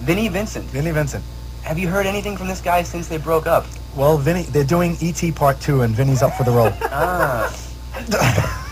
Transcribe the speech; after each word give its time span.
Vinnie 0.00 0.28
Vincent. 0.28 0.64
Vinnie 0.66 0.90
Vincent. 0.92 1.24
Have 1.62 1.78
you 1.78 1.88
heard 1.88 2.06
anything 2.06 2.36
from 2.36 2.48
this 2.48 2.60
guy 2.60 2.82
since 2.82 3.06
they 3.08 3.18
broke 3.18 3.46
up? 3.46 3.66
Well, 3.96 4.16
Vinny, 4.18 4.42
they're 4.44 4.64
doing 4.64 4.96
ET 5.00 5.34
Part 5.34 5.60
2 5.60 5.82
and 5.82 5.94
Vinny's 5.94 6.22
up 6.22 6.34
for 6.34 6.44
the 6.44 6.50
role. 6.52 6.72
Ah. 6.84 7.54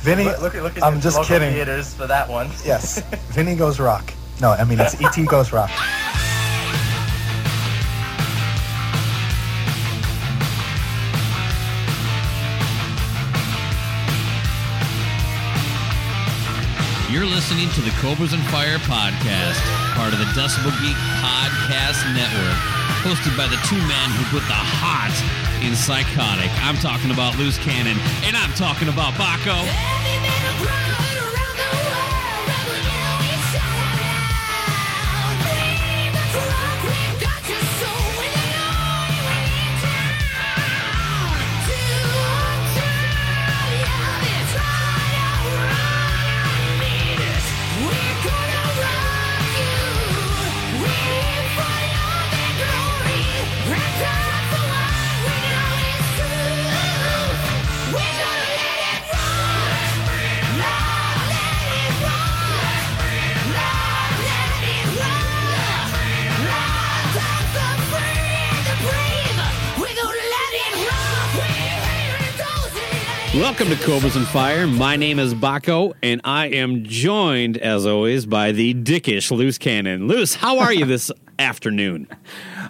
Vinny, 0.00 0.24
look, 0.24 0.40
look, 0.40 0.54
look 0.54 0.76
at 0.78 0.82
I'm 0.82 1.00
just 1.00 1.22
kidding. 1.24 1.52
theaters 1.52 1.94
for 1.94 2.06
that 2.06 2.28
one. 2.28 2.48
Yes, 2.64 3.00
Vinny 3.32 3.54
goes 3.54 3.78
rock. 3.78 4.12
No, 4.40 4.52
I 4.52 4.64
mean, 4.64 4.80
it's 4.80 4.94
ET 5.00 5.26
goes 5.26 5.52
rock. 5.52 5.70
You're 17.10 17.26
listening 17.26 17.68
to 17.70 17.80
the 17.80 17.90
Cobras 17.98 18.32
and 18.34 18.42
Fire 18.54 18.78
podcast, 18.78 19.58
part 19.96 20.12
of 20.12 20.20
the 20.20 20.26
Decibel 20.26 20.70
Geek 20.80 20.94
Podcast 21.18 22.06
Network, 22.14 22.54
hosted 23.02 23.36
by 23.36 23.48
the 23.48 23.58
two 23.66 23.78
men 23.78 24.10
who 24.14 24.38
put 24.38 24.46
the 24.46 24.54
hot 24.54 25.10
in 25.60 25.74
psychotic. 25.74 26.50
I'm 26.62 26.76
talking 26.76 27.10
about 27.10 27.36
Loose 27.36 27.58
Cannon, 27.58 27.98
and 28.22 28.36
I'm 28.36 28.52
talking 28.52 28.86
about 28.86 29.14
Bakko. 29.14 31.09
Welcome 73.50 73.76
to 73.76 73.84
Cobras 73.84 74.14
and 74.14 74.28
Fire. 74.28 74.64
My 74.68 74.94
name 74.94 75.18
is 75.18 75.34
Bakko, 75.34 75.94
and 76.04 76.20
I 76.22 76.46
am 76.46 76.84
joined, 76.84 77.58
as 77.58 77.84
always, 77.84 78.24
by 78.24 78.52
the 78.52 78.74
dickish 78.74 79.32
Loose 79.32 79.58
Cannon. 79.58 80.06
Loose, 80.06 80.34
how 80.36 80.60
are 80.60 80.72
you 80.72 80.84
this 80.84 81.10
afternoon? 81.38 82.06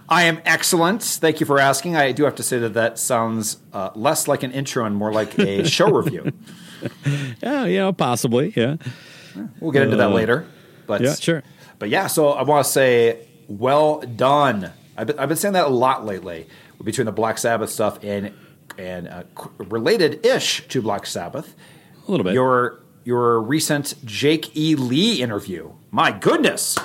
I 0.09 0.23
am 0.23 0.41
excellent. 0.47 1.03
Thank 1.03 1.39
you 1.39 1.45
for 1.45 1.59
asking. 1.61 1.97
I 1.97 2.13
do 2.13 2.25
have 2.25 2.35
to 2.37 2.43
say 2.43 2.59
that 2.61 2.73
that 2.75 2.99
sounds 2.99 3.59
uh, 3.75 3.91
less 3.95 4.27
like 4.27 4.43
an 4.43 4.53
intro 4.53 4.87
and 4.87 4.97
more 4.97 5.13
like 5.13 5.39
a 5.39 5.65
show 5.69 5.93
review. 5.93 6.33
Yeah, 7.43 7.67
you 7.67 7.77
know, 7.77 7.93
possibly. 7.93 8.55
Yeah, 8.57 8.77
We'll 9.61 9.73
get 9.73 9.83
into 9.83 9.97
that 9.97 10.09
Uh, 10.11 10.15
later. 10.15 10.47
But 10.87 11.03
yeah, 11.03 11.15
sure. 11.15 11.43
But 11.79 11.91
yeah, 11.91 12.07
so 12.07 12.31
I 12.31 12.43
want 12.43 12.65
to 12.65 12.73
say, 12.73 13.29
well 13.49 14.01
done. 14.01 14.73
I've 14.97 15.09
been, 15.09 15.19
I've 15.19 15.29
been 15.29 15.37
saying 15.37 15.55
that 15.55 15.67
a 15.67 15.71
lot 15.71 16.07
lately 16.07 16.47
between 16.83 17.05
the 17.05 17.13
Black 17.13 17.37
Sabbath 17.37 17.69
stuff 17.69 18.03
and 18.03 18.33
and 18.79 19.09
uh, 19.09 19.25
related 19.59 20.25
ish 20.25 20.67
to 20.69 20.83
Black 20.83 21.07
Sabbath. 21.07 21.55
A 22.07 22.11
little 22.11 22.25
bit. 22.25 22.35
Your 22.35 22.81
your 23.05 23.41
recent 23.41 23.95
Jake 24.05 24.57
E. 24.57 24.75
Lee 24.75 25.23
interview. 25.23 25.73
My 25.91 26.13
goodness, 26.13 26.79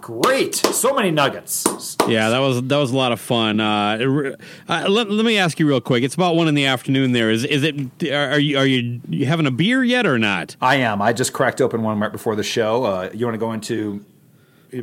great! 0.00 0.54
So 0.54 0.94
many 0.94 1.10
nuggets. 1.10 1.64
Yeah, 2.06 2.30
that 2.30 2.38
was 2.38 2.62
that 2.62 2.76
was 2.76 2.90
a 2.90 2.96
lot 2.96 3.12
of 3.12 3.20
fun. 3.20 3.60
Uh, 3.60 3.98
it 4.00 4.40
uh, 4.68 4.86
let, 4.88 5.10
let 5.10 5.24
me 5.24 5.38
ask 5.38 5.58
you 5.58 5.66
real 5.66 5.80
quick. 5.80 6.04
It's 6.04 6.14
about 6.14 6.36
one 6.36 6.48
in 6.48 6.54
the 6.54 6.66
afternoon. 6.66 7.12
There 7.12 7.30
is 7.30 7.44
is 7.44 7.62
it? 7.62 8.04
Are 8.12 8.38
you 8.38 8.58
are 8.58 8.66
you, 8.66 9.00
you 9.08 9.26
having 9.26 9.46
a 9.46 9.50
beer 9.50 9.82
yet 9.82 10.06
or 10.06 10.18
not? 10.18 10.56
I 10.60 10.76
am. 10.76 11.00
I 11.00 11.12
just 11.12 11.32
cracked 11.32 11.60
open 11.60 11.82
one 11.82 11.98
right 11.98 12.12
before 12.12 12.36
the 12.36 12.44
show. 12.44 12.84
Uh, 12.84 13.10
you 13.14 13.26
want 13.26 13.34
to 13.34 13.38
go 13.38 13.52
into? 13.52 14.04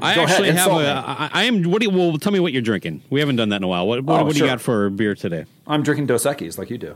I 0.02 0.16
go 0.16 0.22
actually 0.22 0.50
ahead, 0.50 0.60
have 0.70 0.72
a. 0.72 1.04
I, 1.08 1.30
I 1.34 1.44
am. 1.46 1.64
What 1.64 1.82
do 1.82 1.90
you? 1.90 1.98
Well, 1.98 2.18
tell 2.18 2.32
me 2.32 2.40
what 2.40 2.54
you're 2.54 2.62
drinking. 2.62 3.02
We 3.10 3.20
haven't 3.20 3.38
done 3.38 3.50
that 3.50 3.58
in 3.58 3.64
a 3.64 3.68
while. 3.68 3.88
What 3.88 4.04
what, 4.04 4.22
Oh, 4.22 4.26
what 4.26 4.34
do 4.36 4.40
you 4.40 4.46
got 4.46 4.62
for 4.62 4.90
beer 4.90 5.16
today? 5.16 5.46
I'm 5.66 5.84
drinking 5.84 6.06
Dos 6.08 6.26
Equis 6.26 6.58
like 6.58 6.70
you 6.70 6.78
do. 6.78 6.96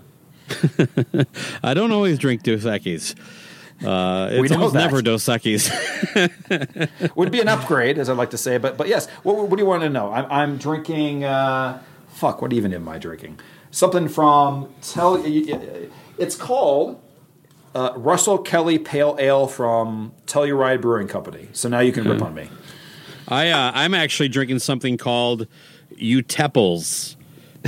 I 1.63 1.73
don't 1.73 1.91
always 1.91 2.19
drink 2.19 2.43
Dos 2.43 2.63
Equis. 2.65 3.15
Uh, 3.83 4.29
it's 4.31 4.51
almost 4.51 4.73
that. 4.73 4.79
never 4.79 5.01
Dos 5.01 5.25
Equis. 5.25 5.69
Would 7.15 7.31
be 7.31 7.41
an 7.41 7.47
upgrade, 7.47 7.97
as 7.97 8.09
I 8.09 8.13
like 8.13 8.29
to 8.31 8.37
say. 8.37 8.57
But 8.57 8.77
but 8.77 8.87
yes, 8.87 9.09
what, 9.23 9.37
what 9.49 9.57
do 9.57 9.63
you 9.63 9.67
want 9.67 9.83
to 9.83 9.89
know? 9.89 10.11
I'm, 10.11 10.25
I'm 10.31 10.57
drinking. 10.57 11.23
Uh, 11.23 11.81
fuck, 12.09 12.41
what 12.41 12.53
even 12.53 12.73
am 12.73 12.87
I 12.87 12.99
drinking? 12.99 13.39
Something 13.71 14.07
from 14.07 14.73
tell. 14.81 15.21
It's 16.19 16.35
called 16.35 17.01
uh, 17.75 17.93
Russell 17.95 18.37
Kelly 18.37 18.77
Pale 18.77 19.17
Ale 19.19 19.47
from 19.47 20.13
Telluride 20.27 20.81
Brewing 20.81 21.07
Company. 21.07 21.49
So 21.53 21.69
now 21.69 21.79
you 21.79 21.91
can 21.91 22.07
rip 22.07 22.21
on 22.21 22.35
me. 22.35 22.49
I 23.27 23.49
uh, 23.49 23.71
I'm 23.73 23.93
actually 23.93 24.29
drinking 24.29 24.59
something 24.59 24.97
called 24.97 25.47
Uteppels. 25.95 27.15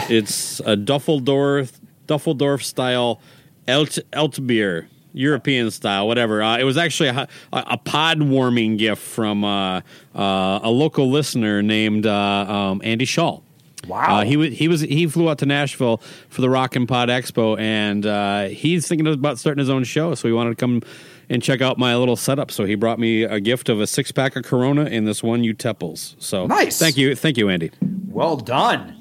It's 0.10 0.60
a 0.62 0.76
Duffeldorf 0.76 1.80
Duffeldorf 2.08 2.64
style 2.64 3.20
Alt 3.68 4.00
Altbier, 4.14 4.88
European 5.14 5.72
style, 5.72 6.08
whatever. 6.08 6.42
Uh, 6.42 6.58
it 6.58 6.64
was 6.64 6.78
actually 6.78 7.10
a, 7.10 7.28
a 7.52 7.78
pod 7.78 8.22
warming 8.22 8.78
gift 8.78 9.02
from 9.02 9.44
uh, 9.44 9.82
uh, 10.16 10.60
a 10.64 10.70
local 10.70 11.10
listener 11.10 11.62
named 11.62 12.06
uh, 12.06 12.12
um, 12.12 12.82
Andy 12.84 13.06
Shaw. 13.06 13.42
Wow. 13.88 14.20
Uh, 14.20 14.24
he 14.24 14.38
was 14.38 14.54
he 14.54 14.68
was 14.68 14.82
he 14.82 15.08
flew 15.08 15.30
out 15.30 15.38
to 15.40 15.46
Nashville 15.46 15.98
for 16.30 16.42
the 16.42 16.50
Rock 16.50 16.76
and 16.76 16.88
Pod 16.88 17.10
Expo, 17.10 17.60
and 17.60 18.06
uh, 18.06 18.46
he's 18.48 18.88
thinking 18.88 19.08
about 19.08 19.38
starting 19.40 19.60
his 19.60 19.70
own 19.70 19.84
show. 19.84 20.16
So 20.16 20.28
he 20.28 20.34
wanted 20.34 20.52
to 20.52 20.56
come 20.56 20.82
and 21.30 21.42
check 21.42 21.62
out 21.62 21.78
my 21.78 21.96
little 21.96 22.16
setup. 22.16 22.52
So 22.52 22.66
he 22.66 22.76
brought 22.76 23.00
me 23.00 23.24
a 23.24 23.40
gift 23.40 23.70
of 23.70 23.82
a 23.82 23.88
six 23.88 24.12
pack 24.12 24.36
of 24.36 24.44
Corona 24.44 24.84
and 24.86 25.08
this 25.08 25.22
one 25.24 25.42
Uteppels. 25.42 26.16
So 26.20 26.46
Nice. 26.48 26.78
Thank 26.80 26.98
you, 26.98 27.16
thank 27.16 27.38
you, 27.38 27.50
Andy. 27.50 27.72
Well 28.08 28.38
done. 28.38 28.94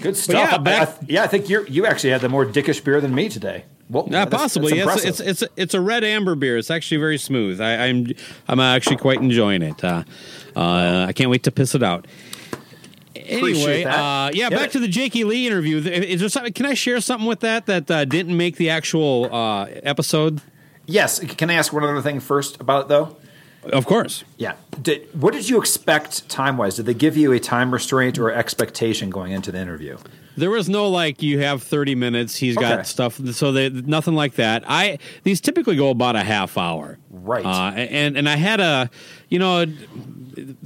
Good 0.00 0.16
stuff. 0.16 0.48
yeah, 0.50 0.54
I- 0.54 0.58
back- 0.58 0.88
I, 0.88 0.94
yeah, 1.08 1.22
I 1.24 1.26
think 1.26 1.48
you 1.48 1.64
you 1.68 1.84
actually 1.86 2.10
had 2.10 2.20
the 2.20 2.28
more 2.28 2.46
dickish 2.46 2.82
beer 2.84 3.00
than 3.00 3.14
me 3.14 3.28
today. 3.28 3.64
Well, 3.90 4.04
Yeah, 4.10 4.26
that's- 4.26 4.40
possibly. 4.42 4.72
that's 4.74 4.86
Yes, 4.86 5.04
impressive. 5.04 5.28
it's 5.28 5.42
it's 5.42 5.52
it's 5.56 5.74
a 5.74 5.80
red 5.80 6.04
amber 6.04 6.34
beer. 6.34 6.56
It's 6.58 6.70
actually 6.70 6.98
very 6.98 7.18
smooth. 7.18 7.60
I, 7.60 7.86
I'm 7.88 8.06
I'm 8.46 8.60
actually 8.60 8.96
quite 8.96 9.20
enjoying 9.20 9.62
it. 9.62 9.82
Uh, 9.82 10.04
uh, 10.54 11.06
I 11.08 11.12
can't 11.14 11.30
wait 11.30 11.42
to 11.44 11.50
piss 11.50 11.74
it 11.74 11.82
out. 11.82 12.06
Anyway, 13.28 13.84
uh, 13.84 13.90
yeah, 13.92 14.30
Yeah. 14.32 14.48
back 14.50 14.70
to 14.72 14.78
the 14.80 14.88
Jakey 14.88 15.24
Lee 15.24 15.46
interview. 15.46 15.78
Is 15.78 16.20
there 16.20 16.28
something? 16.28 16.52
Can 16.52 16.66
I 16.66 16.74
share 16.74 17.00
something 17.00 17.26
with 17.26 17.40
that 17.40 17.66
that 17.66 17.90
uh, 17.90 18.04
didn't 18.04 18.36
make 18.36 18.56
the 18.56 18.70
actual 18.70 19.28
uh, 19.34 19.66
episode? 19.82 20.40
yes. 20.86 21.18
Can 21.20 21.50
I 21.50 21.54
ask 21.54 21.72
one 21.72 21.84
other 21.84 22.00
thing 22.00 22.20
first 22.20 22.60
about 22.60 22.84
it 22.84 22.88
though? 22.88 23.16
Of 23.64 23.84
course. 23.86 24.24
Yeah. 24.38 24.54
Did, 24.80 25.08
what 25.20 25.34
did 25.34 25.48
you 25.48 25.58
expect 25.58 26.28
time 26.28 26.56
wise? 26.56 26.76
Did 26.76 26.86
they 26.86 26.94
give 26.94 27.16
you 27.16 27.32
a 27.32 27.40
time 27.40 27.72
restraint 27.72 28.18
or 28.18 28.30
expectation 28.30 29.10
going 29.10 29.32
into 29.32 29.52
the 29.52 29.58
interview? 29.58 29.98
There 30.38 30.50
was 30.50 30.68
no 30.68 30.88
like 30.88 31.22
you 31.22 31.40
have 31.40 31.62
30 31.62 31.94
minutes. 31.94 32.36
He's 32.36 32.56
Okay. 32.56 32.68
got 32.68 32.86
stuff, 32.86 33.20
so 33.32 33.52
they 33.52 33.68
nothing 33.70 34.14
like 34.14 34.34
that. 34.34 34.64
I 34.66 34.98
these 35.24 35.40
typically 35.40 35.76
go 35.76 35.90
about 35.90 36.16
a 36.16 36.22
half 36.22 36.56
hour, 36.56 36.98
Right. 37.10 37.44
Uh, 37.44 37.72
and 37.76 38.16
and 38.16 38.28
I 38.28 38.36
had 38.36 38.60
a, 38.60 38.90
you 39.28 39.38
know, 39.38 39.64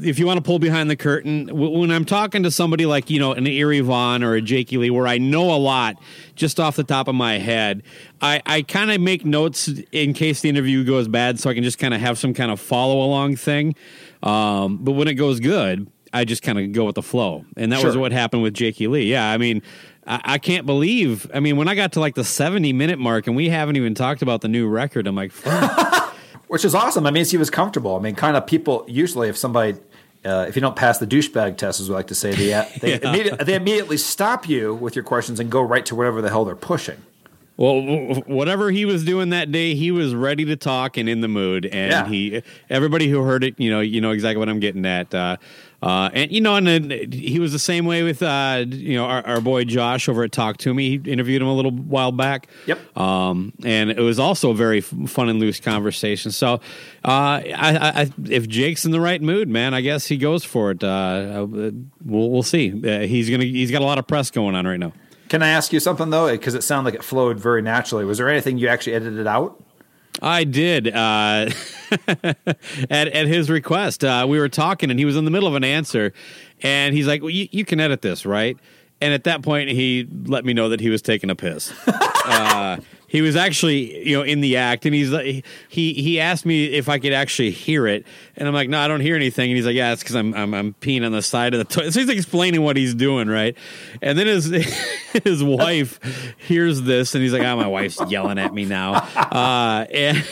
if 0.03 0.19
you 0.19 0.27
want 0.27 0.37
to 0.37 0.43
pull 0.43 0.59
behind 0.59 0.91
the 0.91 0.97
curtain, 0.97 1.49
when 1.53 1.91
I'm 1.91 2.05
talking 2.05 2.43
to 2.43 2.51
somebody 2.51 2.85
like 2.85 3.09
you 3.09 3.19
know 3.19 3.33
an 3.33 3.47
Eerie 3.47 3.81
Von 3.81 4.23
or 4.23 4.35
a 4.35 4.43
Jakey 4.43 4.77
Lee, 4.77 4.91
where 4.91 5.07
I 5.07 5.17
know 5.19 5.53
a 5.55 5.57
lot 5.57 5.97
just 6.35 6.61
off 6.61 6.77
the 6.77 6.85
top 6.85 7.09
of 7.09 7.15
my 7.15 7.39
head, 7.39 7.83
I 8.21 8.43
I 8.45 8.63
kind 8.63 8.91
of 8.91 9.01
make 9.01 9.25
notes 9.25 9.69
in 9.93 10.13
case 10.13 10.43
the 10.43 10.49
interview 10.51 10.85
goes 10.85 11.09
bad, 11.09 11.41
so 11.41 11.49
I 11.49 11.55
can 11.55 11.65
just 11.65 11.79
kind 11.79 11.95
of 11.95 12.01
have 12.01 12.19
some 12.19 12.35
kind 12.35 12.51
of 12.51 12.61
follow 12.61 13.03
along 13.03 13.37
thing. 13.37 13.75
Um, 14.23 14.79
but 14.83 14.93
when 14.93 15.09
it 15.09 15.15
goes 15.15 15.41
good, 15.41 15.89
I 16.13 16.25
just 16.25 16.43
kind 16.43 16.59
of 16.59 16.73
go 16.73 16.85
with 16.85 16.95
the 16.97 17.03
flow, 17.03 17.45
and 17.57 17.73
that 17.73 17.83
was 17.85 17.97
what 17.97 18.13
happened 18.13 18.43
with 18.43 18.55
Jakey 18.55 18.87
Lee. 18.89 19.11
Yeah, 19.11 19.31
I 19.31 19.39
mean. 19.39 19.63
I 20.05 20.21
I 20.25 20.39
can't 20.39 20.67
believe. 20.67 21.31
I 21.33 21.39
mean, 21.39 21.57
when 21.57 21.69
I 21.69 21.77
got 21.77 21.93
to 21.93 22.01
like 22.01 22.17
the 22.17 22.25
seventy 22.25 22.73
minute 22.73 22.99
mark, 22.99 23.29
and 23.29 23.37
we 23.37 23.49
haven't 23.49 23.77
even 23.77 23.95
talked 23.95 24.21
about 24.21 24.41
the 24.41 24.49
new 24.49 24.67
record, 24.67 25.07
I'm 25.07 25.15
like. 25.15 25.31
Which 26.49 26.65
is 26.65 26.75
awesome. 26.75 27.07
I 27.07 27.11
mean, 27.13 27.25
he 27.25 27.37
was 27.37 27.49
comfortable. 27.51 27.97
I 27.97 28.01
mean, 28.01 28.15
kind 28.15 28.37
of 28.37 28.47
people 28.47 28.85
usually, 28.87 29.29
if 29.29 29.39
somebody, 29.39 29.79
uh, 30.25 30.45
if 30.49 30.55
you 30.55 30.61
don't 30.61 30.77
pass 30.77 30.99
the 30.99 31.07
douchebag 31.07 31.57
test, 31.57 31.81
as 31.81 31.89
we 31.89 31.95
like 31.95 32.09
to 32.09 32.15
say, 32.15 32.33
they 32.35 32.53
uh, 32.53 32.65
they, 32.81 33.01
immediately, 33.01 33.45
they 33.45 33.55
immediately 33.55 33.97
stop 33.97 34.49
you 34.49 34.75
with 34.75 34.95
your 34.95 35.03
questions 35.05 35.41
and 35.41 35.51
go 35.51 35.63
right 35.63 35.87
to 35.87 35.95
whatever 35.95 36.21
the 36.21 36.29
hell 36.29 36.45
they're 36.45 36.55
pushing. 36.57 37.01
Well, 37.57 37.81
whatever 38.27 38.71
he 38.71 38.85
was 38.85 39.05
doing 39.05 39.29
that 39.31 39.53
day, 39.53 39.75
he 39.75 39.91
was 39.93 40.15
ready 40.15 40.45
to 40.47 40.57
talk 40.57 40.97
and 40.97 41.09
in 41.09 41.21
the 41.21 41.29
mood. 41.29 41.65
And 41.67 41.91
Yeah. 41.91 42.09
he, 42.09 42.43
everybody 42.69 43.09
who 43.09 43.23
heard 43.23 43.45
it, 43.45 43.61
you 43.61 43.71
know, 43.71 43.81
you 43.81 44.01
know 44.01 44.11
exactly 44.11 44.39
what 44.39 44.49
I'm 44.49 44.59
getting 44.59 44.85
at. 44.85 45.15
Uh, 45.15 45.37
uh, 45.83 46.11
and 46.13 46.31
you 46.31 46.41
know, 46.41 46.55
and 46.55 46.67
then 46.67 47.13
he 47.13 47.41
was 47.41 47.53
the 47.53 47.59
same 47.59 47.85
way 47.85 48.03
with, 48.05 48.23
uh, 48.23 48.65
you 48.69 48.95
know, 48.95 49.05
our, 49.05 49.27
our 49.27 49.41
boy 49.41 49.65
Josh 49.65 50.09
over 50.09 50.23
at 50.23 50.31
Talk 50.31 50.57
Toomey. 50.57 50.91
He 50.91 51.11
interviewed 51.11 51.43
him 51.43 51.49
a 51.49 51.55
little 51.55 51.73
while 51.73 52.13
back. 52.13 52.47
Yep. 52.67 52.97
Um, 52.97 53.53
and 53.65 53.91
it 53.91 53.99
was 53.99 54.19
also 54.19 54.51
a 54.51 54.55
very 54.55 54.79
f- 54.79 54.95
fun 55.07 55.29
and 55.29 55.41
loose 55.41 55.59
conversation. 55.59 56.31
So, 56.31 56.55
uh, 57.05 57.43
I, 57.45 57.53
I, 57.55 58.11
if 58.31 58.49
Jake's 58.49 58.85
in 58.85 58.93
the 58.93 59.01
right 59.01 59.21
mood, 59.21 59.49
man, 59.49 59.75
I 59.75 59.81
guess 59.81 60.07
he 60.07 60.17
goes 60.17 60.45
for 60.45 60.71
it. 60.71 60.85
Uh, 60.85 60.87
uh, 60.87 61.47
we'll, 62.05 62.31
we'll 62.31 62.43
see. 62.43 62.71
Uh, 62.71 63.01
he's 63.01 63.29
gonna, 63.29 63.45
he's 63.45 63.71
got 63.73 63.83
a 63.83 63.85
lot 63.85 63.99
of 63.99 64.07
press 64.07 64.31
going 64.31 64.55
on 64.55 64.67
right 64.67 64.79
now. 64.79 64.93
Can 65.29 65.43
I 65.43 65.49
ask 65.49 65.73
you 65.73 65.81
something 65.81 66.11
though? 66.11 66.31
Because 66.31 66.55
it 66.55 66.63
sounded 66.63 66.93
like 66.93 67.01
it 67.01 67.05
flowed 67.05 67.41
very 67.41 67.63
naturally. 67.63 68.05
Was 68.05 68.19
there 68.19 68.29
anything 68.29 68.59
you 68.59 68.69
actually 68.69 68.95
edited 68.95 69.27
out? 69.27 69.63
I 70.23 70.45
did. 70.45 70.89
Uh, 70.89 71.51
at 72.09 73.09
at 73.09 73.27
his 73.27 73.51
request, 73.51 74.05
uh, 74.05 74.25
we 74.29 74.39
were 74.39 74.49
talking, 74.49 74.91
and 74.91 74.99
he 74.99 75.05
was 75.05 75.17
in 75.17 75.25
the 75.25 75.31
middle 75.31 75.49
of 75.49 75.55
an 75.57 75.65
answer, 75.65 76.13
and 76.63 76.95
he's 76.95 77.07
like, 77.07 77.21
well, 77.21 77.31
you, 77.31 77.49
"You 77.51 77.65
can 77.65 77.81
edit 77.81 78.03
this, 78.03 78.25
right?" 78.25 78.57
And 79.01 79.13
at 79.13 79.25
that 79.25 79.43
point, 79.43 79.69
he 79.69 80.07
let 80.27 80.45
me 80.45 80.55
know 80.55 80.69
that 80.69 80.81
he 80.81 80.89
was 80.89 81.03
taking 81.03 81.29
a 81.29 81.35
piss. 81.35 81.73
uh, 81.89 82.77
he 83.13 83.21
was 83.21 83.37
actually, 83.37 84.09
you 84.09 84.17
know, 84.17 84.23
in 84.23 84.41
the 84.41 84.57
act, 84.57 84.87
and 84.87 84.95
he's 84.95 85.11
like, 85.11 85.45
he 85.69 85.93
he 85.93 86.19
asked 86.19 86.47
me 86.47 86.65
if 86.65 86.89
I 86.89 86.99
could 86.99 87.13
actually 87.13 87.51
hear 87.51 87.87
it, 87.87 88.07
and 88.37 88.49
I'm 88.49 88.55
like, 88.55 88.71
no, 88.71 88.79
I 88.79 88.89
don't 88.89 89.03
hear 89.03 89.15
anything. 89.15 89.51
And 89.51 89.57
he's 89.57 89.67
like, 89.67 89.77
yeah, 89.77 89.93
it's 89.93 90.03
because 90.03 90.17
I'm, 90.17 90.33
I'm 90.33 90.55
I'm 90.55 90.73
peeing 90.81 91.05
on 91.05 91.13
the 91.13 91.21
side 91.21 91.53
of 91.53 91.59
the 91.59 91.65
toilet. 91.65 91.93
So 91.93 92.01
he's 92.01 92.09
explaining 92.09 92.63
what 92.63 92.79
he's 92.79 92.95
doing, 92.95 93.29
right? 93.29 93.55
And 94.01 94.19
then 94.19 94.27
his 94.27 94.47
his 95.25 95.45
wife 95.45 96.01
hears 96.39 96.81
this, 96.81 97.15
and 97.15 97.23
he's 97.23 97.35
like, 97.35 97.43
oh, 97.43 97.55
my 97.55 97.67
wife's 97.67 98.01
yelling 98.09 98.39
at 98.39 98.55
me 98.55 98.65
now. 98.65 99.07
Uh, 99.33 99.87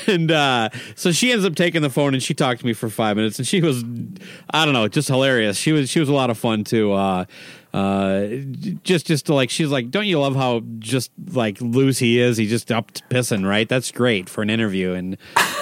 and 0.06 0.31
uh, 0.31 0.69
so 0.94 1.11
she 1.11 1.32
ends 1.32 1.44
up 1.44 1.55
taking 1.55 1.81
the 1.81 1.88
phone, 1.88 2.12
and 2.12 2.23
she 2.23 2.35
talked 2.35 2.61
to 2.61 2.67
me 2.67 2.73
for 2.73 2.91
five 2.91 3.17
minutes, 3.17 3.38
and 3.38 3.49
she 3.49 3.61
was, 3.61 3.82
I 4.50 4.65
don't 4.65 4.75
know, 4.75 4.88
just 4.88 5.09
hilarious. 5.09 5.56
She 5.56 5.73
was 5.73 5.88
she 5.88 6.00
was 6.00 6.09
a 6.09 6.12
lot 6.12 6.29
of 6.29 6.37
fun 6.37 6.65
too. 6.65 6.93
Uh, 6.93 7.25
uh 7.72 8.26
just 8.82 9.06
just 9.06 9.26
to 9.26 9.34
like 9.34 9.49
she's 9.49 9.69
like 9.69 9.90
don't 9.90 10.06
you 10.06 10.19
love 10.19 10.34
how 10.34 10.61
just 10.81 11.11
like 11.32 11.61
loose 11.61 11.99
he 11.99 12.19
is 12.19 12.37
he 12.37 12.46
just 12.46 12.72
up 12.72 12.90
pissing 13.11 13.46
right 13.46 13.69
that's 13.69 13.93
great 13.93 14.28
for 14.28 14.43
an 14.43 14.50
interview 14.50 14.93
and 14.93 15.17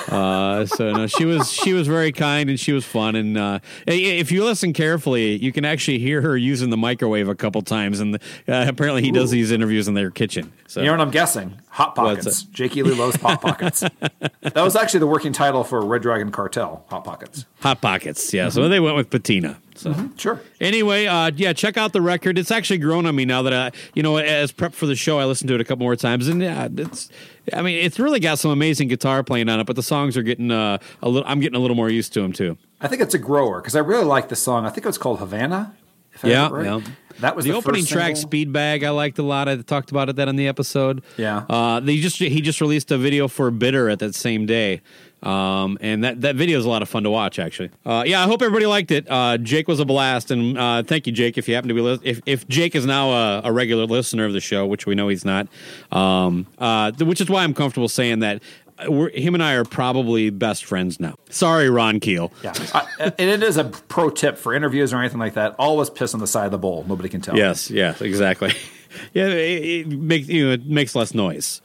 uh 0.09 0.65
so 0.65 0.93
no 0.93 1.07
she 1.07 1.25
was 1.27 1.53
she 1.53 1.73
was 1.75 1.87
very 1.87 2.11
kind 2.13 2.49
and 2.49 2.59
she 2.59 2.73
was 2.73 2.85
fun 2.85 3.15
and 3.15 3.37
uh 3.37 3.59
if 3.87 4.33
you 4.33 4.43
listen 4.43 4.73
carefully 4.73 5.37
you 5.37 5.53
can 5.53 5.65
actually 5.67 5.99
hear 5.99 6.23
her 6.23 6.35
using 6.37 6.71
the 6.71 6.77
microwave 6.79 7.29
a 7.29 7.35
couple 7.35 7.61
times 7.61 8.01
and 8.01 8.15
uh, 8.17 8.19
apparently 8.47 9.03
he 9.03 9.11
does 9.11 9.31
these 9.31 9.51
interviews 9.51 9.87
in 9.87 9.93
their 9.95 10.11
kitchen 10.11 10.51
so 10.67 10.81
You 10.81 10.87
know 10.87 10.93
what 10.93 11.01
I'm 11.01 11.11
guessing? 11.11 11.59
Hot 11.71 11.95
Pockets. 11.95 12.43
Jakey 12.45 12.83
Lee 12.83 12.95
loves 12.95 13.17
Hot 13.17 13.41
Pockets. 13.43 13.81
that 13.81 14.55
was 14.57 14.77
actually 14.77 15.01
the 15.01 15.07
working 15.07 15.33
title 15.33 15.63
for 15.65 15.81
Red 15.85 16.03
Dragon 16.03 16.31
Cartel. 16.31 16.85
Hot 16.89 17.05
Pockets. 17.05 17.45
hot 17.61 17.81
pockets 17.81 18.33
yeah 18.33 18.49
so 18.49 18.67
they 18.69 18.81
went 18.81 18.97
with 18.97 19.11
patina 19.11 19.61
so 19.79 20.11
Sure. 20.17 20.41
Anyway, 20.61 21.07
uh, 21.07 21.31
yeah, 21.37 21.53
check 21.53 21.77
out 21.77 21.93
the 21.93 22.01
record. 22.01 22.39
It's 22.39 22.51
actually 22.51 22.79
grown 22.79 23.07
on 23.07 23.15
me 23.15 23.25
now 23.25 23.43
that 23.43 23.53
I, 23.53 23.71
you 23.95 24.03
know, 24.03 24.17
as 24.17 24.53
prep 24.53 24.75
for 24.75 24.87
the 24.87 24.97
show, 24.97 25.19
I 25.19 25.25
listened 25.25 25.49
to 25.49 25.55
it 25.55 25.61
a 25.61 25.65
couple 25.65 25.85
more 25.85 25.97
times, 25.97 26.29
and 26.29 26.43
yeah, 26.43 26.69
it's, 26.77 27.09
I 27.53 27.63
mean, 27.63 27.79
it's 27.79 27.99
really 27.99 28.21
got 28.21 28.39
some 28.39 28.51
amazing 28.51 28.89
guitar 28.89 29.23
playing 29.23 29.49
on 29.49 29.61
it. 29.61 29.67
But 29.67 29.77
the 29.77 29.83
songs 29.83 30.17
are 30.17 30.23
getting 30.23 30.51
uh, 30.51 30.79
a 31.03 31.09
little, 31.09 31.29
I'm 31.29 31.41
getting 31.41 31.57
a 31.57 31.61
little 31.61 31.77
more 31.77 31.91
used 31.91 32.13
to 32.15 32.23
them 32.23 32.33
too. 32.33 32.59
I 32.81 32.89
think 32.89 33.03
it's 33.03 33.15
a 33.15 33.19
grower 33.19 33.61
because 33.61 33.77
I 33.77 33.81
really 33.81 34.05
like 34.05 34.29
the 34.29 34.37
song. 34.37 34.67
I 34.67 34.71
think 34.71 34.85
it 34.85 34.89
was 34.89 34.99
called 34.99 35.19
Havana. 35.19 35.75
If 36.15 36.25
Yeah, 36.25 36.49
right. 36.51 36.65
yeah. 36.65 36.81
That 37.21 37.35
was 37.35 37.45
the, 37.45 37.51
the, 37.51 37.57
opening 37.57 37.83
first 37.83 37.93
track, 37.93 38.17
single. 38.17 38.23
"Speed 38.23 38.53
Bag," 38.53 38.85
I 38.85 38.91
liked 38.91 39.19
a 39.19 39.23
lot. 39.23 39.49
I 39.49 39.57
talked 39.57 39.91
about 39.91 40.09
it 40.09 40.17
that 40.17 40.29
on 40.29 40.37
the 40.37 40.47
episode. 40.47 41.03
Yeah. 41.17 41.45
uh, 41.49 41.81
they 41.81 41.99
just 41.99 42.19
he 42.19 42.41
just 42.41 42.61
released 42.61 42.91
a 42.93 42.99
video 42.99 43.27
for 43.27 43.51
"Bitter" 43.51 43.89
at 43.89 43.99
that 43.99 44.15
same 44.15 44.47
day. 44.47 44.81
Um, 45.23 45.79
and 45.81 46.05
that, 46.05 46.21
that 46.21 46.37
video 46.37 46.59
is 46.59 46.65
a 46.65 46.69
lot 46.69 46.83
of 46.83 46.89
fun 46.89 47.03
to 47.03 47.11
watch, 47.11 47.39
actually. 47.39 47.71
Uh, 47.85 48.05
yeah, 48.07 48.23
I 48.23 48.27
hope 48.27 48.41
everybody 48.41 48.67
liked 48.67 48.91
it. 48.93 49.07
Uh, 49.11 49.37
Jake 49.39 49.67
was 49.67 49.81
a 49.81 49.85
blast, 49.85 50.31
and 50.31 50.57
uh, 50.57 50.83
thank 50.85 51.07
you, 51.07 51.13
Jake. 51.13 51.37
If 51.37 51.49
you 51.49 51.55
happen 51.55 51.69
to 51.69 51.75
be, 51.75 51.81
li- 51.81 51.99
if 52.05 52.21
if 52.25 52.47
Jake 52.47 52.77
is 52.77 52.87
now 52.87 53.11
a, 53.11 53.43
a 53.45 53.53
regular 53.53 53.85
listener 53.85 54.25
of 54.27 54.33
the 54.33 54.41
show, 54.41 54.67
which 54.67 54.87
we 54.87 54.95
know 54.95 55.09
he's 55.09 55.25
not, 55.25 55.49
um, 55.91 56.47
uh, 56.59 56.93
which 57.01 57.21
is 57.21 57.29
why 57.29 57.43
I'm 57.43 57.55
comfortable 57.55 57.89
saying 57.89 58.21
that 58.21 58.43
we're, 58.87 59.11
him 59.11 59.35
and 59.35 59.43
I 59.43 59.55
are 59.55 59.65
probably 59.65 60.31
best 60.31 60.65
friends 60.65 61.01
now. 61.01 61.17
Sorry, 61.31 61.69
Ron 61.69 61.99
Keel. 62.01 62.33
Yeah, 62.45 62.53
I, 62.73 63.13
and 63.19 63.31
it 63.31 63.43
is 63.43 63.57
a 63.57 63.65
pro 63.65 64.11
tip 64.11 64.39
for 64.39 64.55
interviews 64.55 64.93
or 64.93 64.99
anything 64.99 65.19
like 65.19 65.35
that. 65.35 65.57
Always 65.59 65.91
piss 65.91 66.15
on 66.15 66.21
the 66.21 66.27
side 66.27 66.47
of 66.47 66.53
the 66.53 66.59
bowl. 66.59 66.85
Nobody 66.87 67.09
can 67.09 67.21
tell. 67.21 67.37
Yes, 67.37 67.71
yes, 67.71 68.01
exactly. 68.01 68.53
yeah, 69.15 69.27
it, 69.27 69.87
it 69.87 69.89
makes 69.89 70.29
you 70.29 70.47
know 70.47 70.53
it 70.53 70.67
makes 70.67 70.95
less 70.95 71.13
noise. 71.15 71.61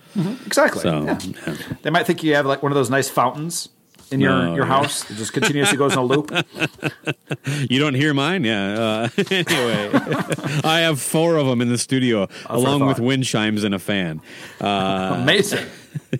Exactly. 0.45 0.81
So 0.81 1.04
Yeah. 1.04 1.19
yeah. 1.48 1.56
They 1.81 1.89
might 1.89 2.06
think 2.06 2.24
you 2.24 2.36
have 2.36 2.45
like 2.45 2.62
one 2.63 2.71
of 2.71 2.75
those 2.75 2.89
nice 2.89 3.10
fountains 3.10 3.69
in 4.12 4.19
your 4.19 4.31
No, 4.31 4.56
your 4.56 4.65
yeah. 4.65 4.71
house. 4.71 5.10
It 5.10 5.15
just 5.15 5.33
continuously 5.33 5.77
goes 5.77 5.94
in 5.94 6.00
a 6.00 6.04
loop. 6.04 6.31
you 7.69 7.80
don't 7.80 7.95
hear 7.95 8.13
mine, 8.13 8.44
yeah. 8.44 8.74
Uh, 8.74 9.10
anyway, 9.31 9.89
I 10.63 10.80
have 10.81 11.01
four 11.01 11.38
of 11.38 11.48
them 11.48 11.62
in 11.62 11.69
the 11.69 11.77
studio, 11.77 12.21
what 12.21 12.31
I 12.48 12.54
along 12.56 12.86
with 12.86 13.00
wind 13.00 13.24
chimes 13.25 13.63
and 13.63 13.74
a 13.74 13.80
fan. 13.80 14.21
Uh, 14.62 15.18
Amazing. 15.21 15.65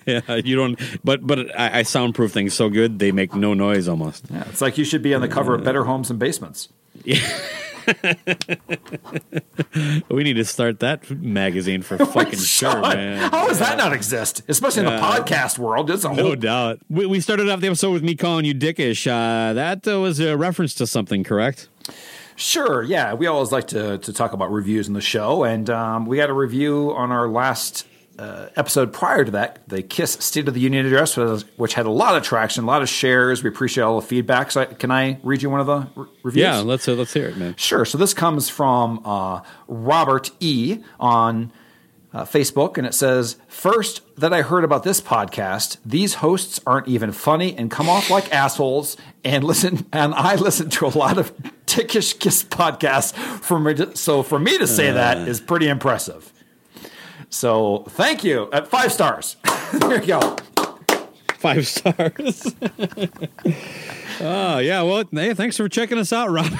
yeah, 0.06 0.20
you 0.36 0.56
don't, 0.56 0.78
but 1.04 1.24
but 1.26 1.56
I, 1.58 1.80
I 1.80 1.82
soundproof 1.82 2.32
things 2.32 2.54
so 2.54 2.68
good 2.68 2.98
they 2.98 3.12
make 3.12 3.34
no 3.34 3.54
noise 3.54 3.86
almost. 3.88 4.24
Yeah, 4.30 4.44
it's 4.48 4.60
like 4.60 4.76
you 4.78 4.84
should 4.84 5.02
be 5.02 5.14
on 5.14 5.20
the 5.20 5.28
cover 5.28 5.54
of 5.54 5.62
Better 5.64 5.84
Homes 5.84 6.10
and 6.10 6.18
Basements. 6.18 6.68
We 10.08 10.22
need 10.22 10.34
to 10.34 10.44
start 10.44 10.80
that 10.80 11.10
magazine 11.10 11.82
for 11.82 11.98
fucking 12.06 12.38
sure, 12.38 12.80
man. 12.80 13.30
How 13.30 13.48
does 13.48 13.58
that 13.58 13.76
not 13.78 13.92
exist? 13.92 14.42
Especially 14.48 14.80
in 14.80 14.86
the 14.86 14.92
Yeah. 14.92 15.00
podcast 15.18 15.58
world. 15.58 15.90
It's 15.90 16.04
a 16.04 16.08
whole 16.08 16.16
No 16.16 16.34
doubt. 16.34 16.80
We, 16.88 17.06
we 17.06 17.20
started 17.20 17.48
off 17.48 17.60
the 17.60 17.66
episode 17.66 17.92
with 17.92 18.02
me 18.04 18.14
calling 18.14 18.44
you 18.44 18.54
dickish. 18.54 19.06
Uh, 19.06 19.52
that 19.54 19.86
uh, 19.88 20.00
was 20.00 20.20
a 20.20 20.36
reference 20.36 20.74
to 20.74 20.86
something, 20.86 21.24
correct? 21.24 21.68
Sure, 22.36 22.82
yeah. 22.82 23.14
We 23.14 23.26
always 23.26 23.52
like 23.52 23.68
to, 23.68 23.98
to 23.98 24.12
talk 24.12 24.32
about 24.32 24.50
reviews 24.52 24.88
in 24.88 24.94
the 24.94 25.00
show, 25.00 25.44
and 25.44 25.70
um, 25.70 26.06
we 26.06 26.18
had 26.18 26.30
a 26.30 26.32
review 26.32 26.92
on 26.96 27.12
our 27.12 27.28
last 27.28 27.86
uh, 28.18 28.48
episode 28.56 28.92
prior 28.92 29.24
to 29.24 29.30
that, 29.32 29.68
the 29.68 29.82
Kiss 29.82 30.12
State 30.12 30.48
of 30.48 30.54
the 30.54 30.60
Union 30.60 30.86
address, 30.86 31.16
which 31.56 31.74
had 31.74 31.86
a 31.86 31.90
lot 31.90 32.16
of 32.16 32.22
traction, 32.22 32.64
a 32.64 32.66
lot 32.66 32.82
of 32.82 32.88
shares. 32.88 33.42
We 33.42 33.48
appreciate 33.48 33.84
all 33.84 34.00
the 34.00 34.06
feedback. 34.06 34.50
So, 34.52 34.62
I, 34.62 34.64
can 34.66 34.90
I 34.90 35.18
read 35.22 35.42
you 35.42 35.50
one 35.50 35.60
of 35.60 35.66
the 35.66 35.88
re- 35.94 36.08
reviews? 36.22 36.42
Yeah, 36.42 36.58
let's 36.58 36.86
uh, 36.88 36.92
let's 36.92 37.12
hear 37.12 37.28
it, 37.28 37.36
man. 37.36 37.54
Sure. 37.56 37.84
So 37.84 37.98
this 37.98 38.14
comes 38.14 38.48
from 38.48 39.00
uh, 39.04 39.42
Robert 39.66 40.30
E 40.40 40.78
on 41.00 41.52
uh, 42.14 42.24
Facebook, 42.24 42.78
and 42.78 42.86
it 42.86 42.94
says, 42.94 43.36
First 43.48 44.02
that 44.16 44.32
I 44.32 44.42
heard 44.42 44.62
about 44.62 44.84
this 44.84 45.00
podcast, 45.00 45.78
these 45.84 46.14
hosts 46.14 46.60
aren't 46.64 46.86
even 46.86 47.10
funny 47.10 47.56
and 47.56 47.70
come 47.70 47.88
off 47.88 48.08
like 48.08 48.32
assholes. 48.32 48.96
And 49.24 49.42
listen, 49.42 49.86
and 49.92 50.14
I 50.14 50.36
listen 50.36 50.70
to 50.70 50.86
a 50.86 50.96
lot 50.96 51.18
of 51.18 51.32
Tickish 51.66 52.18
Kiss 52.20 52.44
podcasts. 52.44 53.14
For 53.14 53.58
me 53.58 53.74
to, 53.74 53.96
so 53.96 54.22
for 54.22 54.38
me 54.38 54.56
to 54.58 54.66
say 54.68 54.92
that 54.92 55.26
is 55.28 55.40
pretty 55.40 55.66
impressive. 55.66 56.32
So 57.34 57.84
thank 57.88 58.22
you. 58.22 58.48
At 58.52 58.68
five 58.68 58.92
stars. 58.92 59.36
there 59.72 60.00
you 60.00 60.06
go. 60.06 60.36
Five 61.38 61.66
stars. 61.66 62.54
oh 64.20 64.58
yeah, 64.58 64.82
well, 64.82 65.04
hey, 65.12 65.34
thanks 65.34 65.56
for 65.56 65.68
checking 65.68 65.98
us 65.98 66.12
out, 66.12 66.30
Robert. 66.32 66.58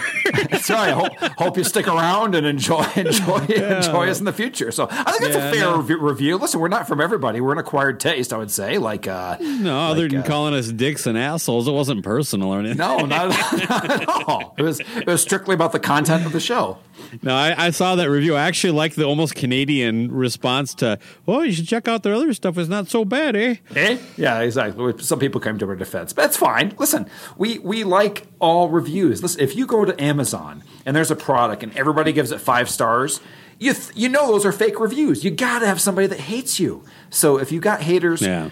That's 0.50 0.70
right. 0.70 0.88
I 0.88 0.90
hope, 0.92 1.12
hope 1.38 1.56
you 1.56 1.64
stick 1.64 1.86
around 1.88 2.34
and 2.34 2.46
enjoy 2.46 2.84
enjoy 2.96 3.38
enjoy 3.46 4.08
us 4.08 4.18
in 4.18 4.24
the 4.24 4.32
future. 4.32 4.70
So 4.72 4.88
I 4.90 5.12
think 5.12 5.24
it's 5.24 5.36
Yeah, 5.36 5.48
a 5.48 5.52
fair 5.52 5.60
no. 5.62 5.80
rev- 5.80 6.00
review. 6.00 6.36
Listen, 6.36 6.60
we're 6.60 6.68
not 6.68 6.86
from 6.88 7.00
everybody. 7.00 7.40
We're 7.40 7.52
an 7.52 7.58
acquired 7.58 8.00
taste, 8.00 8.32
I 8.32 8.36
would 8.38 8.50
say. 8.50 8.78
Like, 8.78 9.06
uh, 9.06 9.36
No, 9.40 9.78
other 9.90 10.02
Like, 10.02 10.10
than 10.12 10.20
uh, 10.20 10.26
calling 10.26 10.54
us 10.54 10.68
dicks 10.68 11.06
and 11.06 11.16
assholes, 11.18 11.68
it 11.68 11.72
wasn't 11.72 12.02
personal 12.04 12.48
or 12.50 12.60
anything. 12.60 12.78
no, 12.78 12.98
not, 13.00 13.28
not 13.68 13.90
at 13.90 14.08
all. 14.08 14.54
It 14.58 14.62
was 14.62 14.80
it 14.80 15.06
was 15.06 15.20
strictly 15.22 15.54
about 15.54 15.72
the 15.72 15.80
content 15.80 16.24
of 16.26 16.32
the 16.32 16.40
show. 16.40 16.78
No, 17.22 17.34
I, 17.34 17.66
I 17.66 17.70
saw 17.70 17.96
that 17.96 18.08
review. 18.08 18.36
I 18.36 18.42
actually 18.42 18.72
like 18.72 18.94
the 18.94 19.04
almost 19.04 19.34
Canadian 19.34 20.12
response 20.12 20.74
to, 20.76 20.98
"Well, 21.26 21.44
you 21.44 21.52
should 21.52 21.66
check 21.66 21.88
out 21.88 22.02
their 22.04 22.14
other 22.14 22.32
stuff. 22.34 22.56
It's 22.56 22.68
not 22.68 22.88
so 22.88 23.04
bad, 23.04 23.34
eh?" 23.36 23.56
Eh? 23.74 23.98
Yeah, 24.16 24.40
exactly. 24.40 24.94
Some 24.98 25.18
people 25.18 25.40
came 25.40 25.58
to 25.58 25.66
our 25.68 25.74
defense, 25.76 26.12
but 26.12 26.26
it's 26.26 26.36
fine. 26.36 26.72
Listen, 26.78 27.06
we 27.36 27.43
we 27.44 27.58
we 27.58 27.84
like 27.84 28.26
all 28.38 28.70
reviews. 28.70 29.22
Listen, 29.22 29.40
if 29.42 29.54
you 29.54 29.66
go 29.66 29.84
to 29.84 30.02
Amazon 30.02 30.62
and 30.86 30.96
there's 30.96 31.10
a 31.10 31.16
product 31.16 31.62
and 31.62 31.76
everybody 31.76 32.10
gives 32.12 32.32
it 32.32 32.40
five 32.40 32.70
stars, 32.70 33.20
you 33.58 33.74
th- 33.74 33.94
you 33.94 34.08
know 34.08 34.28
those 34.28 34.46
are 34.46 34.52
fake 34.52 34.80
reviews. 34.80 35.24
You 35.24 35.30
got 35.30 35.58
to 35.58 35.66
have 35.66 35.78
somebody 35.78 36.06
that 36.06 36.20
hates 36.20 36.58
you. 36.58 36.84
So 37.10 37.36
if 37.38 37.52
you 37.52 37.60
got 37.60 37.82
haters, 37.82 38.22
Yeah. 38.22 38.48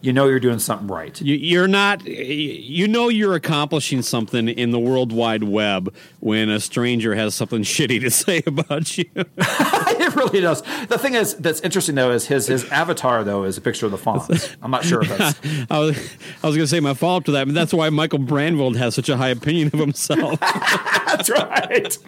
You 0.00 0.12
know 0.12 0.28
you're 0.28 0.38
doing 0.38 0.58
something 0.58 0.86
right. 0.86 1.20
You, 1.20 1.34
you're 1.34 1.68
not. 1.68 2.06
You 2.06 2.86
know 2.86 3.08
you're 3.08 3.34
accomplishing 3.34 4.02
something 4.02 4.48
in 4.48 4.70
the 4.70 4.78
World 4.78 5.12
Wide 5.12 5.42
Web 5.42 5.92
when 6.20 6.48
a 6.48 6.60
stranger 6.60 7.14
has 7.14 7.34
something 7.34 7.62
shitty 7.62 8.00
to 8.00 8.10
say 8.10 8.42
about 8.46 8.96
you. 8.96 9.06
it 9.16 10.14
really 10.14 10.40
does. 10.40 10.62
The 10.86 10.98
thing 10.98 11.14
is 11.14 11.34
that's 11.34 11.60
interesting 11.60 11.96
though 11.96 12.12
is 12.12 12.26
his 12.26 12.46
his 12.46 12.70
avatar 12.70 13.24
though 13.24 13.44
is 13.44 13.56
a 13.56 13.60
picture 13.60 13.86
of 13.86 13.92
the 13.92 13.98
Fonz. 13.98 14.56
I'm 14.62 14.70
not 14.70 14.84
sure 14.84 15.02
if 15.02 15.16
that's 15.16 15.40
I 15.70 15.78
was, 15.78 15.96
I 16.42 16.46
was 16.46 16.56
going 16.56 16.64
to 16.64 16.66
say 16.66 16.80
my 16.80 16.94
follow 16.94 17.18
up 17.18 17.24
to 17.24 17.32
that, 17.32 17.46
but 17.46 17.54
that's 17.54 17.74
why 17.74 17.90
Michael 17.90 18.20
Brandvold 18.20 18.76
has 18.76 18.94
such 18.94 19.08
a 19.08 19.16
high 19.16 19.30
opinion 19.30 19.68
of 19.72 19.80
himself. 19.80 20.38
that's 20.40 21.30
right. 21.30 21.98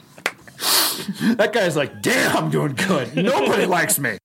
that 1.37 1.53
guy's 1.53 1.77
like, 1.77 2.03
damn, 2.03 2.37
I'm 2.37 2.51
doing 2.51 2.75
good. 2.75 3.17
Nobody 3.17 3.67
likes 3.67 3.99
me. 3.99 4.19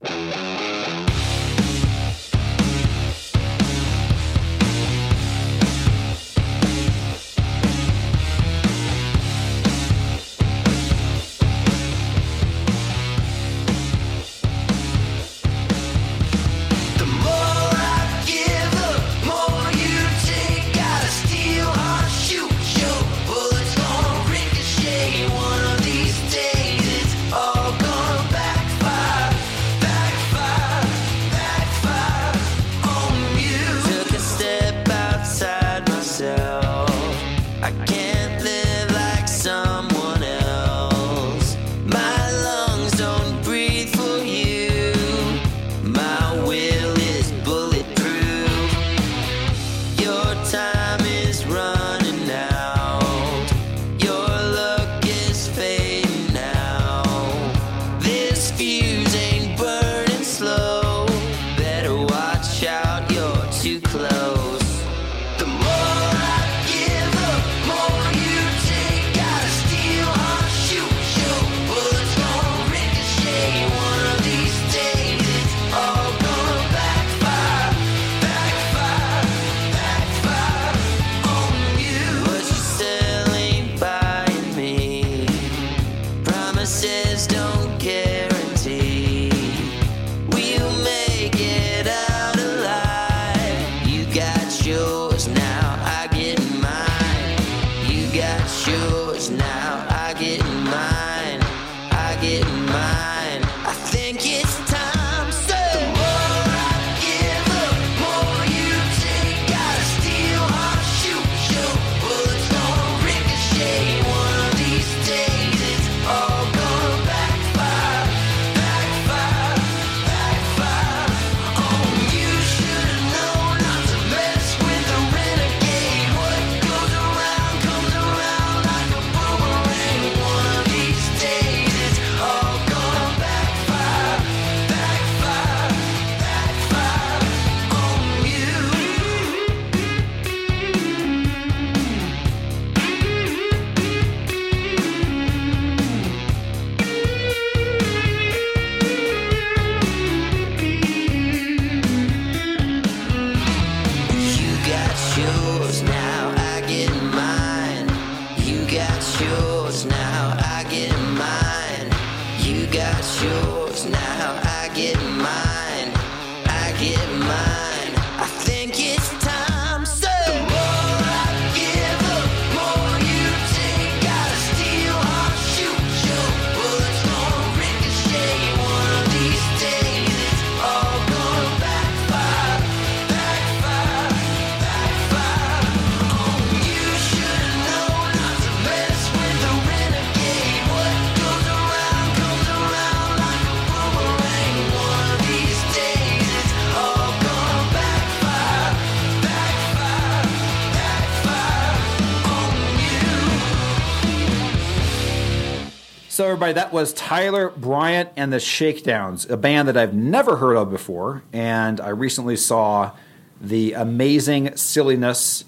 Everybody, 206.35 206.51
that 206.51 206.73
was 206.73 206.91
Tyler 206.91 207.47
Bryant 207.49 208.09
and 208.17 208.33
the 208.33 208.41
Shakedowns, 208.41 209.25
a 209.29 209.37
band 209.37 209.69
that 209.69 209.77
I've 209.77 209.93
never 209.93 210.35
heard 210.35 210.57
of 210.57 210.69
before. 210.69 211.23
And 211.31 211.79
I 211.79 211.87
recently 211.87 212.35
saw 212.35 212.91
the 213.39 213.71
amazing 213.71 214.57
silliness 214.57 215.45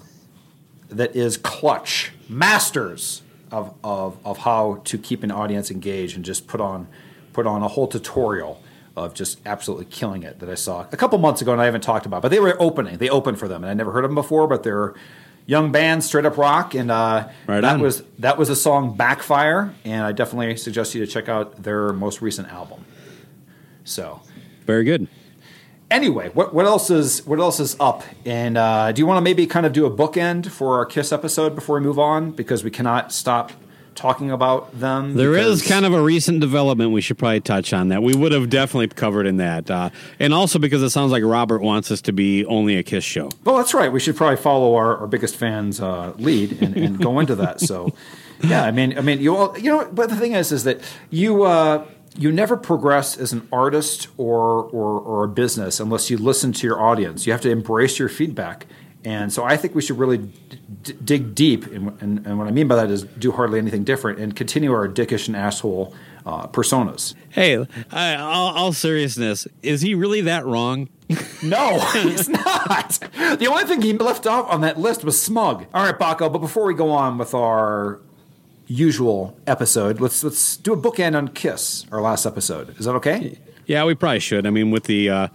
that 0.88 1.14
is 1.14 1.36
Clutch, 1.36 2.12
masters 2.26 3.20
of, 3.52 3.74
of, 3.84 4.16
of 4.24 4.38
how 4.38 4.80
to 4.84 4.96
keep 4.96 5.22
an 5.22 5.30
audience 5.30 5.70
engaged 5.70 6.16
and 6.16 6.24
just 6.24 6.46
put 6.46 6.58
on, 6.58 6.88
put 7.34 7.46
on 7.46 7.62
a 7.62 7.68
whole 7.68 7.86
tutorial 7.86 8.62
of 8.96 9.12
just 9.12 9.40
absolutely 9.44 9.84
killing 9.84 10.22
it 10.22 10.38
that 10.38 10.48
I 10.48 10.54
saw 10.54 10.86
a 10.90 10.96
couple 10.96 11.18
months 11.18 11.42
ago 11.42 11.52
and 11.52 11.60
I 11.60 11.66
haven't 11.66 11.82
talked 11.82 12.06
about. 12.06 12.22
But 12.22 12.30
they 12.30 12.40
were 12.40 12.56
opening, 12.58 12.96
they 12.96 13.10
opened 13.10 13.38
for 13.38 13.46
them. 13.46 13.62
And 13.62 13.70
I 13.70 13.74
never 13.74 13.92
heard 13.92 14.06
of 14.06 14.10
them 14.10 14.14
before, 14.14 14.46
but 14.46 14.62
they're 14.62 14.94
young 15.48 15.72
band, 15.72 16.04
Straight 16.04 16.26
Up 16.26 16.36
Rock, 16.36 16.74
and 16.74 16.90
uh, 16.92 17.28
Right 17.48 17.60
that 17.62 17.74
on. 17.74 17.80
was 17.80 18.04
that 18.20 18.38
was 18.38 18.46
the 18.46 18.54
song 18.54 18.96
"Backfire," 18.96 19.74
and 19.84 20.04
I 20.04 20.12
definitely 20.12 20.56
suggest 20.56 20.94
you 20.94 21.04
to 21.04 21.10
check 21.10 21.28
out 21.28 21.64
their 21.64 21.92
most 21.92 22.22
recent 22.22 22.46
album. 22.52 22.84
So, 23.84 24.20
Very 24.66 24.84
good. 24.84 25.08
anyway, 25.90 26.28
what 26.34 26.54
what 26.54 26.66
else 26.66 26.90
is 26.90 27.26
what 27.26 27.38
else 27.40 27.58
is 27.58 27.76
up? 27.80 28.02
And 28.26 28.56
uh, 28.58 28.92
do 28.92 29.00
you 29.00 29.06
want 29.06 29.16
to 29.18 29.22
maybe 29.22 29.46
kind 29.46 29.64
of 29.66 29.72
do 29.72 29.86
a 29.86 29.90
bookend 29.90 30.48
for 30.50 30.76
our 30.76 30.84
Kiss 30.86 31.10
episode 31.12 31.54
before 31.54 31.78
we 31.78 31.84
move 31.84 31.98
on 31.98 32.30
because 32.32 32.62
we 32.62 32.70
cannot 32.70 33.10
stop 33.12 33.50
talking 33.98 34.30
about 34.30 34.78
them? 34.78 35.14
There 35.14 35.36
is 35.36 35.66
kind 35.66 35.84
of 35.84 35.92
a 35.92 36.00
recent 36.00 36.40
development 36.40 36.92
we 36.92 37.00
should 37.00 37.18
probably 37.18 37.40
touch 37.40 37.72
on 37.72 37.88
that. 37.88 38.02
We 38.02 38.14
would 38.14 38.32
have 38.32 38.48
definitely 38.48 38.88
covered 38.88 39.26
in 39.26 39.38
that. 39.38 39.70
Uh, 39.70 39.90
and 40.18 40.32
also 40.32 40.58
because 40.58 40.82
it 40.82 40.90
sounds 40.90 41.12
like 41.12 41.22
Robert 41.24 41.60
wants 41.60 41.90
us 41.90 42.00
to 42.02 42.12
be 42.12 42.44
only 42.46 42.76
a 42.76 42.82
Kiss 42.82 43.04
show. 43.04 43.28
Well, 43.44 43.56
that's 43.56 43.74
right. 43.74 43.92
We 43.92 44.00
should 44.00 44.16
probably 44.16 44.36
follow 44.36 44.74
our, 44.74 44.96
our 44.98 45.06
biggest 45.06 45.36
fans' 45.36 45.80
uh, 45.80 46.12
lead 46.16 46.62
and, 46.62 46.76
and 46.76 46.98
go 46.98 47.18
into 47.18 47.34
that. 47.34 47.60
So, 47.60 47.92
yeah, 48.42 48.64
I 48.64 48.70
mean, 48.70 48.96
I 48.96 49.00
mean, 49.00 49.20
you 49.20 49.36
all, 49.36 49.58
you 49.58 49.70
know, 49.70 49.88
but 49.92 50.08
the 50.08 50.16
thing 50.16 50.32
is, 50.32 50.52
is 50.52 50.64
that 50.64 50.80
you 51.10 51.42
uh, 51.42 51.84
you 52.16 52.32
never 52.32 52.56
progress 52.56 53.16
as 53.16 53.32
an 53.32 53.46
artist 53.52 54.08
or, 54.16 54.64
or 54.64 55.00
or 55.00 55.24
a 55.24 55.28
business 55.28 55.80
unless 55.80 56.10
you 56.10 56.18
listen 56.18 56.52
to 56.52 56.66
your 56.66 56.80
audience. 56.80 57.26
You 57.26 57.32
have 57.32 57.42
to 57.42 57.50
embrace 57.50 57.98
your 57.98 58.08
feedback. 58.08 58.66
And 59.08 59.32
so 59.32 59.42
I 59.42 59.56
think 59.56 59.74
we 59.74 59.80
should 59.80 59.98
really 59.98 60.18
d- 60.18 60.92
dig 61.02 61.34
deep, 61.34 61.64
and, 61.72 61.96
and, 62.02 62.26
and 62.26 62.38
what 62.38 62.46
I 62.46 62.50
mean 62.50 62.68
by 62.68 62.76
that 62.76 62.90
is 62.90 63.04
do 63.04 63.32
hardly 63.32 63.58
anything 63.58 63.82
different 63.82 64.18
and 64.18 64.36
continue 64.36 64.70
our 64.70 64.86
dickish 64.86 65.28
and 65.28 65.34
asshole 65.34 65.94
uh, 66.26 66.46
personas. 66.48 67.14
Hey, 67.30 67.66
I, 67.90 68.16
all, 68.16 68.54
all 68.54 68.72
seriousness, 68.74 69.48
is 69.62 69.80
he 69.80 69.94
really 69.94 70.20
that 70.22 70.44
wrong? 70.44 70.90
No, 71.40 71.78
he's 71.92 72.28
not. 72.28 72.98
The 73.38 73.46
only 73.48 73.62
thing 73.62 73.80
he 73.80 73.92
left 73.92 74.26
off 74.26 74.50
on 74.50 74.60
that 74.62 74.76
list 74.76 75.04
was 75.04 75.22
smug. 75.22 75.66
All 75.72 75.84
right, 75.84 75.96
Bakko. 75.96 76.32
But 76.32 76.40
before 76.40 76.66
we 76.66 76.74
go 76.74 76.90
on 76.90 77.16
with 77.16 77.32
our 77.32 78.00
usual 78.66 79.38
episode, 79.46 80.00
let's 80.00 80.24
let's 80.24 80.56
do 80.56 80.72
a 80.72 80.76
bookend 80.76 81.16
on 81.16 81.28
Kiss, 81.28 81.86
our 81.92 82.02
last 82.02 82.26
episode. 82.26 82.76
Is 82.78 82.86
that 82.86 82.94
okay? 82.96 83.38
Yeah, 83.68 83.84
we 83.84 83.94
probably 83.94 84.20
should. 84.20 84.46
I 84.46 84.50
mean, 84.50 84.70
with 84.70 84.84
the 84.84 85.10
uh, 85.10 85.28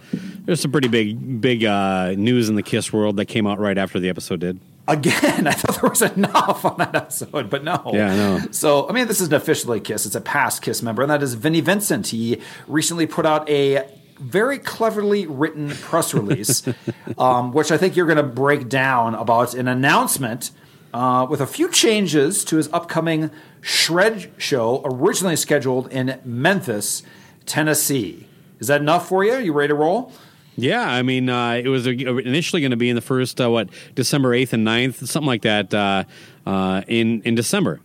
there's 0.44 0.60
some 0.60 0.72
pretty 0.72 0.88
big 0.88 1.40
big 1.40 1.64
uh, 1.64 2.14
news 2.16 2.48
in 2.48 2.56
the 2.56 2.64
Kiss 2.64 2.92
world 2.92 3.16
that 3.16 3.26
came 3.26 3.46
out 3.46 3.60
right 3.60 3.78
after 3.78 4.00
the 4.00 4.08
episode 4.08 4.40
did. 4.40 4.60
Again, 4.88 5.46
I 5.46 5.52
thought 5.52 5.80
there 5.80 5.88
was 5.88 6.02
enough 6.02 6.64
on 6.64 6.76
that 6.78 6.94
episode, 6.96 7.48
but 7.48 7.62
no. 7.62 7.80
Yeah, 7.94 8.12
I 8.12 8.16
know. 8.16 8.40
So, 8.50 8.88
I 8.88 8.92
mean, 8.92 9.06
this 9.06 9.20
isn't 9.20 9.32
officially 9.32 9.78
Kiss; 9.80 10.04
it's 10.04 10.16
a 10.16 10.20
past 10.20 10.62
Kiss 10.62 10.82
member, 10.82 11.00
and 11.02 11.10
that 11.12 11.22
is 11.22 11.34
Vinnie 11.34 11.60
Vincent. 11.60 12.08
He 12.08 12.40
recently 12.66 13.06
put 13.06 13.24
out 13.24 13.48
a 13.48 13.88
very 14.18 14.58
cleverly 14.58 15.26
written 15.26 15.70
press 15.70 16.12
release, 16.12 16.64
um, 17.18 17.52
which 17.52 17.70
I 17.70 17.78
think 17.78 17.94
you're 17.94 18.06
going 18.06 18.16
to 18.16 18.24
break 18.24 18.68
down 18.68 19.14
about 19.14 19.54
an 19.54 19.68
announcement 19.68 20.50
uh, 20.92 21.24
with 21.30 21.40
a 21.40 21.46
few 21.46 21.70
changes 21.70 22.44
to 22.46 22.56
his 22.56 22.68
upcoming 22.72 23.30
Shred 23.60 24.32
show, 24.38 24.82
originally 24.84 25.36
scheduled 25.36 25.90
in 25.92 26.20
Memphis, 26.24 27.02
Tennessee. 27.46 28.26
Is 28.60 28.68
that 28.68 28.80
enough 28.80 29.08
for 29.08 29.24
you? 29.24 29.36
You 29.38 29.52
ready 29.52 29.68
to 29.68 29.74
roll? 29.74 30.12
Yeah, 30.56 30.88
I 30.88 31.02
mean, 31.02 31.28
uh, 31.28 31.54
it 31.54 31.68
was 31.68 31.86
initially 31.86 32.62
going 32.62 32.70
to 32.70 32.76
be 32.76 32.88
in 32.88 32.94
the 32.94 33.02
first 33.02 33.40
uh, 33.40 33.50
what 33.50 33.68
December 33.96 34.32
eighth 34.34 34.52
and 34.52 34.64
9th, 34.66 35.06
something 35.08 35.26
like 35.26 35.42
that, 35.42 35.74
uh, 35.74 36.04
uh, 36.46 36.82
in 36.86 37.22
in 37.22 37.34
December. 37.34 37.80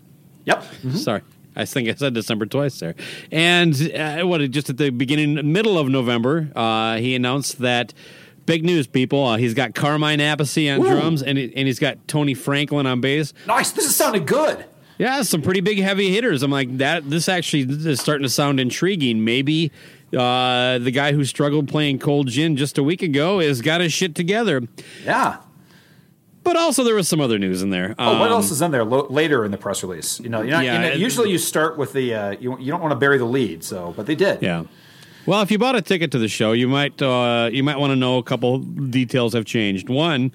Yep. 0.46 0.64
Sorry. 0.94 1.22
I 1.56 1.66
think 1.66 1.90
I 1.90 1.94
said 1.96 2.14
December 2.14 2.46
twice 2.46 2.80
there. 2.80 2.96
And 3.32 3.74
uh, 3.94 4.22
what, 4.24 4.40
just 4.52 4.70
at 4.70 4.78
the 4.78 4.92
beginning, 4.92 5.52
middle 5.52 5.78
of 5.78 5.90
November, 5.90 6.50
uh, 6.56 6.98
he 6.98 7.16
announced 7.16 7.60
that 7.60 7.94
big 8.46 8.64
news, 8.64 8.88
people. 8.88 9.26
Uh, 9.26 9.38
he's 9.38 9.54
got 9.56 9.74
Carmine 9.76 10.20
Appice 10.20 10.74
on 10.74 10.82
Woo. 10.82 10.90
drums, 10.90 11.22
and, 11.24 11.38
it- 11.38 11.54
and 11.56 11.68
he's 11.68 11.80
got 11.80 12.08
Tony 12.08 12.34
Franklin 12.36 12.86
on 12.86 13.02
bass. 13.02 13.34
Nice. 13.48 13.72
This 13.72 13.86
is 13.86 13.96
sounding 13.96 14.26
good. 14.26 14.64
Yeah, 15.00 15.22
some 15.24 15.42
pretty 15.42 15.62
big 15.62 15.80
heavy 15.80 16.12
hitters. 16.12 16.44
I'm 16.44 16.52
like, 16.52 16.78
that. 16.78 17.10
this 17.10 17.28
actually 17.30 17.62
is 17.64 18.00
starting 18.02 18.24
to 18.24 18.30
sound 18.30 18.60
intriguing. 18.60 19.24
Maybe 19.24 19.72
uh, 20.16 20.78
the 20.78 20.92
guy 20.92 21.14
who 21.14 21.24
struggled 21.24 21.68
playing 21.70 22.00
Cold 22.00 22.28
Gin 22.28 22.58
just 22.58 22.78
a 22.78 22.84
week 22.84 23.02
ago 23.02 23.40
has 23.40 23.62
got 23.62 23.80
his 23.82 23.94
shit 23.94 24.14
together. 24.14 24.62
Yeah. 25.06 25.38
But 26.44 26.58
also, 26.58 26.84
there 26.84 26.96
was 26.96 27.08
some 27.08 27.22
other 27.22 27.38
news 27.40 27.62
in 27.62 27.70
there. 27.70 27.96
Oh, 27.98 28.20
what 28.20 28.28
Um, 28.28 28.34
else 28.34 28.52
is 28.52 28.62
in 28.62 28.72
there 28.72 28.84
lo- 28.84 29.08
later 29.10 29.46
in 29.46 29.52
the 29.52 29.58
press 29.58 29.84
release? 29.84 30.20
You 30.20 30.30
know, 30.30 30.42
not, 30.44 30.64
Yeah, 30.66 30.84
you 30.84 30.90
know, 30.90 30.96
usually 30.96 31.32
you 31.32 31.38
start 31.38 31.78
with 31.78 31.94
the 31.94 32.14
uh, 32.14 32.32
you 32.40 32.58
you 32.60 32.72
don't 32.72 32.82
want 32.82 32.92
to 32.92 32.96
bury 32.98 33.18
the 33.18 33.26
lead, 33.26 33.64
so 33.64 33.94
but 33.96 34.06
they 34.06 34.16
did. 34.16 34.42
Yeah. 34.42 34.64
Well, 35.26 35.42
if 35.42 35.52
you 35.52 35.60
bought 35.60 35.76
a 35.76 35.82
ticket 35.82 36.12
to 36.12 36.18
the 36.18 36.28
show, 36.30 36.54
you 36.54 36.68
might 36.68 37.00
uh, 37.02 37.50
you 37.52 37.62
might 37.64 37.78
want 37.78 37.92
to 37.92 37.96
know 37.96 38.18
a 38.18 38.24
couple 38.24 38.60
details 38.60 39.34
have 39.34 39.46
changed. 39.46 39.90
One, 39.90 40.32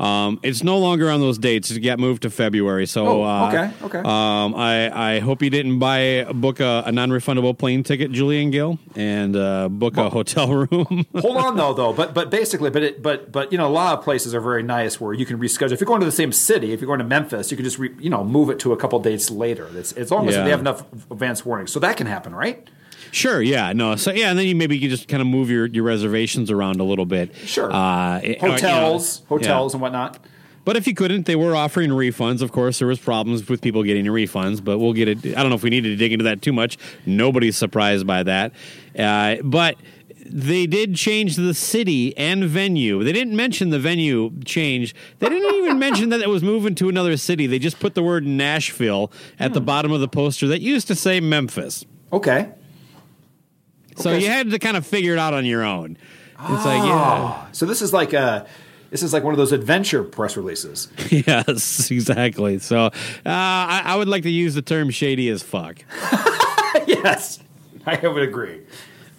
um, 0.00 0.40
it's 0.42 0.62
no 0.64 0.78
longer 0.78 1.08
on 1.10 1.20
those 1.20 1.38
dates; 1.38 1.70
it 1.70 1.80
got 1.80 1.98
moved 1.98 2.22
to 2.22 2.30
February. 2.30 2.86
So, 2.86 3.06
Oh, 3.06 3.22
uh, 3.22 3.48
okay, 3.48 3.70
okay. 3.84 3.98
Um, 3.98 4.54
I 4.54 5.14
I 5.16 5.18
hope 5.20 5.42
you 5.42 5.50
didn't 5.50 5.78
buy 5.78 6.24
book 6.32 6.60
a, 6.60 6.82
a 6.86 6.92
non 6.92 7.10
refundable 7.10 7.56
plane 7.56 7.82
ticket, 7.84 8.10
Julian 8.12 8.50
Gill, 8.50 8.78
and 8.96 9.36
uh, 9.36 9.68
book 9.68 9.96
a 9.96 10.10
hotel 10.10 10.52
room. 10.52 11.06
Hold 11.16 11.36
on 11.36 11.56
though, 11.56 11.72
though. 11.74 11.92
But 11.92 12.12
but 12.14 12.30
basically, 12.30 12.70
but 12.70 12.82
it, 12.82 13.02
but 13.02 13.30
but 13.30 13.52
you 13.52 13.58
know, 13.58 13.68
a 13.68 13.70
lot 13.70 13.96
of 13.98 14.04
places 14.04 14.34
are 14.34 14.40
very 14.40 14.62
nice 14.62 15.00
where 15.00 15.12
you 15.12 15.24
can 15.26 15.38
reschedule. 15.38 15.72
If 15.72 15.80
you're 15.80 15.86
going 15.86 16.00
to 16.00 16.06
the 16.06 16.12
same 16.12 16.32
city, 16.32 16.72
if 16.72 16.80
you're 16.80 16.88
going 16.88 16.98
to 16.98 17.04
Memphis, 17.04 17.50
you 17.50 17.56
can 17.56 17.64
just 17.64 17.78
re, 17.78 17.90
you 18.00 18.10
know 18.10 18.24
move 18.24 18.50
it 18.50 18.58
to 18.60 18.72
a 18.72 18.76
couple 18.76 18.98
dates 18.98 19.30
later. 19.30 19.68
It's 19.76 19.92
as 19.92 20.10
long 20.10 20.28
as 20.28 20.34
Yeah. 20.34 20.44
they 20.44 20.50
have 20.50 20.60
enough 20.60 20.82
advance 21.10 21.44
warning, 21.46 21.66
so 21.68 21.78
that 21.80 21.96
can 21.96 22.06
happen, 22.06 22.34
right? 22.34 22.68
Sure, 23.14 23.40
yeah, 23.40 23.72
no, 23.72 23.96
so 23.96 24.12
yeah, 24.12 24.30
and 24.30 24.38
then 24.38 24.46
you 24.46 24.56
maybe 24.56 24.76
you 24.76 24.88
just 24.88 25.06
kind 25.08 25.20
of 25.20 25.26
move 25.26 25.48
your, 25.48 25.66
your 25.66 25.84
reservations 25.84 26.50
around 26.50 26.80
a 26.80 26.84
little 26.84 27.06
bit. 27.06 27.34
Sure. 27.36 27.70
uh, 27.72 28.18
it- 28.18 28.42
or, 28.42 28.46
you 28.46 28.48
know, 28.48 28.52
Hotels, 28.54 29.20
yeah. 29.20 29.26
hotels, 29.28 29.74
and 29.74 29.80
whatnot. 29.80 30.18
But 30.64 30.76
if 30.78 30.86
you 30.86 30.94
couldn't, 30.94 31.26
they 31.26 31.36
were 31.36 31.54
offering 31.54 31.90
refunds. 31.90 32.40
Of 32.40 32.50
course, 32.50 32.78
there 32.78 32.88
was 32.88 32.98
problems 32.98 33.46
with 33.48 33.60
people 33.60 33.82
getting 33.82 34.06
refunds, 34.06 34.64
but 34.64 34.78
we'll 34.78 34.94
get 34.94 35.08
it. 35.08 35.18
I 35.36 35.40
don't 35.42 35.50
know 35.50 35.56
if 35.56 35.62
we 35.62 35.68
needed 35.68 35.90
to 35.90 35.96
dig 35.96 36.12
into 36.12 36.24
that 36.24 36.40
too 36.40 36.54
much. 36.54 36.78
Nobody's 37.04 37.56
surprised 37.56 38.06
by 38.06 38.22
that. 38.22 38.52
Uh, 38.98 39.36
but 39.44 39.76
they 40.24 40.66
did 40.66 40.96
change 40.96 41.36
the 41.36 41.52
city 41.52 42.16
and 42.16 42.44
venue. 42.44 43.04
They 43.04 43.12
didn't 43.12 43.36
mention 43.36 43.68
the 43.68 43.78
venue 43.78 44.32
change. 44.46 44.94
They 45.18 45.28
didn't 45.28 45.54
even 45.54 45.78
mention 45.78 46.08
that 46.08 46.22
it 46.22 46.30
was 46.30 46.42
moving 46.42 46.74
to 46.76 46.88
another 46.88 47.18
city. 47.18 47.46
They 47.46 47.58
just 47.58 47.78
put 47.78 47.94
the 47.94 48.02
word 48.02 48.26
Nashville 48.26 49.12
at 49.38 49.52
the 49.52 49.60
bottom 49.60 49.92
of 49.92 50.00
the 50.00 50.08
poster 50.08 50.46
that 50.48 50.62
used 50.62 50.86
to 50.88 50.94
say 50.94 51.20
Memphis. 51.20 51.84
Okay. 52.10 52.48
So 53.96 54.10
Okay. 54.10 54.22
you 54.22 54.28
had 54.28 54.50
to 54.50 54.58
kind 54.58 54.76
of 54.76 54.86
figure 54.86 55.12
it 55.12 55.18
out 55.18 55.34
on 55.34 55.44
your 55.44 55.62
own. 55.64 55.96
It's 56.40 56.64
like, 56.64 56.82
yeah. 56.82 57.46
So 57.52 57.64
this 57.66 57.80
is 57.80 57.92
like 57.92 58.12
a 58.12 58.46
this 58.90 59.02
is 59.02 59.12
like 59.12 59.24
one 59.24 59.32
of 59.34 59.38
those 59.38 59.52
adventure 59.52 60.02
press 60.04 60.36
releases. 60.36 60.88
Yes, 61.10 61.90
exactly. 61.90 62.58
So 62.58 62.86
uh, 62.86 62.90
I, 63.26 63.82
I 63.84 63.96
would 63.96 64.08
like 64.08 64.22
to 64.24 64.30
use 64.30 64.54
the 64.54 64.62
term 64.62 64.90
shady 64.90 65.28
as 65.30 65.42
fuck. 65.42 65.84
yes, 66.86 67.40
I 67.86 67.96
would 68.06 68.22
agree. 68.22 68.60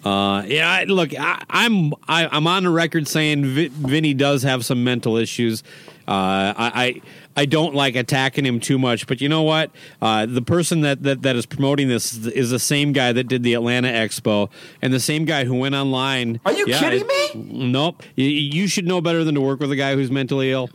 Uh, 0.04 0.44
yeah, 0.46 0.70
I, 0.70 0.84
look, 0.84 1.10
I, 1.18 1.42
I'm 1.50 1.92
I, 2.06 2.26
I'm 2.28 2.46
on 2.46 2.62
the 2.64 2.70
record 2.70 3.08
saying 3.08 3.44
Vi- 3.44 3.68
Vinny 3.68 4.14
does 4.14 4.42
have 4.44 4.64
some 4.64 4.84
mental 4.84 5.16
issues. 5.16 5.62
Uh, 6.06 6.54
I, 6.56 7.02
I 7.36 7.44
don't 7.44 7.74
like 7.74 7.96
attacking 7.96 8.46
him 8.46 8.60
too 8.60 8.78
much, 8.78 9.06
but 9.06 9.20
you 9.20 9.28
know 9.28 9.42
what? 9.42 9.70
Uh, 10.00 10.24
the 10.26 10.40
person 10.42 10.80
that, 10.80 11.02
that 11.02 11.22
that 11.22 11.36
is 11.36 11.44
promoting 11.46 11.88
this 11.88 12.14
is, 12.14 12.26
is 12.28 12.50
the 12.50 12.58
same 12.58 12.92
guy 12.92 13.12
that 13.12 13.24
did 13.24 13.42
the 13.42 13.54
Atlanta 13.54 13.88
Expo, 13.88 14.50
and 14.80 14.92
the 14.92 15.00
same 15.00 15.24
guy 15.26 15.44
who 15.44 15.54
went 15.54 15.74
online. 15.74 16.40
Are 16.46 16.52
you 16.52 16.64
Yeah, 16.66 16.80
kidding 16.80 17.06
me? 17.06 17.68
Nope. 17.70 18.02
You, 18.14 18.24
you 18.26 18.66
should 18.68 18.86
know 18.86 19.00
better 19.00 19.22
than 19.22 19.34
to 19.34 19.40
work 19.40 19.60
with 19.60 19.70
a 19.70 19.76
guy 19.76 19.94
who's 19.94 20.10
mentally 20.10 20.50
ill. 20.50 20.70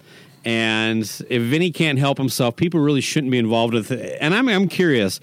And 0.46 1.02
if 1.30 1.42
Vinny 1.44 1.72
can't 1.72 2.00
help 2.00 2.18
himself, 2.18 2.56
people 2.56 2.80
really 2.80 3.02
shouldn't 3.02 3.32
be 3.32 3.38
involved 3.38 3.74
with 3.74 3.92
it. 3.92 4.18
And 4.22 4.34
I'm 4.34 4.48
I'm 4.48 4.68
curious. 4.68 5.20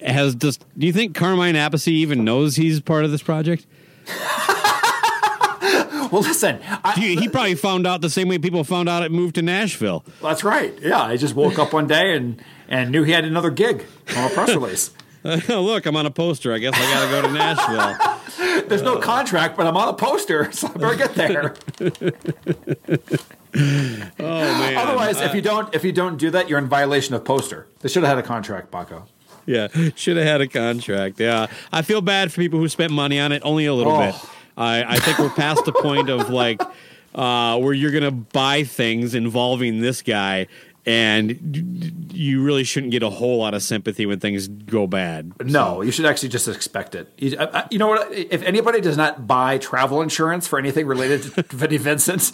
Has 0.00 0.34
does 0.34 0.58
do 0.78 0.86
you 0.86 0.92
think 0.92 1.14
Carmine 1.14 1.54
Appice 1.56 1.88
even 1.88 2.24
knows 2.24 2.56
he's 2.56 2.80
part 2.80 3.04
of 3.04 3.10
this 3.10 3.22
project? 3.22 3.66
Well, 6.12 6.22
listen, 6.22 6.58
I, 6.84 6.92
He, 6.98 7.14
he 7.16 7.28
probably 7.28 7.54
found 7.54 7.86
out 7.86 8.00
the 8.00 8.10
same 8.10 8.26
way 8.28 8.38
people 8.38 8.64
found 8.64 8.88
out 8.88 9.02
it 9.04 9.12
moved 9.12 9.36
to 9.36 9.42
Nashville. 9.42 10.04
that's 10.20 10.42
right. 10.42 10.76
Yeah, 10.82 11.02
I 11.02 11.16
just 11.16 11.34
woke 11.36 11.58
up 11.58 11.72
one 11.72 11.86
day 11.86 12.16
and 12.16 12.42
and 12.68 12.90
knew 12.90 13.02
he 13.04 13.12
had 13.12 13.24
another 13.24 13.50
gig 13.50 13.84
on 14.16 14.30
a 14.30 14.34
press 14.34 14.48
release. 14.54 14.90
look, 15.48 15.84
I'm 15.86 15.96
on 15.96 16.06
a 16.06 16.10
poster. 16.10 16.52
I 16.52 16.58
guess 16.58 16.72
I 16.74 16.80
got 16.94 17.04
to 17.04 17.10
go 17.10 17.22
to 17.28 17.32
Nashville. 17.34 18.66
There's 18.68 18.82
no 18.82 18.98
contract, 18.98 19.56
but 19.56 19.66
I'm 19.66 19.76
on 19.76 19.88
a 19.88 19.92
poster, 19.92 20.50
so 20.52 20.66
I 20.68 20.72
better 20.78 20.96
get 20.96 21.14
there. 21.14 21.54
Oh 23.52 24.18
man. 24.18 24.76
Otherwise, 24.76 25.20
if 25.20 25.32
uh, 25.32 25.34
you 25.34 25.42
don't 25.42 25.74
if 25.74 25.84
you 25.84 25.92
don't 25.92 26.16
do 26.16 26.30
that, 26.30 26.48
you're 26.48 26.58
in 26.58 26.68
violation 26.68 27.14
of 27.14 27.24
poster. 27.24 27.66
They 27.80 27.88
should 27.88 28.02
have 28.02 28.16
had 28.16 28.24
a 28.24 28.26
contract, 28.26 28.70
Bakko. 28.70 29.06
yeah, 29.46 29.68
should 29.96 30.16
have 30.16 30.26
had 30.26 30.40
a 30.40 30.46
contract. 30.46 31.18
Yeah, 31.20 31.48
I 31.72 31.82
feel 31.82 32.00
bad 32.00 32.32
for 32.32 32.40
people 32.40 32.58
who 32.60 32.68
spent 32.68 32.92
money 32.92 33.18
on 33.18 33.32
it. 33.32 33.42
Only 33.44 33.66
a 33.66 33.74
little 33.74 33.92
Oh. 33.92 34.00
bit. 34.12 34.14
I, 34.56 34.84
I 34.84 34.98
think 34.98 35.18
we're 35.18 35.30
past 35.30 35.64
the 35.64 35.72
point 35.72 36.08
of 36.08 36.30
like 36.30 36.60
uh, 37.14 37.58
where 37.58 37.72
you're 37.72 37.90
gonna 37.90 38.10
buy 38.10 38.64
things 38.64 39.14
involving 39.14 39.80
this 39.80 40.02
guy. 40.02 40.46
And 40.86 42.08
you 42.10 42.42
really 42.42 42.64
shouldn't 42.64 42.90
get 42.90 43.02
a 43.02 43.10
whole 43.10 43.36
lot 43.38 43.52
of 43.52 43.62
sympathy 43.62 44.06
when 44.06 44.18
things 44.18 44.48
go 44.48 44.86
bad. 44.86 45.32
No, 45.44 45.82
you 45.82 45.90
should 45.90 46.06
actually 46.06 46.30
just 46.30 46.48
expect 46.48 46.94
it. 46.94 47.12
You, 47.18 47.36
uh, 47.36 47.50
uh, 47.52 47.68
you 47.70 47.78
know 47.78 47.88
what? 47.88 48.10
If 48.10 48.42
anybody 48.42 48.80
does 48.80 48.96
not 48.96 49.26
buy 49.26 49.58
travel 49.58 50.00
insurance 50.00 50.46
for 50.46 50.58
anything 50.58 50.86
related 50.86 51.22
to 51.34 51.42
Vinnie 51.54 51.76
Vincent, 51.76 52.32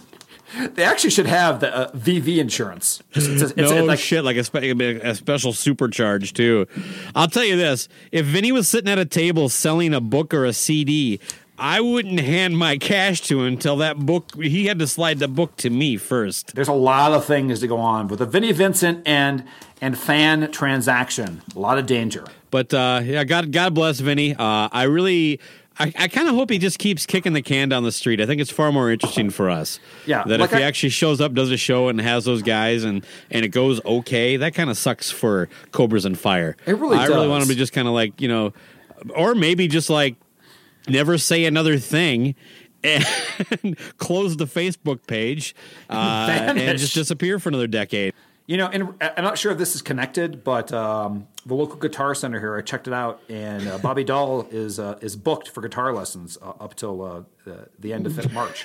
They 0.75 0.85
actually 0.85 1.11
should 1.11 1.27
have 1.27 1.61
the 1.61 1.75
uh, 1.75 1.93
VV 1.93 2.39
insurance. 2.39 3.03
It's, 3.13 3.27
it's, 3.27 3.43
it's, 3.43 3.57
no 3.57 3.85
like, 3.85 3.99
shit, 3.99 4.25
like 4.25 4.37
a, 4.37 4.45
spe- 4.45 4.57
a 4.57 5.15
special 5.15 5.53
supercharge 5.53 6.33
too. 6.33 6.67
I'll 7.15 7.29
tell 7.29 7.45
you 7.45 7.57
this: 7.57 7.89
if 8.13 8.27
Vinny 8.27 8.53
was 8.53 8.69
sitting 8.69 8.91
at 8.91 8.99
a 8.99 9.05
table 9.05 9.49
selling 9.49 9.93
a 9.93 10.01
book 10.01 10.33
or 10.33 10.45
a 10.45 10.53
CD, 10.53 11.21
I 11.59 11.81
wouldn't 11.81 12.21
hand 12.21 12.59
my 12.59 12.77
cash 12.79 13.21
to 13.23 13.41
him 13.41 13.47
until 13.47 13.77
that 13.79 13.99
book. 13.99 14.33
He 14.43 14.67
had 14.67 14.79
to 14.79 14.87
slide 14.87 15.19
the 15.19 15.29
book 15.29 15.57
to 15.59 15.71
me 15.71 15.97
first. 15.97 16.55
There's 16.55 16.69
a 16.69 16.73
lot 16.73 17.13
of 17.13 17.25
things 17.25 17.61
to 17.61 17.67
go 17.67 17.79
on 17.79 18.09
with 18.09 18.19
the 18.19 18.27
Vinnie 18.27 18.53
Vincent 18.53 19.03
and 19.07 19.45
and 19.81 19.97
fan 19.99 20.51
transaction. 20.53 21.43
A 21.55 21.59
lot 21.59 21.79
of 21.79 21.87
danger. 21.87 22.25
But 22.51 22.73
uh, 22.73 23.01
yeah, 23.05 23.25
God, 23.25 23.53
God 23.53 23.75
bless 23.75 24.01
Vinny. 24.01 24.35
Uh, 24.35 24.69
I 24.73 24.85
really, 24.85 25.41
I, 25.79 25.93
I 25.99 26.09
kind 26.09 26.29
of 26.29 26.35
hope 26.35 26.49
he 26.49 26.57
just 26.59 26.79
keeps 26.79 27.05
kicking 27.05 27.33
the 27.35 27.43
can 27.43 27.69
down 27.69 27.83
the 27.83 27.93
street. 27.93 28.21
I 28.21 28.27
think 28.27 28.41
it's 28.41 28.51
far 28.51 28.73
more 28.73 28.91
interesting 28.91 29.29
for 29.31 29.51
us. 29.51 29.79
Yeah, 30.07 30.25
that 30.25 30.41
like 30.41 30.51
if 30.53 30.57
he 30.59 30.63
I- 30.65 30.67
actually 30.67 30.89
shows 30.91 31.21
up, 31.21 31.35
does 31.35 31.51
a 31.51 31.57
show, 31.57 31.89
and 31.89 32.01
has 32.01 32.25
those 32.25 32.43
guys, 32.43 32.85
and 32.85 33.05
and 33.31 33.45
it 33.45 33.49
goes 33.49 33.85
okay, 33.85 34.37
that 34.39 34.55
kind 34.55 34.71
of 34.71 34.79
sucks 34.79 35.11
for 35.11 35.49
Cobras 35.73 36.05
and 36.05 36.19
Fire. 36.19 36.57
It 36.67 36.77
really 36.79 36.97
I 36.97 37.07
really 37.07 37.29
want 37.29 37.41
does. 37.41 37.51
him 37.51 37.55
to 37.55 37.59
just 37.59 37.73
kind 37.73 37.89
of 37.89 37.95
like 37.95 38.21
you 38.21 38.29
know, 38.29 38.53
or 39.15 39.35
maybe 39.35 39.69
just 39.69 39.91
like 39.91 40.17
never 40.89 41.19
say 41.19 41.45
another 41.45 41.79
thing 41.79 42.35
and 42.83 43.05
close 43.99 44.37
the 44.37 44.47
Facebook 44.47 45.07
page 45.07 45.55
uh, 45.91 46.29
and 46.31 46.79
just 46.79 46.95
disappear 46.95 47.39
for 47.39 47.49
another 47.49 47.67
decade. 47.67 48.15
You 48.47 48.57
know, 48.59 48.69
and 48.69 48.95
I'm 49.01 49.25
not 49.25 49.39
sure 49.39 49.51
if 49.51 49.59
this 49.59 49.75
is 49.75 49.83
connected, 49.83 50.45
but 50.45 50.73
um, 50.73 51.27
the 51.45 51.55
local 51.55 51.77
guitar 51.79 52.15
center 52.15 52.39
here, 52.39 52.57
I 52.57 52.61
checked 52.61 52.87
it 52.87 52.95
out, 52.95 53.21
and 53.29 53.67
uh, 53.67 53.79
Bobby 53.79 54.05
Doll 54.13 54.47
is 54.53 54.79
uh, 54.79 54.99
is 55.01 55.17
booked 55.17 55.49
for 55.49 55.63
guitar 55.63 55.93
lessons 55.93 56.39
uh, 56.41 56.51
up 56.61 56.77
till 56.77 57.03
uh, 57.03 57.23
the 57.79 57.93
end 57.93 58.07
of 58.07 58.33
March. 58.33 58.65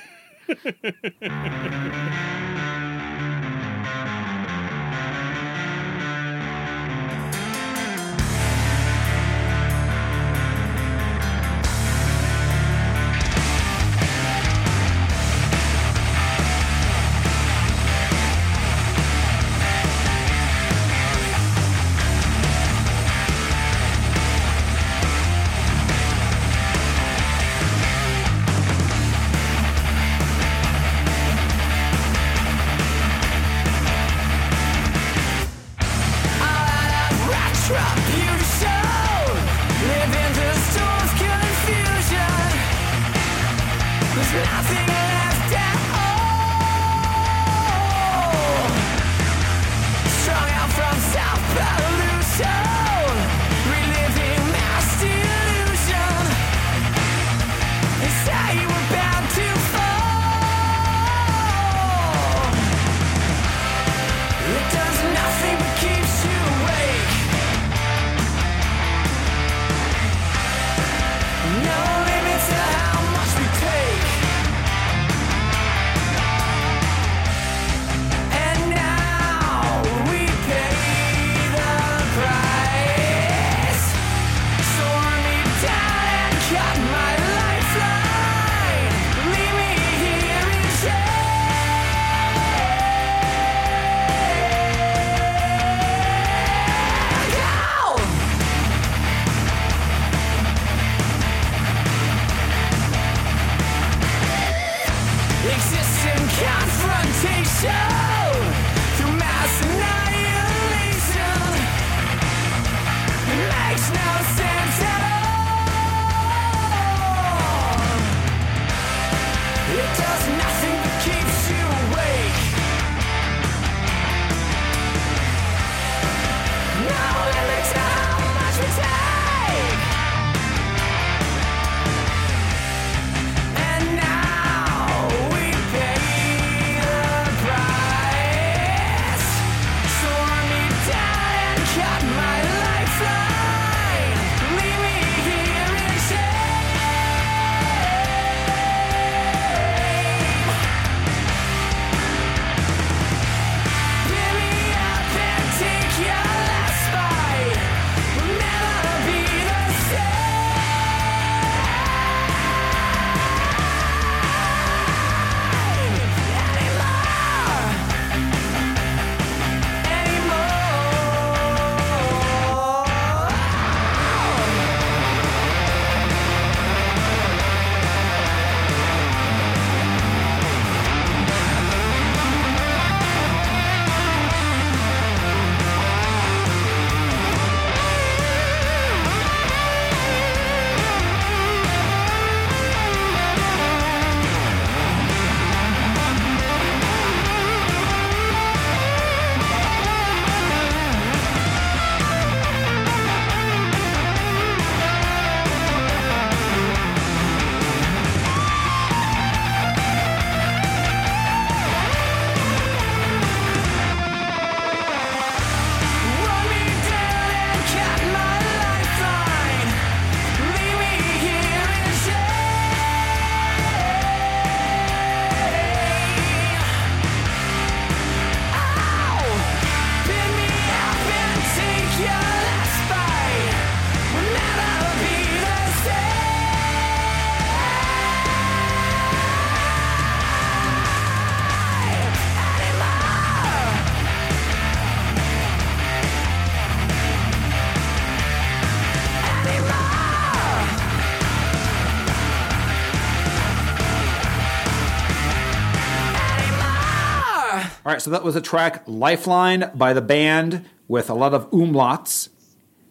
So 258.01 258.09
that 258.11 258.23
was 258.23 258.35
a 258.35 258.41
track 258.41 258.83
Lifeline 258.87 259.71
by 259.75 259.93
the 259.93 260.01
band 260.01 260.65
with 260.87 261.09
a 261.09 261.13
lot 261.13 261.33
of 261.33 261.49
umlauts. 261.51 262.29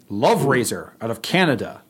Love 0.08 0.40
Razer 0.40 0.92
out 1.00 1.10
of 1.10 1.22
Canada. 1.22 1.82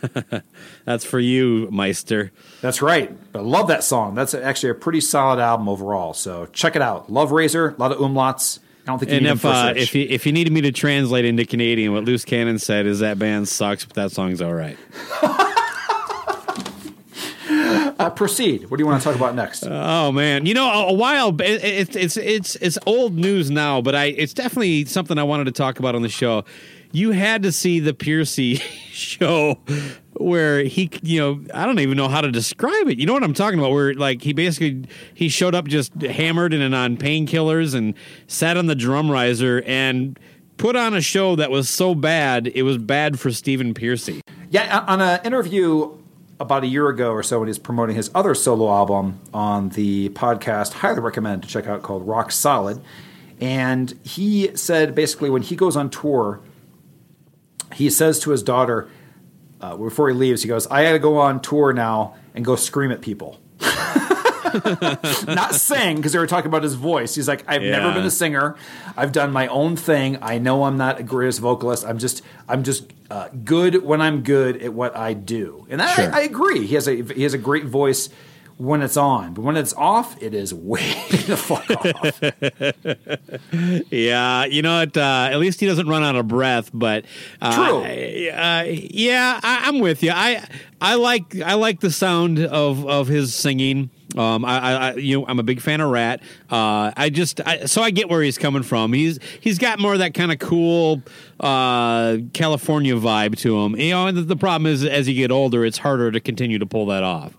That's 0.84 1.04
for 1.04 1.18
you, 1.18 1.68
Meister. 1.70 2.32
That's 2.60 2.80
right. 2.80 3.16
I 3.34 3.38
love 3.38 3.68
that 3.68 3.84
song. 3.84 4.14
That's 4.14 4.34
actually 4.34 4.70
a 4.70 4.74
pretty 4.74 5.00
solid 5.00 5.40
album 5.40 5.68
overall. 5.68 6.14
So 6.14 6.46
check 6.46 6.76
it 6.76 6.82
out. 6.82 7.10
Love 7.10 7.30
Razer, 7.30 7.76
a 7.76 7.80
lot 7.80 7.92
of 7.92 7.98
umlauts. 7.98 8.58
I 8.84 8.92
don't 8.92 8.98
think 8.98 9.10
you 9.10 9.16
And 9.18 9.26
need 9.26 9.32
if 9.32 9.44
uh, 9.44 9.74
if 9.76 9.94
you 9.94 10.06
if 10.08 10.24
you 10.24 10.32
needed 10.32 10.52
me 10.52 10.62
to 10.62 10.72
translate 10.72 11.26
into 11.26 11.44
Canadian, 11.44 11.92
what 11.92 12.04
Loose 12.04 12.24
Cannon 12.24 12.58
said 12.58 12.86
is 12.86 13.00
that 13.00 13.18
band 13.18 13.46
sucks, 13.48 13.84
but 13.84 13.94
that 13.94 14.12
song's 14.12 14.40
all 14.40 14.54
right. 14.54 14.78
uh, 17.98 18.10
proceed. 18.10 18.70
What 18.70 18.76
do 18.76 18.82
you 18.82 18.86
want 18.86 19.02
to 19.02 19.08
talk 19.08 19.16
about 19.16 19.34
next? 19.34 19.64
Oh 19.66 20.12
man, 20.12 20.46
you 20.46 20.54
know, 20.54 20.66
a, 20.66 20.86
a 20.88 20.92
while 20.92 21.30
it, 21.40 21.64
it's 21.64 21.96
it's 21.96 22.16
it's 22.16 22.56
it's 22.56 22.78
old 22.86 23.14
news 23.14 23.50
now, 23.50 23.80
but 23.80 23.94
I 23.94 24.06
it's 24.06 24.32
definitely 24.32 24.84
something 24.84 25.18
I 25.18 25.24
wanted 25.24 25.44
to 25.44 25.52
talk 25.52 25.78
about 25.78 25.94
on 25.94 26.02
the 26.02 26.08
show. 26.08 26.44
You 26.90 27.10
had 27.10 27.42
to 27.42 27.52
see 27.52 27.80
the 27.80 27.92
Pearcy 27.92 28.56
show 28.90 29.58
where 30.14 30.64
he, 30.64 30.90
you 31.02 31.20
know, 31.20 31.44
I 31.52 31.66
don't 31.66 31.80
even 31.80 31.96
know 31.96 32.08
how 32.08 32.22
to 32.22 32.30
describe 32.30 32.88
it. 32.88 32.98
You 32.98 33.04
know 33.04 33.12
what 33.12 33.22
I'm 33.22 33.34
talking 33.34 33.58
about? 33.58 33.72
Where 33.72 33.94
like 33.94 34.22
he 34.22 34.32
basically 34.32 34.84
he 35.14 35.28
showed 35.28 35.54
up 35.54 35.66
just 35.66 35.92
hammered 36.00 36.54
and 36.54 36.74
on 36.74 36.96
painkillers 36.96 37.74
and 37.74 37.94
sat 38.26 38.56
on 38.56 38.66
the 38.66 38.74
drum 38.74 39.10
riser 39.10 39.62
and 39.66 40.18
put 40.56 40.76
on 40.76 40.94
a 40.94 41.00
show 41.00 41.36
that 41.36 41.50
was 41.50 41.68
so 41.68 41.94
bad 41.94 42.48
it 42.48 42.62
was 42.62 42.78
bad 42.78 43.18
for 43.18 43.30
Stephen 43.32 43.74
Pearcy. 43.74 44.20
Yeah, 44.50 44.84
on 44.88 45.00
an 45.00 45.20
interview 45.24 45.97
about 46.40 46.64
a 46.64 46.66
year 46.66 46.88
ago 46.88 47.10
or 47.10 47.22
so 47.22 47.38
when 47.38 47.48
he 47.48 47.50
was 47.50 47.58
promoting 47.58 47.96
his 47.96 48.10
other 48.14 48.34
solo 48.34 48.70
album 48.70 49.20
on 49.34 49.70
the 49.70 50.08
podcast, 50.10 50.74
highly 50.74 51.00
recommend 51.00 51.42
to 51.42 51.48
check 51.48 51.66
out 51.66 51.82
called 51.82 52.06
Rock 52.06 52.30
Solid. 52.30 52.80
And 53.40 53.98
he 54.04 54.54
said 54.56 54.94
basically 54.94 55.30
when 55.30 55.42
he 55.42 55.56
goes 55.56 55.76
on 55.76 55.90
tour, 55.90 56.40
he 57.74 57.90
says 57.90 58.20
to 58.20 58.30
his 58.30 58.42
daughter 58.42 58.88
uh, 59.60 59.76
before 59.76 60.08
he 60.08 60.14
leaves, 60.14 60.42
he 60.42 60.48
goes, 60.48 60.66
"I 60.68 60.84
got 60.84 60.92
to 60.92 60.98
go 60.98 61.18
on 61.18 61.40
tour 61.40 61.72
now 61.72 62.14
and 62.34 62.44
go 62.44 62.56
scream 62.56 62.92
at 62.92 63.00
people." 63.00 63.40
Not 65.26 65.54
sing 65.54 65.96
because 65.96 66.12
they 66.12 66.18
were 66.18 66.26
talking 66.26 66.48
about 66.48 66.62
his 66.62 66.74
voice. 66.74 67.14
He's 67.14 67.28
like, 67.28 67.44
I've 67.48 67.62
never 67.62 67.92
been 67.92 68.04
a 68.04 68.10
singer. 68.10 68.56
I've 68.96 69.12
done 69.12 69.32
my 69.32 69.46
own 69.48 69.76
thing. 69.76 70.18
I 70.22 70.38
know 70.38 70.64
I'm 70.64 70.76
not 70.76 71.00
a 71.00 71.02
greatest 71.02 71.40
vocalist. 71.40 71.84
I'm 71.86 71.98
just, 71.98 72.22
I'm 72.48 72.62
just 72.62 72.92
uh, 73.10 73.28
good 73.44 73.84
when 73.84 74.00
I'm 74.00 74.22
good 74.22 74.62
at 74.62 74.72
what 74.72 74.96
I 74.96 75.12
do. 75.14 75.66
And 75.70 75.80
I, 75.82 75.94
Sure. 75.94 76.14
I 76.14 76.20
agree. 76.20 76.66
He 76.66 76.74
has 76.74 76.86
a 76.88 77.02
he 77.02 77.22
has 77.22 77.34
a 77.34 77.38
great 77.38 77.64
voice 77.64 78.08
when 78.58 78.82
it's 78.82 78.96
on, 78.96 79.34
but 79.34 79.42
when 79.42 79.56
it's 79.56 79.72
off, 79.74 80.20
it 80.20 80.34
is 80.34 80.52
way 80.52 80.92
the 81.10 81.36
fuck 81.36 81.70
off. 81.70 82.20
Yeah, 83.90 84.44
you 84.46 84.62
know 84.62 84.80
what? 84.80 84.96
Uh, 84.96 85.28
at 85.30 85.38
least 85.38 85.60
he 85.60 85.66
doesn't 85.66 85.88
run 85.88 86.02
out 86.02 86.16
of 86.16 86.26
breath. 86.28 86.70
But 86.74 87.04
uh, 87.40 87.54
True. 87.54 87.78
Uh, 87.82 88.64
yeah, 88.66 89.40
I, 89.42 89.68
I'm 89.68 89.78
with 89.78 90.02
you. 90.02 90.10
I 90.12 90.46
I 90.80 90.96
like 90.96 91.40
I 91.40 91.54
like 91.54 91.80
the 91.80 91.90
sound 91.90 92.40
of 92.40 92.86
of 92.86 93.06
his 93.06 93.34
singing. 93.34 93.90
Um, 94.16 94.44
I, 94.44 94.58
I, 94.58 94.72
I 94.72 94.94
you 94.94 95.20
know 95.20 95.26
I'm 95.26 95.38
a 95.38 95.42
big 95.44 95.60
fan 95.60 95.80
of 95.80 95.90
Ratt. 95.90 96.20
Uh, 96.50 96.92
I 96.96 97.10
just 97.10 97.40
I, 97.46 97.66
so 97.66 97.82
I 97.82 97.90
get 97.90 98.08
where 98.08 98.22
he's 98.22 98.38
coming 98.38 98.62
from. 98.64 98.92
He's 98.92 99.20
he's 99.40 99.58
got 99.58 99.78
more 99.78 99.92
of 99.92 100.00
that 100.00 100.14
kind 100.14 100.32
of 100.32 100.38
cool 100.40 101.02
uh, 101.38 102.18
California 102.32 102.94
vibe 102.94 103.38
to 103.38 103.58
him. 103.60 103.76
You 103.76 103.90
know, 103.90 104.06
and 104.08 104.16
the, 104.16 104.22
the 104.22 104.36
problem 104.36 104.66
is 104.66 104.84
as 104.84 105.08
you 105.08 105.14
get 105.14 105.30
older, 105.30 105.64
it's 105.64 105.78
harder 105.78 106.10
to 106.10 106.20
continue 106.20 106.58
to 106.58 106.66
pull 106.66 106.86
that 106.86 107.04
off. 107.04 107.34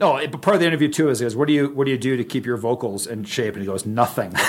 No, 0.00 0.16
it, 0.16 0.30
but 0.30 0.42
part 0.42 0.54
of 0.54 0.60
the 0.60 0.66
interview 0.66 0.88
too 0.88 1.08
is, 1.08 1.20
is 1.20 1.36
what 1.36 1.48
do 1.48 1.54
you 1.54 1.68
what 1.70 1.84
do 1.84 1.90
you 1.90 1.98
do 1.98 2.16
to 2.16 2.24
keep 2.24 2.46
your 2.46 2.56
vocals 2.56 3.06
in 3.06 3.24
shape? 3.24 3.54
And 3.54 3.62
he 3.62 3.66
goes, 3.66 3.86
nothing. 3.86 4.34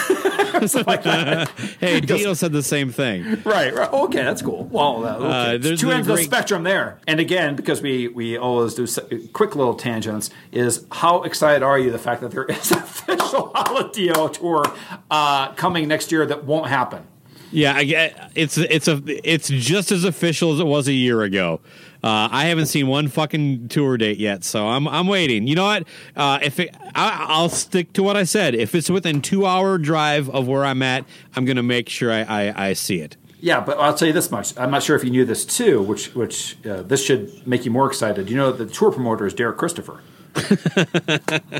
Like. 0.54 1.04
Hey, 1.80 2.00
Dio 2.00 2.34
said 2.34 2.52
the 2.52 2.64
same 2.64 2.92
thing. 2.92 3.42
Right, 3.44 3.74
right. 3.74 3.92
Okay, 3.92 4.24
that's 4.24 4.42
cool. 4.42 4.66
Well, 4.66 5.06
uh, 5.06 5.16
okay. 5.18 5.56
Uh, 5.56 5.58
there's 5.58 5.82
two 5.82 5.92
ends 5.92 6.08
of 6.08 6.16
the 6.16 6.24
spectrum 6.24 6.64
there. 6.64 7.00
And 7.08 7.20
again, 7.20 7.56
because 7.56 7.82
we 7.82 8.08
we 8.08 8.38
always 8.38 8.76
do 8.76 8.88
quick 9.34 9.56
little 9.56 9.74
tangents, 9.74 10.30
is 10.52 10.86
how 10.92 11.24
excited 11.24 11.64
are 11.64 11.78
you 11.78 11.92
the 11.92 12.00
fact 12.00 12.22
that 12.22 12.32
there 12.32 12.46
is 12.46 12.72
an 12.72 12.78
official 12.80 13.52
Holiday 13.54 14.14
tour 14.34 14.64
uh, 15.12 15.54
coming 15.54 15.88
next 15.88 16.12
year 16.12 16.26
that 16.26 16.46
won't 16.46 16.68
happen? 16.68 17.08
Yeah, 17.54 17.76
I 17.76 17.84
get 17.84 18.32
it's 18.34 18.58
it's 18.58 18.88
a 18.88 19.02
it's 19.06 19.48
just 19.48 19.92
as 19.92 20.04
official 20.04 20.54
as 20.54 20.60
it 20.60 20.66
was 20.66 20.88
a 20.88 20.94
year 20.94 21.22
ago. 21.22 21.62
Uh, 22.04 22.28
I 22.32 22.46
haven't 22.46 22.66
seen 22.66 22.88
one 22.88 23.08
fucking 23.08 23.70
tour 23.70 23.96
date 23.96 24.18
yet, 24.18 24.44
so 24.44 24.68
I'm 24.68 24.88
I'm 24.88 25.08
waiting. 25.08 25.46
You 25.46 25.56
know 25.56 25.66
what? 25.66 25.88
Uh, 26.16 26.39
if 26.42 26.60
it, 26.60 26.76
I, 26.96 27.28
I'll 27.30 27.50
stick 27.50 27.94
to 27.94 28.04
what 28.04 28.18
I 28.18 28.24
said. 28.24 28.56
If 28.56 28.74
it's 28.74 28.89
within 28.89 29.22
two 29.22 29.46
hour 29.46 29.78
drive 29.78 30.30
of 30.32 30.48
where 30.48 30.66
I'm 30.66 30.82
at, 30.82 31.06
I'm 31.36 31.46
to 31.46 31.63
make 31.63 31.89
sure 31.89 32.12
I, 32.12 32.22
I, 32.22 32.70
I 32.70 32.74
see 32.74 33.00
it. 33.00 33.18
Yeah, 33.39 33.60
but 33.60 33.78
I'll 33.78 33.94
tell 33.94 34.08
you 34.08 34.13
this 34.13 34.32
much. 34.32 34.58
I'm 34.58 34.72
not 34.72 34.82
sure 34.82 34.96
if 34.96 35.04
you 35.04 35.12
knew 35.12 35.24
this 35.24 35.46
too, 35.46 35.82
which 35.84 36.16
which 36.16 36.58
uh, 36.66 36.82
this 36.82 37.06
should 37.06 37.46
make 37.46 37.66
you 37.66 37.72
more 37.72 37.86
excited. 37.86 38.32
You 38.32 38.36
know 38.36 38.52
the 38.52 38.66
tour 38.66 38.92
promoter 38.92 39.28
is 39.28 39.34
Derek 39.34 39.58
Christopher. 39.58 40.02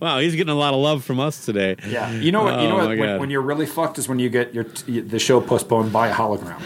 Wow, 0.00 0.20
he's 0.20 0.34
getting 0.34 0.52
a 0.52 0.54
lot 0.54 0.72
of 0.72 0.80
love 0.80 1.04
from 1.04 1.20
us 1.20 1.44
today. 1.44 1.76
Yeah, 1.86 2.10
you 2.10 2.32
know 2.32 2.44
what? 2.44 2.60
You 2.60 2.68
know 2.68 2.80
Oh, 2.80 2.88
what? 2.88 2.98
When, 2.98 3.20
when 3.20 3.30
you're 3.30 3.42
really 3.42 3.66
fucked 3.66 3.98
is 3.98 4.08
when 4.08 4.18
you 4.18 4.30
get 4.30 4.54
your 4.54 4.64
the 4.64 5.18
show 5.18 5.40
postponed 5.40 5.92
by 5.92 6.08
a 6.08 6.14
hologram. 6.14 6.58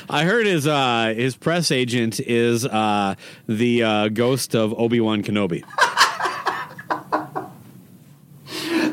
I 0.10 0.24
heard 0.24 0.46
his 0.46 0.66
uh, 0.66 1.14
his 1.16 1.36
press 1.36 1.70
agent 1.70 2.18
is 2.18 2.66
uh, 2.66 3.14
the 3.46 3.82
uh, 3.84 4.08
ghost 4.08 4.56
of 4.56 4.74
Obi 4.78 5.00
Wan 5.00 5.22
Kenobi. 5.22 5.62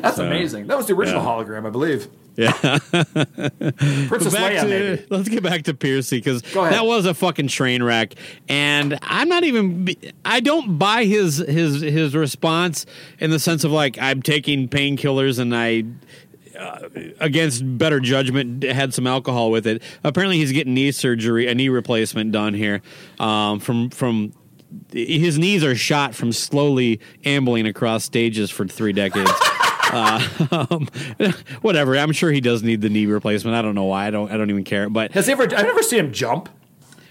That's 0.01 0.19
amazing. 0.19 0.67
That 0.67 0.77
was 0.77 0.86
the 0.86 0.93
original 0.93 1.23
yeah. 1.23 1.29
hologram, 1.29 1.65
I 1.65 1.71
believe. 1.71 2.08
Yeah. 2.36 2.52
Princess 2.60 4.36
Leia, 4.36 4.62
to, 4.62 4.67
maybe. 4.67 5.06
let's 5.10 5.30
get 5.30 5.41
back 5.41 5.63
to 5.63 5.74
Pearcy 5.74 6.17
because 6.17 6.41
that 6.54 6.86
was 6.86 7.06
a 7.06 7.13
fucking 7.13 7.48
train 7.48 7.82
wreck, 7.82 8.15
and 8.50 8.98
I'm 9.02 9.30
not 9.30 9.43
even. 9.43 9.88
I 10.26 10.41
don't 10.41 10.78
buy 10.78 11.06
his 11.06 11.38
his 11.38 11.82
his 11.82 12.15
response 12.15 12.86
in 13.19 13.32
the 13.32 13.39
sense 13.39 13.63
of 13.63 13.71
like 13.71 13.98
I'm 14.00 14.21
taking 14.21 14.67
painkillers 14.67 15.39
and 15.39 15.56
I. 15.56 15.84
Uh, 16.58 16.88
against 17.19 17.62
better 17.78 18.00
judgment, 18.00 18.63
had 18.63 18.93
some 18.93 19.06
alcohol 19.06 19.52
with 19.52 19.67
it. 19.67 19.84
Apparently, 20.06 20.38
he's 20.38 20.54
getting 20.54 20.74
knee 20.74 20.89
surgery, 20.89 21.48
a 21.48 21.54
knee 21.54 21.67
replacement 21.67 22.32
done 22.32 22.54
here. 22.54 22.82
Um, 23.19 23.60
from 23.60 23.89
from 23.89 24.32
his 24.93 25.38
knees 25.38 25.63
are 25.65 25.76
shot 25.76 26.15
from 26.15 26.32
slowly 26.32 27.00
ambling 27.26 27.67
across 27.67 28.06
stages 28.06 28.52
for 28.52 28.65
three 28.65 28.93
decades. 28.93 29.32
uh, 29.91 30.67
um, 30.69 30.88
whatever. 31.62 31.98
I'm 31.98 32.12
sure 32.12 32.32
he 32.32 32.41
does 32.41 32.63
need 32.63 32.82
the 32.82 32.89
knee 32.89 33.06
replacement. 33.06 33.56
I 33.56 33.62
don't 33.62 33.76
know 33.76 33.86
why. 33.86 34.08
I 34.08 34.12
don't. 34.12 34.32
I 34.32 34.38
don't 34.38 34.50
even 34.50 34.63
care. 34.63 34.89
But 34.89 35.12
Has 35.13 35.26
he 35.28 35.32
ever? 35.34 35.43
I've 35.43 35.52
never 35.52 35.84
seen 35.84 36.00
him 36.00 36.12
jump. 36.13 36.50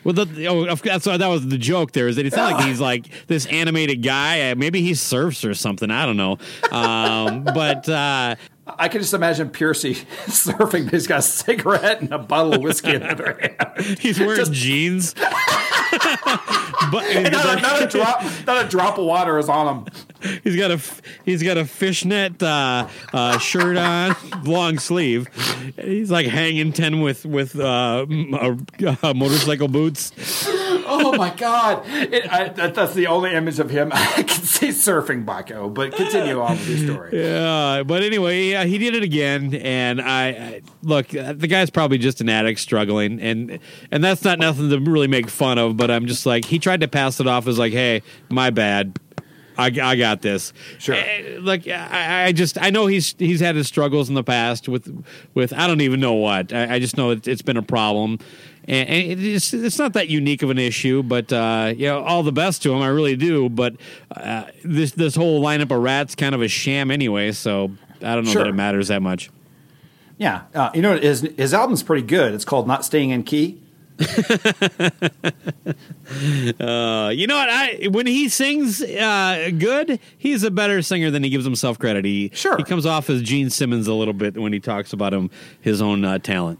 well, 0.04 0.12
the, 0.14 0.46
oh, 0.48 0.74
that's 0.76 1.04
that 1.04 1.26
was 1.28 1.46
the 1.48 1.58
joke. 1.58 1.92
There 1.92 2.08
is 2.08 2.16
that 2.16 2.26
it's 2.26 2.36
not 2.36 2.52
like 2.54 2.64
he's 2.66 2.80
like 2.80 3.08
this 3.26 3.46
animated 3.46 4.02
guy. 4.02 4.50
Uh, 4.50 4.54
Maybe 4.54 4.80
he 4.82 4.94
surfs 4.94 5.44
or 5.44 5.54
something. 5.54 5.90
I 5.90 6.04
don't 6.06 6.16
know. 6.16 6.38
Um, 6.70 7.44
but 7.54 7.88
uh, 7.88 8.34
I 8.66 8.88
can 8.88 9.00
just 9.00 9.14
imagine 9.14 9.50
Pearcy 9.50 9.94
surfing, 10.26 10.90
he's 10.90 11.06
got 11.06 11.18
a 11.18 11.22
cigarette 11.22 12.00
and 12.00 12.12
a 12.12 12.18
bottle 12.18 12.54
of 12.54 12.62
whiskey 12.62 12.94
in 12.94 13.00
the 13.02 13.10
other 13.10 13.38
hand. 13.58 13.98
he's 13.98 14.18
wearing 14.18 14.36
Just- 14.36 14.52
jeans. 14.52 15.14
but 16.90 17.02
Not 17.30 17.62
not 17.62 17.82
a 17.82 17.86
drop, 17.86 18.22
not 18.46 18.64
a 18.64 18.68
drop 18.68 18.98
of 18.98 19.04
water 19.04 19.38
is 19.38 19.48
on 19.48 19.76
him. 19.76 19.86
He's 20.42 20.56
got 20.56 20.70
a 20.70 20.80
he's 21.24 21.42
got 21.42 21.56
a 21.56 21.64
fishnet 21.64 22.42
uh, 22.42 22.88
uh, 23.12 23.38
shirt 23.38 23.76
on, 23.76 24.16
long 24.44 24.78
sleeve. 24.78 25.28
He's 25.80 26.10
like 26.10 26.26
hanging 26.26 26.72
ten 26.72 27.00
with 27.00 27.24
with 27.24 27.58
uh, 27.58 28.06
uh, 28.32 28.56
uh, 29.02 29.14
motorcycle 29.14 29.68
boots. 29.68 30.12
Oh 30.86 31.14
my 31.16 31.30
god! 31.34 31.82
It, 31.86 32.30
I, 32.30 32.48
that, 32.50 32.74
that's 32.74 32.94
the 32.94 33.06
only 33.06 33.32
image 33.32 33.58
of 33.58 33.70
him 33.70 33.90
I 33.94 34.22
can 34.22 34.28
see 34.28 34.68
surfing, 34.68 35.24
Bakko. 35.24 35.72
But 35.72 35.94
continue 35.94 36.40
on 36.40 36.52
with 36.52 36.68
your 36.68 36.78
story. 36.94 37.22
Yeah, 37.22 37.82
but 37.84 38.02
anyway, 38.02 38.44
yeah, 38.50 38.64
he 38.64 38.78
did 38.78 38.94
it 38.94 39.02
again, 39.02 39.54
and 39.54 40.00
I, 40.00 40.28
I 40.28 40.62
look. 40.82 41.14
uh, 41.14 41.32
The 41.32 41.46
guy's 41.48 41.70
probably 41.70 41.98
just 41.98 42.20
an 42.20 42.28
addict 42.28 42.60
struggling, 42.60 43.20
and 43.20 43.58
and 43.90 44.04
that's 44.04 44.24
not 44.24 44.38
nothing 44.38 44.68
to 44.70 44.78
really 44.78 45.08
make 45.08 45.28
fun 45.30 45.58
of. 45.58 45.76
But 45.76 45.90
I'm 45.90 46.06
just 46.06 46.26
like 46.26 46.44
he 46.44 46.58
tried 46.58 46.80
to 46.80 46.88
pass 46.88 47.18
it 47.20 47.26
off 47.26 47.46
as 47.46 47.58
like, 47.58 47.72
hey, 47.72 48.02
my 48.28 48.50
bad. 48.50 48.98
I, 49.56 49.66
I 49.66 49.96
got 49.96 50.22
this. 50.22 50.52
Sure. 50.78 50.94
Eh, 50.94 51.38
Like 51.40 51.66
I, 51.68 52.26
I 52.26 52.32
just 52.32 52.58
I 52.60 52.70
know 52.70 52.86
he's 52.86 53.14
he's 53.18 53.40
had 53.40 53.56
his 53.56 53.66
struggles 53.68 54.08
in 54.08 54.14
the 54.14 54.24
past 54.24 54.68
with 54.68 55.04
with 55.34 55.52
I 55.52 55.66
don't 55.66 55.80
even 55.80 56.00
know 56.00 56.14
what. 56.14 56.52
I, 56.52 56.74
I 56.74 56.78
just 56.78 56.96
know 56.96 57.10
it, 57.10 57.28
it's 57.28 57.42
been 57.42 57.56
a 57.56 57.62
problem, 57.62 58.18
and, 58.66 58.88
and 58.88 59.20
it's 59.20 59.52
it's 59.54 59.78
not 59.78 59.92
that 59.92 60.08
unique 60.08 60.42
of 60.42 60.50
an 60.50 60.58
issue. 60.58 61.02
But 61.02 61.32
uh, 61.32 61.72
you 61.76 61.86
know, 61.86 62.02
all 62.02 62.22
the 62.22 62.32
best 62.32 62.62
to 62.64 62.72
him, 62.72 62.82
I 62.82 62.88
really 62.88 63.16
do. 63.16 63.48
But 63.48 63.74
uh, 64.10 64.44
this 64.64 64.92
this 64.92 65.14
whole 65.14 65.42
lineup 65.42 65.70
of 65.70 65.82
Ratt's 65.82 66.14
kind 66.14 66.34
of 66.34 66.42
a 66.42 66.48
sham 66.48 66.90
anyway. 66.90 67.32
So 67.32 67.70
I 68.02 68.14
don't 68.14 68.24
know 68.24 68.30
Sure. 68.32 68.42
that 68.44 68.50
it 68.50 68.54
matters 68.54 68.88
that 68.88 69.02
much. 69.02 69.30
Yeah, 70.18 70.42
uh, 70.54 70.70
you 70.74 70.82
know 70.82 70.96
his 70.96 71.22
his 71.36 71.52
album's 71.52 71.82
pretty 71.82 72.06
good. 72.06 72.34
It's 72.34 72.44
called 72.44 72.66
"Not 72.68 72.84
Staying 72.84 73.10
in 73.10 73.24
Key." 73.24 73.60
Uh, 76.60 77.10
you 77.14 77.26
know 77.26 77.34
what? 77.34 77.48
I 77.48 77.88
when 77.90 78.06
he 78.06 78.28
sings 78.28 78.82
uh, 78.82 79.50
good, 79.58 79.98
he's 80.16 80.44
a 80.44 80.50
better 80.50 80.82
singer 80.82 81.10
than 81.10 81.24
he 81.24 81.30
gives 81.30 81.44
himself 81.44 81.78
credit. 81.78 82.04
He 82.04 82.30
Sure. 82.34 82.56
he 82.56 82.62
comes 82.62 82.84
off 82.86 83.08
as 83.10 83.22
Gene 83.22 83.50
Simmons 83.50 83.88
a 83.88 83.94
little 83.94 84.12
bit 84.14 84.36
when 84.36 84.52
he 84.52 84.60
talks 84.60 84.92
about 84.92 85.12
him 85.14 85.30
his 85.60 85.80
own 85.82 86.04
uh, 86.04 86.18
talent. 86.18 86.58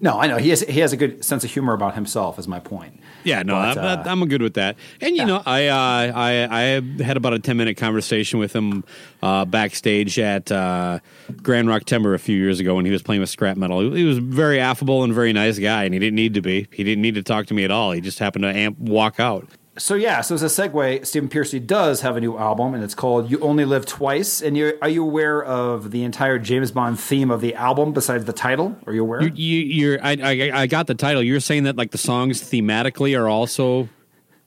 No, 0.00 0.18
I 0.18 0.26
know 0.26 0.36
he 0.38 0.50
has 0.50 0.60
he 0.62 0.80
has 0.80 0.92
a 0.92 0.96
good 0.96 1.24
sense 1.24 1.44
of 1.44 1.50
humor 1.50 1.74
about 1.74 1.94
himself. 1.94 2.38
Is 2.38 2.46
my 2.48 2.60
point. 2.60 2.98
Yeah, 3.24 3.42
no, 3.42 3.54
But, 3.54 3.78
I'm, 3.78 3.98
uh, 3.98 4.22
I'm 4.22 4.28
good 4.28 4.42
with 4.42 4.54
that. 4.54 4.76
And 5.00 5.10
you 5.10 5.22
yeah. 5.22 5.24
know, 5.24 5.42
I 5.44 5.66
uh, 5.68 6.12
I 6.14 6.48
I 6.50 7.02
had 7.02 7.16
about 7.16 7.32
a 7.32 7.38
ten 7.38 7.56
minute 7.56 7.76
conversation 7.76 8.38
with 8.38 8.54
him 8.54 8.84
uh, 9.22 9.44
backstage 9.44 10.18
at 10.18 10.52
uh, 10.52 11.00
Grand 11.42 11.68
Rock 11.68 11.84
Timber 11.84 12.14
a 12.14 12.18
few 12.18 12.36
years 12.36 12.60
ago 12.60 12.74
when 12.74 12.84
he 12.84 12.90
was 12.92 13.02
playing 13.02 13.20
with 13.20 13.30
scrap 13.30 13.56
metal. 13.56 13.80
He, 13.80 13.98
he 13.98 14.04
was 14.04 14.18
very 14.18 14.60
affable 14.60 15.02
and 15.02 15.12
very 15.12 15.32
nice 15.32 15.58
guy, 15.58 15.84
and 15.84 15.94
he 15.94 16.00
didn't 16.00 16.16
need 16.16 16.34
to 16.34 16.42
be. 16.42 16.68
He 16.70 16.84
didn't 16.84 17.02
need 17.02 17.14
to 17.14 17.22
talk 17.22 17.46
to 17.46 17.54
me 17.54 17.64
at 17.64 17.70
all. 17.70 17.92
He 17.92 18.00
just 18.00 18.18
happened 18.18 18.42
to 18.44 18.48
amp, 18.48 18.78
walk 18.78 19.18
out. 19.18 19.48
So 19.76 19.96
yeah, 19.96 20.20
so 20.20 20.36
as 20.36 20.42
a 20.42 20.46
segue, 20.46 21.04
Stephen 21.04 21.28
Pearcy 21.28 21.58
does 21.64 22.02
have 22.02 22.16
a 22.16 22.20
new 22.20 22.38
album, 22.38 22.74
and 22.74 22.84
it's 22.84 22.94
called 22.94 23.28
"You 23.30 23.40
Only 23.40 23.64
Live 23.64 23.86
Twice." 23.86 24.40
And 24.40 24.56
you 24.56 24.78
are 24.80 24.88
you 24.88 25.02
aware 25.02 25.42
of 25.42 25.90
the 25.90 26.04
entire 26.04 26.38
James 26.38 26.70
Bond 26.70 27.00
theme 27.00 27.30
of 27.30 27.40
the 27.40 27.54
album 27.54 27.92
besides 27.92 28.24
the 28.24 28.32
title? 28.32 28.76
Are 28.86 28.92
you 28.92 29.02
aware? 29.02 29.22
You, 29.22 29.32
you, 29.34 29.60
you're 29.60 30.04
I, 30.04 30.16
I 30.22 30.62
I 30.62 30.66
got 30.68 30.86
the 30.86 30.94
title. 30.94 31.22
You're 31.22 31.40
saying 31.40 31.64
that 31.64 31.76
like 31.76 31.90
the 31.90 31.98
songs 31.98 32.40
thematically 32.40 33.18
are 33.18 33.28
also 33.28 33.88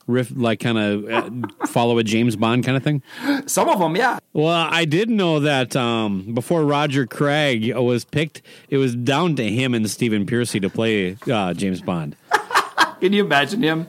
riff 0.06 0.32
like 0.34 0.60
kind 0.60 0.78
of 0.78 1.08
uh, 1.10 1.66
follow 1.66 1.98
a 1.98 2.04
James 2.04 2.34
Bond 2.34 2.64
kind 2.64 2.76
of 2.76 2.82
thing. 2.82 3.02
Some 3.46 3.68
of 3.68 3.78
them, 3.78 3.96
yeah. 3.96 4.18
Well, 4.32 4.48
I 4.48 4.86
did 4.86 5.10
know 5.10 5.40
that 5.40 5.76
um, 5.76 6.32
before 6.34 6.64
Roger 6.64 7.06
Craig 7.06 7.74
was 7.76 8.06
picked, 8.06 8.40
it 8.70 8.78
was 8.78 8.96
down 8.96 9.36
to 9.36 9.48
him 9.48 9.74
and 9.74 9.88
Stephen 9.90 10.24
Pearcy 10.24 10.60
to 10.62 10.70
play 10.70 11.18
uh, 11.30 11.52
James 11.52 11.82
Bond. 11.82 12.16
Can 13.00 13.12
you 13.12 13.24
imagine 13.24 13.62
him? 13.62 13.86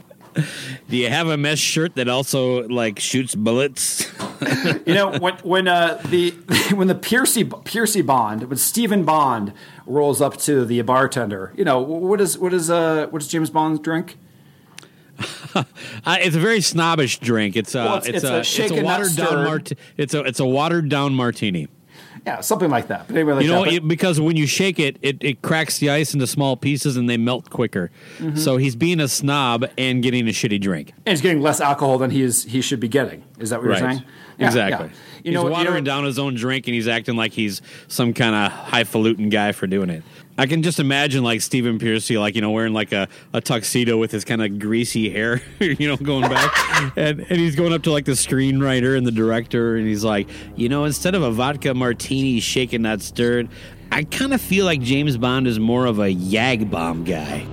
Do 0.89 0.97
you 0.97 1.09
have 1.09 1.27
a 1.27 1.37
mesh 1.37 1.59
shirt 1.59 1.95
that 1.95 2.07
also 2.09 2.67
like 2.67 2.99
shoots 2.99 3.35
bullets? 3.35 4.11
You 4.85 4.93
know 4.93 5.17
when 5.19 5.33
when 5.43 5.67
uh, 5.67 6.01
the 6.09 6.31
when 6.73 6.87
the 6.87 6.95
Pearcy 6.95 7.43
Pearcy 7.43 8.01
Bond 8.05 8.43
when 8.49 8.57
Stephen 8.57 9.03
Bond 9.05 9.53
rolls 9.85 10.21
up 10.21 10.37
to 10.37 10.65
the 10.65 10.81
bartender, 10.81 11.53
you 11.57 11.63
know 11.65 11.79
what 11.79 12.21
is 12.21 12.37
what 12.37 12.53
is 12.53 12.69
uh 12.69 13.07
what 13.09 13.19
does 13.19 13.27
James 13.27 13.49
Bond 13.49 13.83
drink? 13.83 14.17
Uh, 15.55 16.15
it's 16.21 16.35
a 16.35 16.39
very 16.39 16.61
snobbish 16.61 17.17
drink. 17.19 17.55
It's 17.57 17.73
uh, 17.75 17.79
Well, 17.83 17.97
it's- 17.97 18.07
it's, 18.07 18.17
it's 18.17 18.59
a, 18.59 18.61
a 18.61 18.65
it's 18.65 18.71
a 18.71 18.83
watered 18.83 19.15
down 19.15 19.43
mart- 19.45 19.71
It's 19.97 20.13
a 20.13 20.19
it's 20.21 20.39
a 20.39 20.45
watered 20.45 20.89
down 20.89 21.13
martini. 21.15 21.67
Yeah, 22.25 22.41
something 22.41 22.69
like 22.69 22.87
that. 22.87 23.07
But 23.07 23.15
anyway, 23.15 23.33
like 23.33 23.45
you 23.45 23.51
know, 23.51 23.65
that. 23.65 23.87
Because 23.87 24.19
when 24.19 24.35
you 24.35 24.47
shake 24.47 24.79
it, 24.79 24.97
it, 25.01 25.17
it 25.21 25.41
cracks 25.41 25.79
the 25.79 25.89
ice 25.89 26.13
into 26.13 26.27
small 26.27 26.57
pieces 26.57 26.97
and 26.97 27.09
they 27.09 27.17
melt 27.17 27.49
quicker. 27.49 27.91
Mm-hmm. 28.17 28.37
So 28.37 28.57
he's 28.57 28.75
being 28.75 28.99
a 28.99 29.07
snob 29.07 29.65
and 29.77 30.03
getting 30.03 30.27
a 30.27 30.31
shitty 30.31 30.61
drink. 30.61 30.93
and 31.05 31.13
he's 31.13 31.21
getting 31.21 31.41
less 31.41 31.61
alcohol 31.61 31.97
than 31.97 32.11
he 32.11 32.21
is 32.21 32.43
he 32.43 32.61
should 32.61 32.79
be 32.79 32.87
getting. 32.87 33.23
Is 33.39 33.49
that 33.49 33.59
what 33.59 33.67
you're 33.67 33.77
saying? 33.77 34.03
Yeah, 34.37 34.47
exactly. 34.47 34.87
yeah. 34.87 34.93
He's 35.23 35.25
You 35.25 35.31
know, 35.33 35.43
watering 35.45 35.75
you 35.75 35.81
know, 35.81 35.85
down 35.85 36.05
his 36.05 36.19
own 36.19 36.35
drink 36.35 36.67
and 36.67 36.75
he's 36.75 36.87
acting 36.87 37.15
like 37.15 37.33
he's 37.33 37.61
some 37.87 38.13
kind 38.13 38.35
of 38.35 38.51
highfalutin 38.51 39.29
guy 39.29 39.51
for 39.51 39.67
doing 39.67 39.89
it. 39.89 40.03
I 40.37 40.45
can 40.45 40.63
just 40.63 40.79
imagine 40.79 41.21
like 41.21 41.41
Stephen 41.41 41.79
Pearcy, 41.79 42.17
like 42.17 42.33
you 42.35 42.41
know, 42.41 42.51
wearing 42.51 42.71
like 42.71 42.93
a, 42.93 43.09
a 43.33 43.41
tuxedo 43.41 43.97
with 43.97 44.11
his 44.11 44.23
kind 44.23 44.41
of 44.41 44.57
greasy 44.57 45.09
hair, 45.09 45.41
you 45.59 45.87
know, 45.87 45.97
going 45.97 46.29
back, 46.29 46.97
and 46.97 47.19
and 47.19 47.39
he's 47.39 47.57
going 47.57 47.73
up 47.73 47.83
to 47.83 47.91
like 47.91 48.05
the 48.05 48.13
screenwriter 48.13 48.97
and 48.97 49.05
the 49.05 49.11
director, 49.11 49.75
and 49.75 49.85
he's 49.85 50.05
like, 50.05 50.29
you 50.55 50.69
know, 50.69 50.85
instead 50.85 51.13
of 51.13 51.23
a 51.23 51.31
vodka 51.31 51.73
martini 51.73 52.39
shaken 52.39 52.83
not 52.83 53.01
stirred, 53.01 53.49
I 53.91 54.05
kind 54.05 54.33
of 54.33 54.39
feel 54.39 54.63
like 54.63 54.79
James 54.79 55.17
Bond 55.17 55.45
is 55.45 55.59
more 55.59 55.85
of 55.85 55.99
a 55.99 56.13
Yag 56.13 56.71
Bomb 56.71 57.03
guy. 57.03 57.45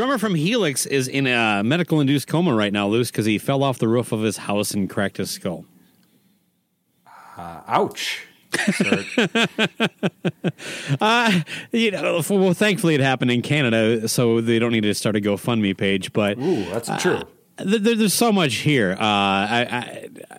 Drummer 0.00 0.16
from 0.16 0.34
Helix 0.34 0.86
is 0.86 1.08
in 1.08 1.26
a 1.26 1.62
medical 1.62 2.00
induced 2.00 2.26
coma 2.26 2.54
right 2.54 2.72
now, 2.72 2.88
Loose, 2.88 3.10
because 3.10 3.26
he 3.26 3.36
fell 3.36 3.62
off 3.62 3.78
the 3.78 3.86
roof 3.86 4.12
of 4.12 4.22
his 4.22 4.38
house 4.38 4.70
and 4.70 4.88
cracked 4.88 5.18
his 5.18 5.30
skull. 5.30 5.66
ouch. 7.36 8.26
Sir. 8.72 9.04
You 11.72 11.90
know, 11.90 12.22
well, 12.30 12.54
thankfully 12.54 12.94
it 12.94 13.02
happened 13.02 13.30
in 13.30 13.42
Canada, 13.42 14.08
so 14.08 14.40
they 14.40 14.58
don't 14.58 14.72
need 14.72 14.84
to 14.84 14.94
start 14.94 15.16
a 15.16 15.20
GoFundMe 15.20 15.76
page. 15.76 16.14
But 16.14 16.38
Ooh, 16.38 16.64
that's 16.70 16.88
true. 17.02 17.20
th- 17.58 17.82
there, 17.82 17.94
there's 17.94 18.14
so 18.14 18.32
much 18.32 18.54
here. 18.54 18.92
Uh, 18.92 19.04
I, 19.04 19.66
I, 19.70 20.08
uh, 20.30 20.38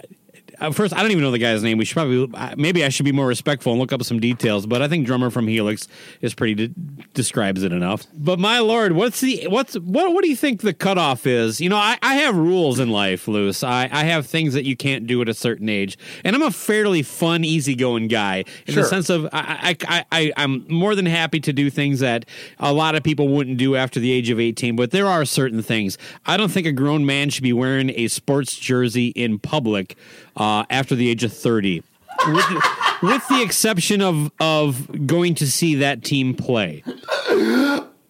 first, 0.69 0.93
I 0.93 1.01
don't 1.01 1.09
even 1.11 1.23
know 1.23 1.31
the 1.31 1.39
guy's 1.39 1.63
name. 1.63 1.79
We 1.79 1.85
should 1.85 1.95
probably 1.95 2.29
maybe 2.55 2.85
I 2.85 2.89
should 2.89 3.05
be 3.05 3.11
more 3.11 3.25
respectful 3.27 3.71
and 3.71 3.81
look 3.81 3.91
up 3.91 4.03
some 4.03 4.19
details. 4.19 4.67
But 4.67 4.83
I 4.83 4.87
think 4.87 5.07
drummer 5.07 5.31
from 5.31 5.47
Helix 5.47 5.87
is 6.21 6.35
pretty 6.35 6.53
de- 6.67 6.73
describes 7.13 7.63
it 7.63 7.73
enough. 7.73 8.05
But 8.13 8.37
my 8.37 8.59
lord, 8.59 8.91
what's 8.91 9.21
the 9.21 9.47
what's 9.47 9.73
what 9.79 10.13
what 10.13 10.23
do 10.23 10.29
you 10.29 10.35
think 10.35 10.61
the 10.61 10.73
cutoff 10.73 11.25
is? 11.25 11.59
You 11.59 11.69
know, 11.69 11.77
I, 11.77 11.97
I 12.03 12.15
have 12.15 12.35
rules 12.35 12.79
in 12.79 12.89
life, 12.91 13.27
Loose. 13.27 13.63
I, 13.63 13.89
I 13.91 14.03
have 14.03 14.27
things 14.27 14.53
that 14.53 14.65
you 14.65 14.75
can't 14.75 15.07
do 15.07 15.21
at 15.21 15.29
a 15.29 15.33
certain 15.33 15.67
age, 15.69 15.97
and 16.23 16.35
I'm 16.35 16.41
a 16.43 16.51
fairly 16.51 17.01
fun, 17.01 17.43
easygoing 17.43 18.07
guy 18.07 18.43
in 18.67 18.73
Sure. 18.73 18.83
the 18.83 18.89
sense 18.89 19.09
of 19.09 19.25
I, 19.33 19.75
I, 19.87 19.87
I, 19.87 20.05
I 20.11 20.33
I'm 20.37 20.65
more 20.69 20.93
than 20.95 21.05
happy 21.07 21.39
to 21.41 21.53
do 21.53 21.69
things 21.69 21.99
that 22.01 22.25
a 22.59 22.71
lot 22.73 22.95
of 22.95 23.03
people 23.03 23.27
wouldn't 23.29 23.57
do 23.57 23.75
after 23.75 23.99
the 23.99 24.11
age 24.11 24.29
of 24.29 24.39
18. 24.39 24.75
But 24.75 24.91
there 24.91 25.07
are 25.07 25.25
certain 25.25 25.61
things. 25.61 25.97
I 26.25 26.37
don't 26.37 26.49
think 26.51 26.67
a 26.67 26.71
grown 26.71 27.05
man 27.05 27.29
should 27.29 27.43
be 27.43 27.53
wearing 27.53 27.89
a 27.91 28.07
sports 28.07 28.57
jersey 28.57 29.07
in 29.09 29.39
public 29.39 29.97
uh, 30.37 30.65
after 30.69 30.95
the 30.95 31.09
age 31.09 31.23
of 31.23 31.33
30. 31.33 31.83
with, 32.27 32.45
with 33.01 33.27
the 33.29 33.41
exception 33.41 34.01
of 34.01 34.31
of 34.39 35.07
going 35.07 35.33
to 35.35 35.49
see 35.49 35.75
that 35.75 36.03
team 36.03 36.35
play. 36.35 36.83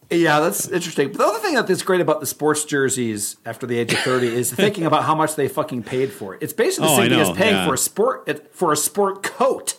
Yeah, 0.10 0.42
that's 0.42 0.68
interesting. 0.68 1.08
But 1.10 1.20
the 1.20 1.24
other 1.26 1.40
thing 1.40 1.54
that's 1.56 1.82
great 1.84 2.02
about 2.02 2.20
the 2.20 2.26
sports 2.26 2.66
jerseys 2.66 3.38
after 3.46 3.66
the 3.66 3.78
age 3.80 3.94
of 3.94 4.00
thirty 4.00 4.28
is 4.28 4.52
thinking 4.54 4.86
about 4.86 5.06
how 5.06 5.16
much 5.16 5.36
they 5.36 5.48
fucking 5.48 5.84
paid 5.84 6.12
for 6.12 6.36
it. 6.36 6.44
It's 6.44 6.52
basically 6.52 6.88
the 6.90 6.94
Oh, 6.94 6.98
same 6.98 7.10
thing 7.12 7.20
as 7.22 7.32
paying 7.32 7.56
yeah. 7.56 7.66
for 7.66 7.74
a 7.76 7.78
sport 7.78 8.54
for 8.54 8.74
a 8.74 8.78
sport 8.78 9.24
coat. 9.24 9.78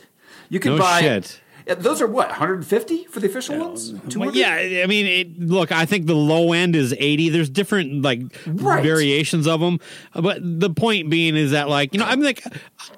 You 0.48 0.58
can 0.58 0.72
No 0.76 0.78
buy 0.78 1.00
shit. 1.02 1.40
Yeah, 1.66 1.74
Those 1.74 2.00
are 2.02 2.06
what 2.06 2.28
150 2.28 3.04
for 3.04 3.20
the 3.20 3.26
official 3.28 3.58
ones. 3.58 3.92
Well, 3.92 4.02
200? 4.08 4.34
yeah, 4.34 4.82
I 4.82 4.86
mean, 4.86 5.06
it, 5.06 5.40
look, 5.40 5.70
I 5.72 5.86
think 5.86 6.06
the 6.06 6.14
low 6.14 6.52
end 6.52 6.74
is 6.76 6.94
eighty. 6.98 7.28
There's 7.28 7.48
different 7.50 8.02
like 8.02 8.20
Right. 8.46 8.82
variations 8.82 9.46
of 9.46 9.60
them, 9.60 9.78
but 10.14 10.38
the 10.42 10.70
point 10.70 11.10
being 11.10 11.36
is 11.36 11.52
that 11.52 11.68
like 11.68 11.92
you 11.92 12.00
know, 12.00 12.06
I'm 12.06 12.20
like, 12.20 12.44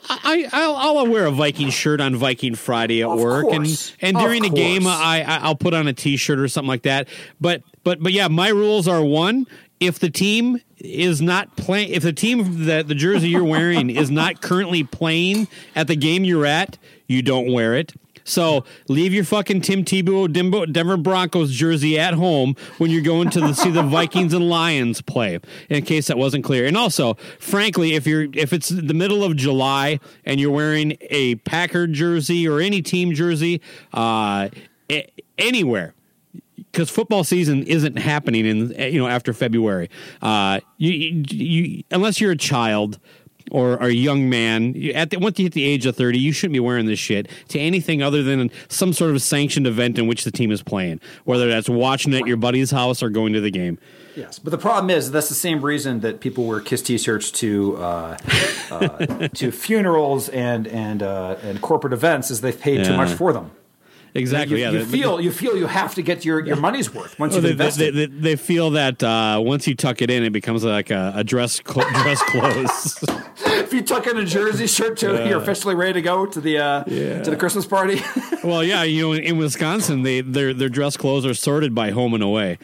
I 0.08 0.48
I'll, 0.52 0.76
I'll 0.98 1.06
wear 1.06 1.26
a 1.26 1.30
Viking 1.30 1.70
shirt 1.70 2.00
on 2.00 2.16
Viking 2.16 2.54
Friday 2.54 3.02
at 3.02 3.08
Of 3.08 3.20
work, 3.20 3.44
course. 3.44 3.92
and 4.00 4.16
and 4.16 4.24
during 4.24 4.42
the 4.42 4.50
game. 4.50 4.86
I 4.86 5.24
I- 5.26 5.38
I'll 5.44 5.54
put 5.56 5.74
on 5.74 5.86
a 5.86 5.92
T-shirt 5.92 6.38
or 6.38 6.48
something 6.48 6.68
like 6.68 6.82
that. 6.82 7.08
But 7.40 7.62
but 7.82 8.02
but 8.02 8.12
yeah, 8.12 8.28
my 8.28 8.48
rules 8.48 8.88
are 8.88 9.02
one. 9.04 9.46
If 9.80 9.98
the 9.98 10.08
team 10.08 10.60
is 10.78 11.20
not 11.20 11.56
playing, 11.56 11.90
if 11.90 12.02
the 12.02 12.12
team 12.12 12.64
that 12.66 12.88
the 12.88 12.94
jersey 12.94 13.28
you're 13.28 13.44
wearing 13.44 13.90
is 13.90 14.10
not 14.10 14.40
currently 14.40 14.84
playing 14.84 15.48
at 15.76 15.88
the 15.88 15.96
game 15.96 16.24
you're 16.24 16.46
at, 16.46 16.78
you 17.06 17.20
don't 17.22 17.52
wear 17.52 17.74
it. 17.74 17.92
So 18.24 18.64
leave 18.88 19.12
your 19.12 19.24
fucking 19.24 19.60
Tim 19.60 19.84
Tebow 19.84 20.32
Denver, 20.32 20.66
Denver 20.66 20.96
Broncos 20.96 21.52
jersey 21.52 21.98
at 21.98 22.14
home 22.14 22.56
when 22.78 22.90
you're 22.90 23.02
going 23.02 23.30
to 23.30 23.40
the, 23.40 23.52
see 23.52 23.70
the 23.70 23.82
Vikings 23.82 24.32
and 24.32 24.48
Lions 24.48 25.00
play. 25.00 25.38
In 25.68 25.84
case 25.84 26.06
that 26.08 26.18
wasn't 26.18 26.44
clear, 26.44 26.66
and 26.66 26.76
also, 26.76 27.14
frankly, 27.38 27.94
if 27.94 28.06
you're 28.06 28.26
if 28.32 28.52
it's 28.52 28.68
the 28.68 28.94
middle 28.94 29.22
of 29.22 29.36
July 29.36 30.00
and 30.24 30.40
you're 30.40 30.50
wearing 30.50 30.96
a 31.02 31.36
Packer 31.36 31.86
jersey 31.86 32.48
or 32.48 32.60
any 32.60 32.82
team 32.82 33.14
jersey, 33.14 33.60
uh, 33.92 34.48
anywhere 35.38 35.94
because 36.56 36.90
football 36.90 37.24
season 37.24 37.62
isn't 37.64 37.96
happening 37.96 38.46
in 38.46 38.70
you 38.92 38.98
know 38.98 39.06
after 39.06 39.32
February. 39.32 39.88
Uh, 40.20 40.60
you, 40.76 40.92
you, 40.92 41.24
you 41.30 41.82
unless 41.90 42.20
you're 42.20 42.32
a 42.32 42.36
child 42.36 42.98
or, 43.50 43.74
a 43.76 43.90
young 43.90 44.30
man 44.30 44.74
at 44.94 45.10
the, 45.10 45.18
once 45.18 45.38
you 45.38 45.44
hit 45.44 45.52
the 45.52 45.64
age 45.64 45.86
of 45.86 45.96
thirty, 45.96 46.18
you 46.18 46.32
shouldn't 46.32 46.54
be 46.54 46.60
wearing 46.60 46.86
this 46.86 46.98
shit 46.98 47.28
to 47.48 47.58
anything 47.58 48.02
other 48.02 48.22
than 48.22 48.50
some 48.68 48.92
sort 48.92 49.10
of 49.10 49.20
sanctioned 49.20 49.66
event 49.66 49.98
in 49.98 50.06
which 50.06 50.24
the 50.24 50.30
team 50.30 50.50
is 50.50 50.62
playing, 50.62 51.00
whether 51.24 51.48
that's 51.48 51.68
watching 51.68 52.14
at 52.14 52.26
your 52.26 52.36
buddy's 52.36 52.70
house 52.70 53.02
or 53.02 53.10
going 53.10 53.32
to 53.32 53.40
the 53.40 53.50
game. 53.50 53.78
Yes, 54.16 54.38
but 54.38 54.50
the 54.50 54.58
problem 54.58 54.90
is 54.90 55.10
that's 55.10 55.28
the 55.28 55.34
same 55.34 55.60
reason 55.60 56.00
that 56.00 56.20
people 56.20 56.44
wear 56.44 56.60
Kiss 56.60 56.82
T-shirts 56.82 57.32
to 57.32 57.76
uh, 57.78 58.16
uh, 58.70 59.28
to 59.34 59.50
funerals 59.50 60.28
and 60.28 60.66
and 60.68 61.02
uh, 61.02 61.36
and 61.42 61.60
corporate 61.60 61.92
events, 61.92 62.30
is 62.30 62.40
they've 62.40 62.58
paid 62.58 62.84
too 62.84 62.96
much 62.96 63.10
for 63.10 63.32
them. 63.32 63.50
Exactly. 64.16 64.58
You, 64.58 64.64
yeah. 64.66 64.70
you 64.70 64.78
the- 64.84 64.96
feel 64.96 65.20
you 65.20 65.32
feel 65.32 65.56
you 65.56 65.66
have 65.66 65.94
to 65.96 66.02
get 66.02 66.24
your, 66.24 66.38
your 66.46 66.54
money's 66.56 66.94
worth 66.94 67.18
once 67.18 67.32
Well, 67.34 67.42
you've 67.44 67.58
they, 67.58 67.64
invested. 67.64 67.94
they, 67.94 68.06
they, 68.06 68.20
they 68.20 68.36
feel 68.36 68.70
that 68.70 69.02
uh, 69.02 69.40
once 69.44 69.66
you 69.66 69.74
tuck 69.74 70.00
it 70.02 70.08
in, 70.10 70.22
it 70.22 70.30
becomes 70.32 70.62
like 70.62 70.90
a, 70.90 71.12
a 71.16 71.24
dress 71.24 71.60
cl- 71.66 71.88
dress 72.02 72.22
clothes. 72.22 73.04
if 73.60 73.72
you 73.72 73.82
tuck 73.82 74.06
in 74.06 74.16
a 74.16 74.24
jersey 74.24 74.68
shirt 74.68 74.98
to 74.98 75.26
you're 75.28 75.40
officially 75.40 75.74
ready 75.74 75.94
to 75.94 76.02
go 76.02 76.26
to 76.26 76.40
the 76.40 76.58
uh, 76.58 76.84
to 76.84 77.30
the 77.30 77.36
Christmas 77.36 77.66
party. 77.66 78.00
well, 78.44 78.62
yeah, 78.62 78.84
you 78.84 79.02
know, 79.02 79.12
in, 79.14 79.22
in 79.24 79.36
Wisconsin, 79.38 80.02
they 80.02 80.20
their 80.20 80.54
their 80.54 80.68
dress 80.68 80.96
clothes 80.96 81.26
are 81.26 81.34
sorted 81.34 81.74
by 81.74 81.90
home 81.90 82.14
and 82.14 82.22
away. 82.22 82.58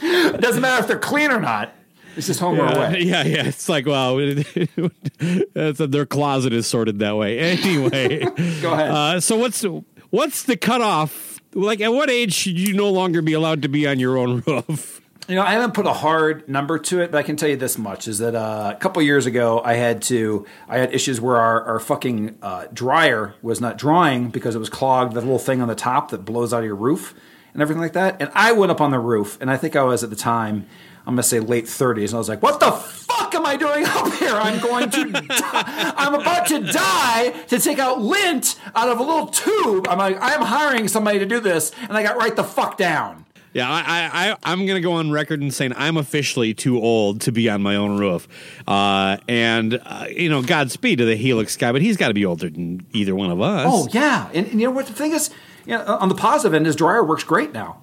it 0.00 0.40
doesn't 0.40 0.60
matter 0.60 0.80
if 0.82 0.86
they're 0.88 0.98
clean 0.98 1.30
or 1.30 1.40
not. 1.40 1.72
It's 2.16 2.26
just 2.26 2.40
home 2.40 2.58
or 2.58 2.64
Yeah, 2.64 2.88
away. 2.88 3.00
yeah, 3.02 3.24
yeah. 3.24 3.44
It's 3.46 3.68
like, 3.68 3.86
wow, 3.86 4.16
their 5.54 6.06
closet 6.06 6.52
is 6.52 6.66
sorted 6.66 6.98
that 7.00 7.16
way. 7.16 7.38
Anyway, 7.56 8.18
Go 8.62 8.72
ahead. 8.72 8.90
Uh, 8.90 9.20
so 9.20 9.36
what's 9.36 9.64
what's 10.10 10.42
the 10.44 10.56
cutoff? 10.56 11.40
Like, 11.54 11.80
at 11.80 11.92
what 11.92 12.10
age 12.10 12.34
should 12.34 12.58
you 12.58 12.74
no 12.74 12.90
longer 12.90 13.22
be 13.22 13.32
allowed 13.32 13.62
to 13.62 13.68
be 13.68 13.86
on 13.86 13.98
your 13.98 14.18
own 14.18 14.42
roof? 14.46 15.00
You 15.28 15.34
know, 15.34 15.42
I 15.42 15.52
haven't 15.52 15.74
put 15.74 15.86
a 15.86 15.92
hard 15.92 16.48
number 16.48 16.78
to 16.78 17.00
it, 17.00 17.10
but 17.10 17.18
I 17.18 17.22
can 17.22 17.36
tell 17.36 17.48
you 17.48 17.56
this 17.56 17.76
much: 17.78 18.06
is 18.06 18.18
that 18.18 18.34
uh, 18.34 18.72
a 18.74 18.78
couple 18.78 19.02
years 19.02 19.26
ago, 19.26 19.60
I 19.64 19.74
had 19.74 20.02
to, 20.02 20.46
I 20.68 20.78
had 20.78 20.94
issues 20.94 21.20
where 21.20 21.36
our, 21.36 21.62
our 21.64 21.80
fucking 21.80 22.38
uh, 22.42 22.66
dryer 22.72 23.34
was 23.42 23.60
not 23.60 23.76
drying 23.78 24.28
because 24.28 24.54
it 24.54 24.58
was 24.58 24.68
clogged. 24.70 25.14
The 25.14 25.20
little 25.20 25.38
thing 25.38 25.60
on 25.60 25.68
the 25.68 25.74
top 25.74 26.10
that 26.10 26.24
blows 26.24 26.52
out 26.54 26.60
of 26.60 26.64
your 26.66 26.76
roof 26.76 27.14
and 27.56 27.62
everything 27.62 27.80
like 27.80 27.94
that. 27.94 28.20
And 28.20 28.30
I 28.34 28.52
went 28.52 28.70
up 28.70 28.82
on 28.82 28.90
the 28.90 28.98
roof, 28.98 29.38
and 29.40 29.50
I 29.50 29.56
think 29.56 29.76
I 29.76 29.82
was 29.82 30.04
at 30.04 30.10
the 30.10 30.16
time, 30.16 30.66
I'm 31.06 31.14
gonna 31.14 31.22
say 31.22 31.40
late 31.40 31.64
30s, 31.64 32.08
and 32.08 32.14
I 32.14 32.18
was 32.18 32.28
like, 32.28 32.42
"What 32.42 32.60
the 32.60 32.70
fuck 32.70 33.34
am 33.34 33.46
I 33.46 33.56
doing 33.56 33.82
up 33.86 34.12
here? 34.12 34.34
I'm 34.34 34.60
going 34.60 34.90
to, 34.90 35.10
die. 35.10 35.94
I'm 35.96 36.12
about 36.12 36.46
to 36.48 36.60
die 36.60 37.30
to 37.48 37.58
take 37.58 37.78
out 37.78 38.02
lint 38.02 38.60
out 38.74 38.90
of 38.90 38.98
a 38.98 39.02
little 39.02 39.28
tube. 39.28 39.88
I'm 39.88 39.96
like, 39.96 40.18
I'm 40.20 40.42
hiring 40.42 40.86
somebody 40.86 41.18
to 41.18 41.24
do 41.24 41.40
this, 41.40 41.72
and 41.80 41.96
I 41.96 42.02
got 42.02 42.18
right 42.18 42.36
the 42.36 42.44
fuck 42.44 42.76
down." 42.76 43.24
Yeah, 43.54 43.70
I, 43.70 44.32
I, 44.32 44.36
I'm 44.44 44.66
gonna 44.66 44.82
go 44.82 44.92
on 44.92 45.10
record 45.10 45.40
and 45.40 45.54
saying 45.54 45.72
I'm 45.76 45.96
officially 45.96 46.52
too 46.52 46.78
old 46.78 47.22
to 47.22 47.32
be 47.32 47.48
on 47.48 47.62
my 47.62 47.76
own 47.76 47.96
roof. 47.96 48.28
Uh, 48.68 49.16
and 49.28 49.80
uh, 49.82 50.08
you 50.10 50.28
know, 50.28 50.42
Godspeed 50.42 50.98
to 50.98 51.06
the 51.06 51.16
Helix 51.16 51.56
guy, 51.56 51.72
but 51.72 51.80
he's 51.80 51.96
got 51.96 52.08
to 52.08 52.14
be 52.14 52.26
older 52.26 52.50
than 52.50 52.84
either 52.92 53.14
one 53.14 53.30
of 53.30 53.40
us. 53.40 53.64
Oh 53.66 53.88
yeah, 53.92 54.28
and, 54.34 54.46
and 54.48 54.60
you 54.60 54.66
know 54.66 54.72
what 54.72 54.88
the 54.88 54.92
thing 54.92 55.12
is? 55.12 55.30
You 55.66 55.78
know, 55.78 55.84
on 56.00 56.08
the 56.08 56.14
positive 56.14 56.54
end, 56.54 56.66
his 56.66 56.76
dryer 56.76 57.04
works 57.04 57.24
great 57.24 57.52
now. 57.52 57.82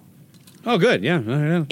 Oh, 0.65 0.77
good. 0.77 1.03
Yeah. 1.03 1.21
Oh, 1.27 1.65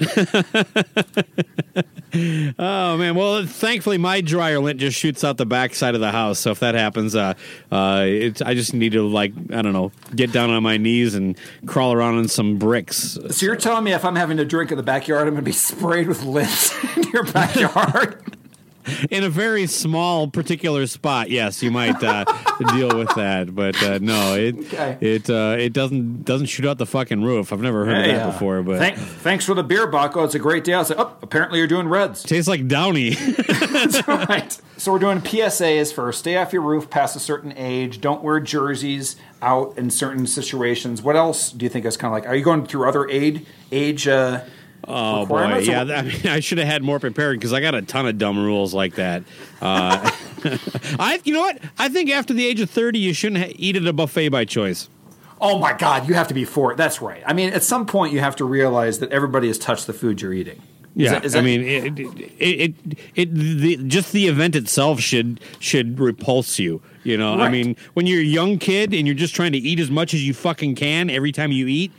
oh 2.60 2.98
man. 2.98 3.16
Well, 3.16 3.46
thankfully, 3.46 3.98
my 3.98 4.20
dryer 4.20 4.60
lint 4.60 4.82
just 4.82 4.98
shoots 4.98 5.24
out 5.24 5.38
the 5.38 5.46
back 5.46 5.74
side 5.74 5.96
of 5.96 6.02
the 6.02 6.12
house. 6.12 6.40
So 6.40 6.52
if 6.52 6.60
that 6.60 6.76
happens, 6.76 7.16
uh, 7.16 7.36
uh, 7.72 8.04
it's, 8.06 8.42
I 8.42 8.54
just 8.54 8.74
need 8.74 8.92
to 8.92 9.08
like 9.08 9.32
I 9.54 9.62
don't 9.62 9.72
know, 9.72 9.94
get 10.14 10.34
down 10.34 10.50
on 10.50 10.62
my 10.62 10.76
knees 10.76 11.16
and 11.16 11.38
crawl 11.66 11.94
around 11.94 12.18
on 12.18 12.28
some 12.28 12.58
bricks. 12.58 13.18
So 13.30 13.46
you're 13.46 13.56
telling 13.56 13.86
me 13.86 13.94
if 13.94 14.04
I'm 14.04 14.18
having 14.18 14.40
a 14.40 14.46
drink 14.46 14.72
in 14.72 14.78
the 14.78 14.84
backyard, 14.84 15.26
I'm 15.28 15.36
going 15.36 15.46
to 15.46 15.50
be 15.50 15.54
sprayed 15.54 16.10
with 16.10 16.24
lint 16.24 16.76
in 16.98 17.04
your 17.12 17.24
backyard? 17.24 18.22
in 19.12 19.24
a 19.24 19.30
very 19.30 19.68
small 19.68 20.28
particular 20.28 20.88
spot. 20.88 21.30
Yes, 21.30 21.62
you 21.64 21.72
might 21.72 22.02
uh, 22.04 22.26
deal 22.76 22.98
with 22.98 23.14
that, 23.16 23.54
but 23.56 23.82
uh, 23.84 24.00
no, 24.02 24.36
it 24.36 24.58
Okay. 24.58 24.98
it 25.02 25.30
uh, 25.30 25.56
it 25.60 25.74
doesn't 25.74 26.24
doesn't 26.24 26.48
shoot 26.48 26.66
out 26.66 26.78
the 26.78 26.86
fucking 26.86 27.24
roof. 27.24 27.52
I've 27.54 27.62
never 27.62 27.86
heard 27.86 28.06
Hey, 28.06 28.12
of 28.12 28.18
that 28.18 28.28
uh, 28.28 28.32
before, 28.32 28.62
but. 28.64 28.78
thank, 28.80 28.98
thanks 28.98 29.46
for 29.46 29.54
the 29.54 29.64
beer, 29.64 29.90
Bakko. 29.90 30.26
It's 30.26 30.36
a 30.36 30.40
great 30.40 30.64
day. 30.64 30.74
I 30.74 30.80
was 30.80 30.90
like, 30.90 31.00
oh, 31.00 31.16
apparently 31.22 31.60
you're 31.60 31.68
doing 31.68 31.88
Reds. 31.88 32.24
Tastes 32.24 32.48
like 32.48 32.68
Downy. 32.68 33.12
That's 33.48 34.08
right. 34.08 34.58
So 34.78 34.92
we're 34.92 35.00
doing 35.00 35.20
PSAs 35.22 35.94
for 35.94 36.12
stay 36.12 36.38
off 36.38 36.54
your 36.54 36.62
roof 36.64 36.90
past 36.90 37.16
a 37.16 37.20
certain 37.20 37.54
age. 37.56 38.02
Don't 38.02 38.24
wear 38.24 38.40
jerseys 38.40 39.16
out 39.42 39.78
in 39.78 39.90
certain 39.92 40.26
situations. 40.28 41.02
What 41.02 41.16
else 41.16 41.52
do 41.52 41.66
you 41.66 41.70
think 41.70 41.86
is 41.86 41.98
kind 41.98 42.14
of 42.14 42.20
like? 42.20 42.28
Are 42.30 42.36
you 42.36 42.44
going 42.44 42.66
through 42.66 42.88
other 42.88 43.08
aid 43.10 43.46
age? 43.72 44.08
Oh 44.94 45.26
boy, 45.26 45.44
or 45.54 45.60
yeah. 45.60 45.82
I 45.84 46.02
mean, 46.04 46.22
I 46.28 46.40
should 46.40 46.58
have 46.58 46.68
had 46.68 46.84
more 46.84 47.00
prepared 47.00 47.40
because 47.40 47.54
I 47.54 47.62
got 47.62 47.76
a 47.76 47.82
ton 47.82 48.08
of 48.08 48.18
dumb 48.18 48.38
rules 48.44 48.74
like 48.74 48.96
that. 48.96 49.24
Uh, 49.62 50.12
I, 51.00 51.22
you 51.24 51.34
know 51.34 51.42
what? 51.42 51.60
I 51.78 51.90
think 51.90 52.10
after 52.10 52.34
the 52.34 52.46
age 52.46 52.60
of 52.62 52.70
thirty, 52.70 53.00
you 53.00 53.14
shouldn't 53.14 53.44
ha- 53.44 53.54
eat 53.56 53.76
at 53.76 53.86
a 53.86 53.94
buffet 53.94 54.30
by 54.30 54.46
choice. 54.46 54.90
oh 55.40 55.58
my 55.60 55.74
God, 55.74 56.08
you 56.08 56.14
have 56.14 56.28
to 56.28 56.34
be 56.34 56.46
for 56.46 56.72
it. 56.72 56.78
That's 56.78 57.02
right. 57.02 57.24
I 57.26 57.34
mean, 57.34 57.52
at 57.54 57.64
some 57.64 57.86
point, 57.86 58.14
you 58.14 58.20
have 58.20 58.36
to 58.38 58.46
realize 58.46 59.00
that 59.00 59.12
everybody 59.12 59.48
has 59.48 59.58
touched 59.58 59.88
the 59.88 59.94
food 59.94 60.22
you're 60.22 60.34
eating. 60.34 60.58
Is 60.96 61.10
Yeah, 61.12 61.20
that- 61.20 61.36
I 61.38 61.42
mean, 61.42 61.62
it, 61.62 61.98
it, 61.98 62.32
it, 62.38 62.76
it, 63.16 63.34
the, 63.36 63.78
just 63.88 64.12
the 64.12 64.28
event 64.28 64.56
itself 64.58 65.00
should 65.00 65.40
should 65.60 66.00
repulse 66.00 66.60
you. 66.60 66.82
You 67.04 67.18
know, 67.18 67.34
I 67.40 67.50
mean, 67.50 67.76
when 67.96 68.06
you're 68.06 68.20
a 68.20 68.24
young 68.24 68.60
kid 68.60 68.94
and 68.94 69.08
you're 69.08 69.16
just 69.16 69.34
trying 69.34 69.54
to 69.54 69.58
eat 69.58 69.80
as 69.80 69.90
much 69.90 70.14
as 70.14 70.24
you 70.28 70.34
fucking 70.36 70.76
can 70.76 71.10
every 71.10 71.32
time 71.32 71.52
you 71.52 71.66
eat, 71.68 71.92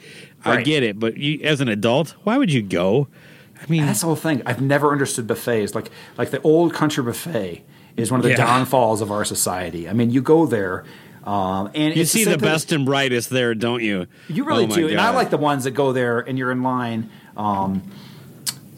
I 0.45 0.63
get 0.63 0.83
it. 0.83 0.99
But 0.99 1.17
you, 1.17 1.41
as 1.43 1.61
an 1.61 1.69
adult, 1.69 2.15
why 2.25 2.37
would 2.39 2.53
you 2.53 2.63
go? 2.63 3.09
I 3.61 3.67
mean, 3.71 3.87
That's 3.87 4.01
the 4.01 4.07
whole 4.07 4.17
thing. 4.17 4.43
I've 4.45 4.61
never 4.61 4.91
understood 4.91 5.27
buffets. 5.27 5.75
Like 5.75 5.91
like 6.19 6.31
the 6.31 6.41
old 6.43 6.75
country 6.75 7.03
buffet 7.05 7.63
is 7.97 8.11
one 8.11 8.19
of 8.21 8.25
the 8.25 8.31
Yeah. 8.31 8.37
downfalls 8.37 9.01
of 9.01 9.13
our 9.13 9.25
society. 9.25 9.89
I 9.89 9.93
mean, 9.93 10.11
you 10.11 10.21
go 10.23 10.47
there, 10.47 10.85
um, 11.25 11.71
and 11.75 11.95
you 11.95 12.05
see 12.05 12.25
the 12.25 12.33
same 12.33 12.41
best 12.41 12.73
and 12.73 12.85
brightest 12.85 13.31
there, 13.31 13.55
don't 13.55 13.83
you? 13.83 14.07
You 14.29 14.45
really 14.45 14.65
Oh 14.65 14.75
do, 14.75 14.89
and 14.89 15.01
I 15.01 15.11
like 15.11 15.31
the 15.31 15.37
ones 15.37 15.65
that 15.65 15.73
go 15.73 15.93
there 15.93 16.19
and 16.21 16.37
you're 16.39 16.51
in 16.53 16.63
line. 16.63 17.09
Um, 17.37 17.83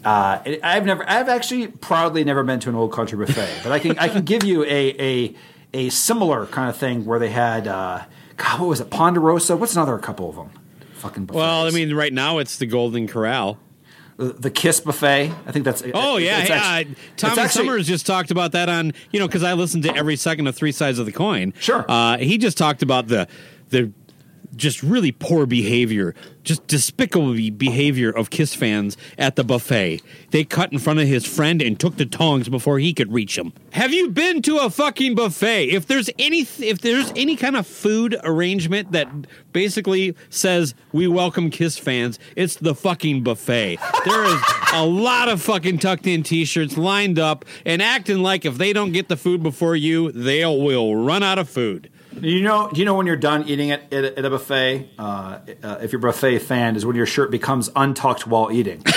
Uh, 0.03 0.37
I've 0.61 0.85
never, 0.85 1.03
I've 1.09 1.29
actually 1.29 1.65
proudly 1.65 2.23
never 2.23 2.43
been 2.43 2.59
to 2.59 2.69
an 2.69 2.75
old 2.75 2.91
country 2.93 3.17
buffet, 3.17 3.61
but 3.63 3.71
I 3.71 3.79
can, 3.79 3.97
I 3.97 4.07
can 4.07 4.23
give 4.23 4.43
you 4.43 4.63
a, 4.63 4.67
a, 4.99 5.35
a 5.73 5.89
similar 5.89 6.45
kind 6.45 6.69
of 6.69 6.77
thing 6.77 7.05
where 7.05 7.17
they 7.17 7.31
had, 7.31 7.67
uh, 7.67 8.01
God, 8.37 8.59
what 8.59 8.69
was 8.69 8.79
it, 8.81 8.91
Ponderosa? 8.91 9.57
What's 9.57 9.75
another 9.75 9.97
couple 9.97 10.29
of 10.29 10.35
them? 10.35 10.51
Fucking 10.95 11.25
buffets. 11.25 11.37
Well, 11.37 11.67
I 11.67 11.69
mean, 11.71 11.93
right 11.93 12.13
now 12.13 12.39
it's 12.39 12.57
the 12.57 12.65
Golden 12.65 13.07
Corral. 13.07 13.57
the, 14.17 14.25
the 14.33 14.49
Kiss 14.49 14.79
buffet. 14.79 15.31
I 15.45 15.51
think 15.51 15.65
that's. 15.65 15.83
Oh 15.93 16.15
uh, 16.15 16.17
yeah, 16.17 16.39
it's 16.41 16.49
yeah. 16.49 16.55
actu- 16.55 16.91
uh, 16.91 16.95
Tommy 17.17 17.41
actually- 17.41 17.65
Summers 17.65 17.87
just 17.87 18.05
talked 18.05 18.31
about 18.31 18.53
that 18.53 18.69
on 18.69 18.93
you 19.11 19.19
know 19.19 19.27
because 19.27 19.43
I 19.43 19.53
listened 19.53 19.83
to 19.83 19.95
every 19.95 20.15
second 20.15 20.47
of 20.47 20.55
Three 20.55 20.71
Sides 20.71 20.99
of 20.99 21.05
the 21.05 21.11
Coin. 21.11 21.53
Sure. 21.59 21.85
Uh, 21.87 22.17
he 22.17 22.37
just 22.37 22.57
talked 22.57 22.81
about 22.81 23.07
the 23.07 23.27
the 23.69 23.91
just 24.55 24.83
really 24.83 25.11
poor 25.11 25.45
behavior, 25.45 26.15
just 26.43 26.65
despicable 26.67 27.33
behavior 27.51 28.09
of 28.09 28.29
Kiss 28.29 28.55
fans 28.55 28.97
at 29.17 29.35
the 29.35 29.43
buffet. 29.43 30.01
They 30.31 30.43
cut 30.43 30.71
in 30.71 30.79
front 30.79 30.99
of 30.99 31.07
his 31.07 31.25
friend 31.25 31.61
and 31.61 31.79
took 31.79 31.97
the 31.97 32.05
tongs 32.05 32.49
before 32.49 32.79
he 32.79 32.93
could 32.93 33.11
reach 33.11 33.35
them. 33.35 33.53
Have 33.71 33.93
you 33.93 34.09
been 34.09 34.41
to 34.43 34.57
a 34.57 34.69
fucking 34.69 35.15
buffet? 35.15 35.69
If 35.69 35.87
there's 35.87 36.09
any 36.17 36.41
if 36.59 36.79
there's 36.81 37.11
any 37.15 37.35
kind 37.35 37.55
of 37.55 37.67
food 37.67 38.15
arrangement 38.23 38.91
that 38.91 39.07
basically 39.51 40.15
says 40.29 40.75
we 40.91 41.07
welcome 41.07 41.49
Kiss 41.49 41.77
fans, 41.77 42.19
it's 42.35 42.55
the 42.55 42.75
fucking 42.75 43.23
buffet. 43.23 43.77
There 44.05 44.23
is 44.25 44.41
a 44.73 44.85
lot 44.85 45.29
of 45.29 45.41
fucking 45.41 45.79
tucked 45.79 46.07
in 46.07 46.23
t-shirts 46.23 46.77
lined 46.77 47.19
up 47.19 47.45
and 47.65 47.81
acting 47.81 48.19
like 48.19 48.45
if 48.45 48.57
they 48.57 48.73
don't 48.73 48.91
get 48.91 49.07
the 49.07 49.17
food 49.17 49.41
before 49.43 49.75
you, 49.75 50.11
they 50.11 50.45
will 50.45 50.95
run 50.95 51.23
out 51.23 51.39
of 51.39 51.49
food. 51.49 51.89
You 52.21 52.41
know, 52.41 52.69
do 52.71 52.79
you 52.79 52.85
know 52.85 52.95
when 52.95 53.07
you're 53.07 53.15
done 53.17 53.47
eating 53.47 53.69
it 53.69 53.91
at, 53.91 54.03
a- 54.03 54.19
at 54.19 54.25
a 54.25 54.29
buffet? 54.29 54.89
Uh, 54.97 55.39
uh, 55.63 55.77
if 55.81 55.91
you're 55.91 55.99
a 55.99 56.01
buffet 56.01 56.39
fan, 56.39 56.75
is 56.75 56.85
when 56.85 56.95
your 56.95 57.05
shirt 57.05 57.29
becomes 57.31 57.69
untucked 57.75 58.25
while 58.27 58.51
eating. 58.51 58.83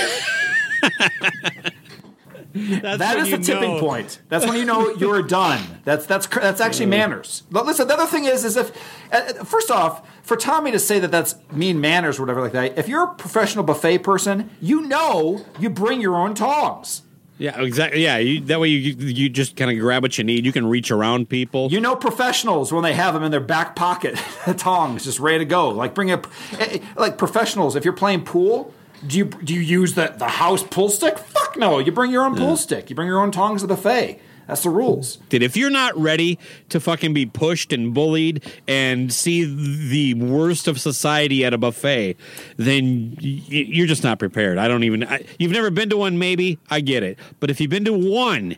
That's 2.54 2.98
That 2.98 3.28
the 3.30 3.38
tipping 3.38 3.74
know. 3.74 3.80
point. 3.80 4.20
That's 4.28 4.44
when 4.46 4.56
you 4.56 4.64
know 4.64 4.90
you're 4.98 5.22
done. 5.22 5.60
That's 5.84 6.06
that's 6.06 6.26
that's 6.26 6.60
actually 6.60 6.86
manners. 6.86 7.44
But 7.50 7.66
listen, 7.66 7.86
the 7.86 7.94
other 7.94 8.06
thing 8.06 8.24
is, 8.24 8.44
is 8.44 8.56
if 8.56 8.72
uh, 9.12 9.44
first 9.44 9.70
off, 9.70 10.08
for 10.24 10.36
Tommy 10.36 10.70
to 10.72 10.78
say 10.78 10.98
that 10.98 11.10
that's 11.12 11.36
mean 11.52 11.80
manners 11.80 12.18
or 12.18 12.22
whatever 12.22 12.40
like 12.40 12.52
that, 12.52 12.76
if 12.78 12.88
you're 12.88 13.04
a 13.04 13.14
professional 13.14 13.62
buffet 13.64 13.98
person, 13.98 14.50
you 14.60 14.80
know 14.80 15.44
you 15.60 15.70
bring 15.70 16.00
your 16.00 16.16
own 16.16 16.34
tongs. 16.34 17.02
Yeah, 17.38 17.60
exactly. 17.60 18.02
Yeah, 18.02 18.18
you, 18.18 18.40
that 18.42 18.58
way 18.58 18.68
you 18.68 18.94
you 18.98 19.28
just 19.28 19.56
kind 19.56 19.70
of 19.70 19.78
grab 19.78 20.02
what 20.02 20.18
you 20.18 20.24
need. 20.24 20.44
You 20.44 20.52
can 20.52 20.66
reach 20.66 20.90
around 20.90 21.28
people. 21.28 21.70
You 21.70 21.80
know 21.80 21.94
professionals 21.94 22.72
when 22.72 22.82
they 22.82 22.94
have 22.94 23.14
them 23.14 23.22
in 23.22 23.30
their 23.30 23.40
back 23.40 23.76
pocket, 23.76 24.16
tongs 24.56 25.04
just 25.04 25.20
ready 25.20 25.38
to 25.38 25.44
go. 25.44 25.68
Like 25.68 25.94
bring 25.94 26.10
up, 26.10 26.26
eh, 26.58 26.66
eh, 26.70 26.78
like 26.96 27.16
professionals. 27.16 27.76
If 27.76 27.84
you're 27.84 27.94
playing 27.94 28.24
pool, 28.24 28.74
do 29.06 29.16
you 29.16 29.26
do 29.26 29.54
you 29.54 29.60
use 29.60 29.94
the 29.94 30.14
the 30.18 30.28
house 30.28 30.64
pool 30.64 30.88
stick? 30.88 31.16
Fuck 31.18 31.56
no. 31.56 31.78
You 31.78 31.92
bring 31.92 32.10
your 32.10 32.24
own 32.24 32.36
pool 32.36 32.56
stick. 32.56 32.90
You 32.90 32.96
bring 32.96 33.08
your 33.08 33.20
own 33.20 33.30
tongs 33.30 33.60
to 33.62 33.68
the 33.68 33.74
buffet. 33.74 34.20
That's 34.48 34.62
the 34.62 34.70
rules. 34.70 35.16
Dude, 35.28 35.42
if 35.42 35.56
you're 35.56 35.70
not 35.70 35.96
ready 35.96 36.38
to 36.70 36.80
fucking 36.80 37.12
be 37.12 37.26
pushed 37.26 37.72
and 37.72 37.92
bullied 37.94 38.42
and 38.66 39.12
see 39.12 39.44
the 39.44 40.14
worst 40.14 40.66
of 40.66 40.80
society 40.80 41.44
at 41.44 41.52
a 41.52 41.58
buffet, 41.58 42.16
then 42.56 43.14
you're 43.20 43.86
just 43.86 44.02
not 44.02 44.18
prepared. 44.18 44.56
I 44.58 44.66
don't 44.66 44.84
even. 44.84 45.04
I, 45.04 45.24
you've 45.38 45.52
never 45.52 45.70
been 45.70 45.90
to 45.90 45.98
one, 45.98 46.18
maybe 46.18 46.58
I 46.70 46.80
get 46.80 47.02
it, 47.02 47.18
but 47.38 47.50
if 47.50 47.60
you've 47.60 47.70
been 47.70 47.84
to 47.84 47.92
one. 47.92 48.56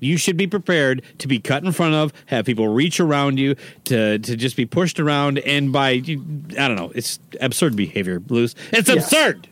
You 0.00 0.16
should 0.16 0.36
be 0.36 0.46
prepared 0.46 1.02
to 1.18 1.26
be 1.26 1.40
cut 1.40 1.64
in 1.64 1.72
front 1.72 1.92
of, 1.92 2.12
have 2.26 2.46
people 2.46 2.68
reach 2.68 3.00
around 3.00 3.40
you, 3.40 3.56
to 3.86 4.20
to 4.20 4.36
just 4.36 4.54
be 4.54 4.64
pushed 4.64 5.00
around, 5.00 5.40
and 5.40 5.72
by 5.72 5.88
I 5.90 6.68
don't 6.68 6.76
know, 6.76 6.92
it's 6.94 7.18
absurd 7.40 7.74
behavior, 7.74 8.20
Blues. 8.20 8.54
It's 8.70 8.88
absurd. 8.88 9.48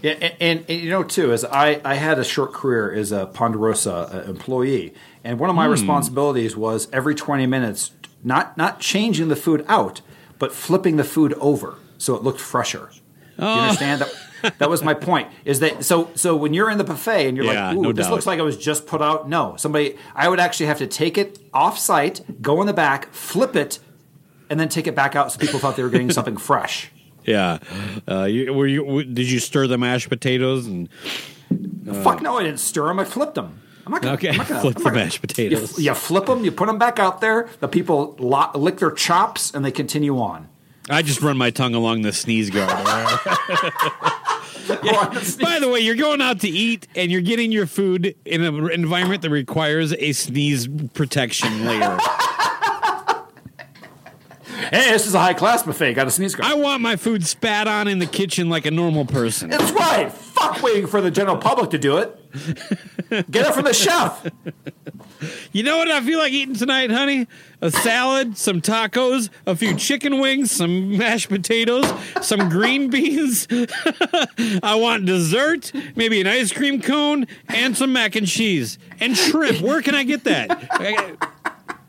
Yeah, 0.00 0.12
and, 0.12 0.34
and, 0.40 0.64
and 0.70 0.80
you 0.80 0.88
know 0.88 1.02
too, 1.02 1.32
is 1.32 1.44
I, 1.44 1.82
I 1.84 1.96
had 1.96 2.18
a 2.18 2.24
short 2.24 2.54
career 2.54 2.90
as 2.94 3.12
a 3.12 3.26
Ponderosa 3.26 3.92
uh, 3.92 4.30
employee, 4.30 4.94
and 5.24 5.38
one 5.38 5.50
of 5.50 5.56
my 5.56 5.66
responsibilities 5.66 6.56
was 6.56 6.88
every 6.92 7.14
twenty 7.14 7.46
minutes, 7.46 7.92
not 8.24 8.56
not 8.56 8.80
changing 8.80 9.28
the 9.28 9.36
food 9.36 9.64
out, 9.68 10.00
but 10.38 10.52
flipping 10.52 10.96
the 10.96 11.04
food 11.04 11.34
over 11.34 11.76
so 11.98 12.14
it 12.14 12.22
looked 12.22 12.40
fresher. 12.40 12.90
You 13.38 13.44
understand 13.46 14.02
that? 14.02 14.58
That 14.58 14.68
was 14.70 14.82
my 14.82 14.94
point. 14.94 15.28
Is 15.44 15.60
that 15.60 15.84
so? 15.84 16.10
So 16.14 16.34
when 16.36 16.52
you're 16.54 16.70
in 16.70 16.78
the 16.78 16.84
buffet 16.84 17.28
and 17.28 17.36
you're 17.36 17.46
Yeah, 17.46 17.68
like, 17.68 17.76
"Ooh, 17.76 17.82
no 17.82 17.92
this 17.92 18.06
doubt. 18.06 18.12
looks 18.12 18.26
like 18.26 18.38
it 18.38 18.42
was 18.42 18.56
just 18.56 18.86
put 18.86 19.00
out." 19.02 19.28
No, 19.28 19.54
somebody. 19.56 19.96
I 20.14 20.28
would 20.28 20.40
actually 20.40 20.66
have 20.66 20.78
to 20.78 20.86
take 20.86 21.16
it 21.18 21.38
off 21.52 21.78
site, 21.78 22.20
go 22.42 22.60
in 22.60 22.66
the 22.66 22.72
back, 22.72 23.12
flip 23.12 23.56
it, 23.56 23.78
and 24.48 24.58
then 24.60 24.68
take 24.68 24.86
it 24.86 24.94
back 24.94 25.14
out 25.16 25.30
so 25.32 25.38
people 25.38 25.58
thought 25.58 25.76
they 25.76 25.82
were 25.82 25.90
getting 25.90 26.10
something 26.10 26.36
fresh. 26.50 26.90
Yeah. 27.26 27.58
Uh, 28.08 28.24
you, 28.24 28.52
were 28.54 28.66
you? 28.66 29.04
Did 29.04 29.30
you 29.30 29.38
stir 29.40 29.66
the 29.66 29.76
mashed 29.78 30.08
potatoes 30.08 30.66
and? 30.66 30.88
Fuck 32.02 32.22
no, 32.22 32.38
I 32.38 32.44
didn't 32.44 32.60
stir 32.60 32.86
them. 32.88 32.98
I 33.00 33.04
flipped 33.04 33.34
them. 33.34 33.60
I'm 33.86 33.92
not 33.92 34.02
gonna, 34.02 34.14
Okay, 34.14 34.28
I'm 34.30 34.36
not 34.36 34.48
gonna, 34.48 34.60
flip 34.60 34.76
I'm 34.76 34.82
the 34.84 34.90
gonna- 34.90 35.04
mashed 35.04 35.20
potatoes. 35.20 35.78
You, 35.78 35.84
you 35.84 35.94
flip 35.94 36.26
them, 36.26 36.44
you 36.44 36.52
put 36.52 36.66
them 36.66 36.78
back 36.78 36.98
out 36.98 37.20
there. 37.20 37.48
The 37.60 37.68
people 37.68 38.14
lo- 38.18 38.50
lick 38.54 38.78
their 38.78 38.90
chops, 38.90 39.52
and 39.54 39.64
they 39.64 39.70
continue 39.72 40.18
on. 40.18 40.48
I 40.88 41.02
just 41.02 41.20
run 41.22 41.36
my 41.36 41.50
tongue 41.50 41.74
along 41.74 42.02
the 42.02 42.12
sneeze 42.12 42.50
guard. 42.50 42.68
By 44.68 45.58
the 45.60 45.68
way, 45.72 45.80
you're 45.80 45.94
going 45.96 46.20
out 46.20 46.40
to 46.40 46.48
eat 46.48 46.86
and 46.96 47.10
you're 47.12 47.20
getting 47.20 47.52
your 47.52 47.66
food 47.66 48.14
in 48.24 48.42
an 48.42 48.70
environment 48.70 49.22
that 49.22 49.30
requires 49.30 49.92
a 49.94 50.12
sneeze 50.12 50.68
protection 50.94 51.64
layer. 51.66 51.98
Hey, 54.72 54.92
this 54.92 55.06
is 55.06 55.14
a 55.14 55.18
high 55.18 55.32
class 55.34 55.62
buffet. 55.64 55.94
Got 55.94 56.06
a 56.06 56.10
sneeze 56.10 56.34
guard. 56.34 56.52
I 56.52 56.54
want 56.54 56.80
my 56.82 56.94
food 56.96 57.26
spat 57.26 57.66
on 57.66 57.88
in 57.88 57.98
the 57.98 58.06
kitchen 58.06 58.48
like 58.50 58.66
a 58.66 58.70
normal 58.70 59.04
person. 59.06 59.48
That's 59.50 59.72
right. 59.72 60.12
Fuck 60.40 60.62
waiting 60.62 60.86
for 60.86 61.02
the 61.02 61.10
general 61.10 61.36
public 61.36 61.68
to 61.70 61.78
do 61.78 61.98
it. 61.98 62.16
Get 63.30 63.46
it 63.46 63.54
from 63.54 63.64
the 63.64 63.74
chef. 63.74 64.26
You 65.52 65.62
know 65.62 65.76
what 65.76 65.90
I 65.90 66.00
feel 66.00 66.18
like 66.18 66.32
eating 66.32 66.54
tonight, 66.54 66.90
honey? 66.90 67.26
A 67.60 67.70
salad, 67.70 68.38
some 68.38 68.62
tacos, 68.62 69.28
a 69.46 69.54
few 69.54 69.74
chicken 69.76 70.18
wings, 70.18 70.50
some 70.50 70.96
mashed 70.96 71.28
potatoes, 71.28 71.84
some 72.22 72.48
green 72.48 72.88
beans. 72.94 73.46
I 74.62 74.76
want 74.76 75.04
dessert, 75.04 75.72
maybe 75.94 76.22
an 76.22 76.26
ice 76.26 76.52
cream 76.52 76.80
cone, 76.80 77.26
and 77.48 77.76
some 77.76 77.92
mac 77.92 78.16
and 78.16 78.26
cheese 78.26 78.78
and 78.98 79.14
shrimp. 79.16 79.60
Where 79.60 79.82
can 79.82 79.94
I 79.94 80.04
get 80.04 80.24
that? 80.24 80.48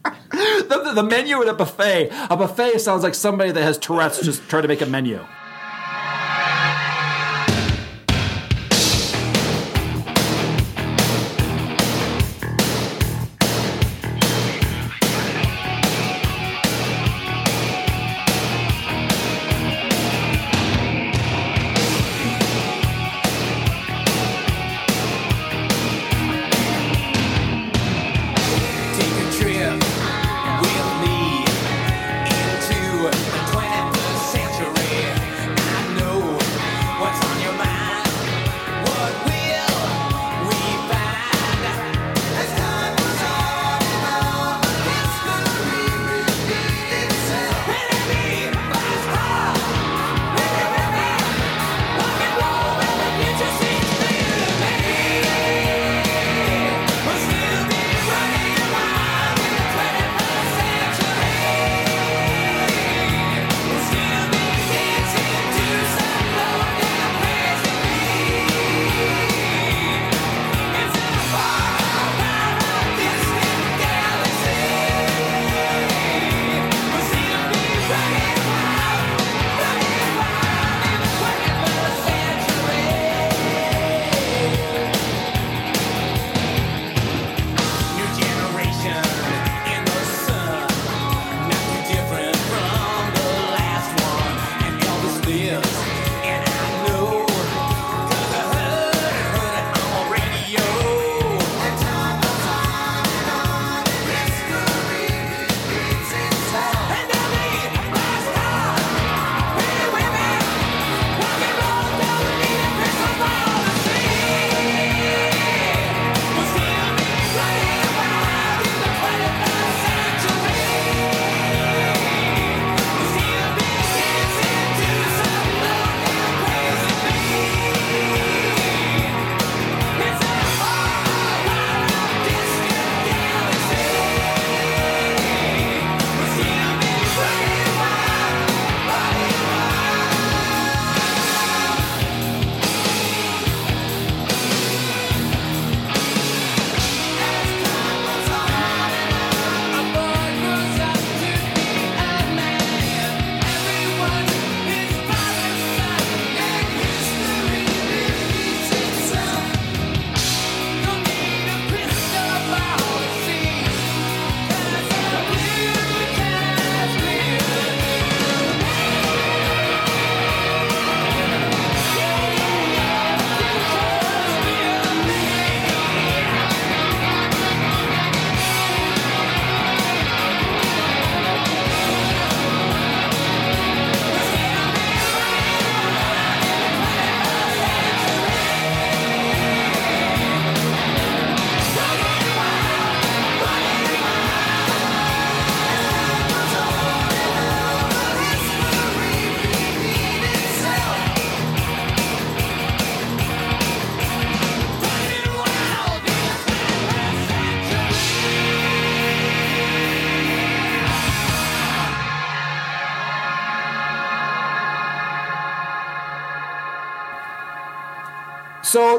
The, 0.03 0.81
the, 0.83 0.93
the 0.95 1.03
menu 1.03 1.41
at 1.41 1.47
a 1.47 1.53
buffet. 1.53 2.09
A 2.29 2.35
buffet 2.35 2.79
sounds 2.79 3.03
like 3.03 3.15
somebody 3.15 3.51
that 3.51 3.61
has 3.61 3.77
Tourette's 3.77 4.21
just 4.21 4.41
trying 4.49 4.63
to 4.63 4.67
make 4.67 4.81
a 4.81 4.85
menu. 4.85 5.25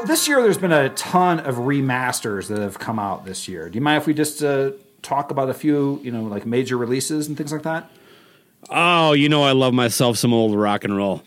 This 0.05 0.27
year, 0.27 0.41
there's 0.41 0.57
been 0.57 0.71
a 0.71 0.89
ton 0.89 1.39
of 1.39 1.55
remasters 1.55 2.47
that 2.47 2.59
have 2.59 2.79
come 2.79 2.99
out 2.99 3.25
this 3.25 3.47
year. 3.47 3.69
Do 3.69 3.75
you 3.75 3.81
mind 3.81 4.01
if 4.01 4.07
we 4.07 4.13
just 4.13 4.43
uh, 4.43 4.71
talk 5.01 5.31
about 5.31 5.49
a 5.49 5.53
few, 5.53 5.99
you 6.03 6.11
know, 6.11 6.23
like 6.23 6.45
major 6.45 6.77
releases 6.77 7.27
and 7.27 7.37
things 7.37 7.51
like 7.51 7.63
that? 7.63 7.89
Oh, 8.69 9.13
you 9.13 9.29
know 9.29 9.43
I 9.43 9.51
love 9.51 9.73
myself 9.73 10.17
some 10.17 10.33
old 10.33 10.55
rock 10.55 10.83
and 10.83 10.95
roll. 10.95 11.21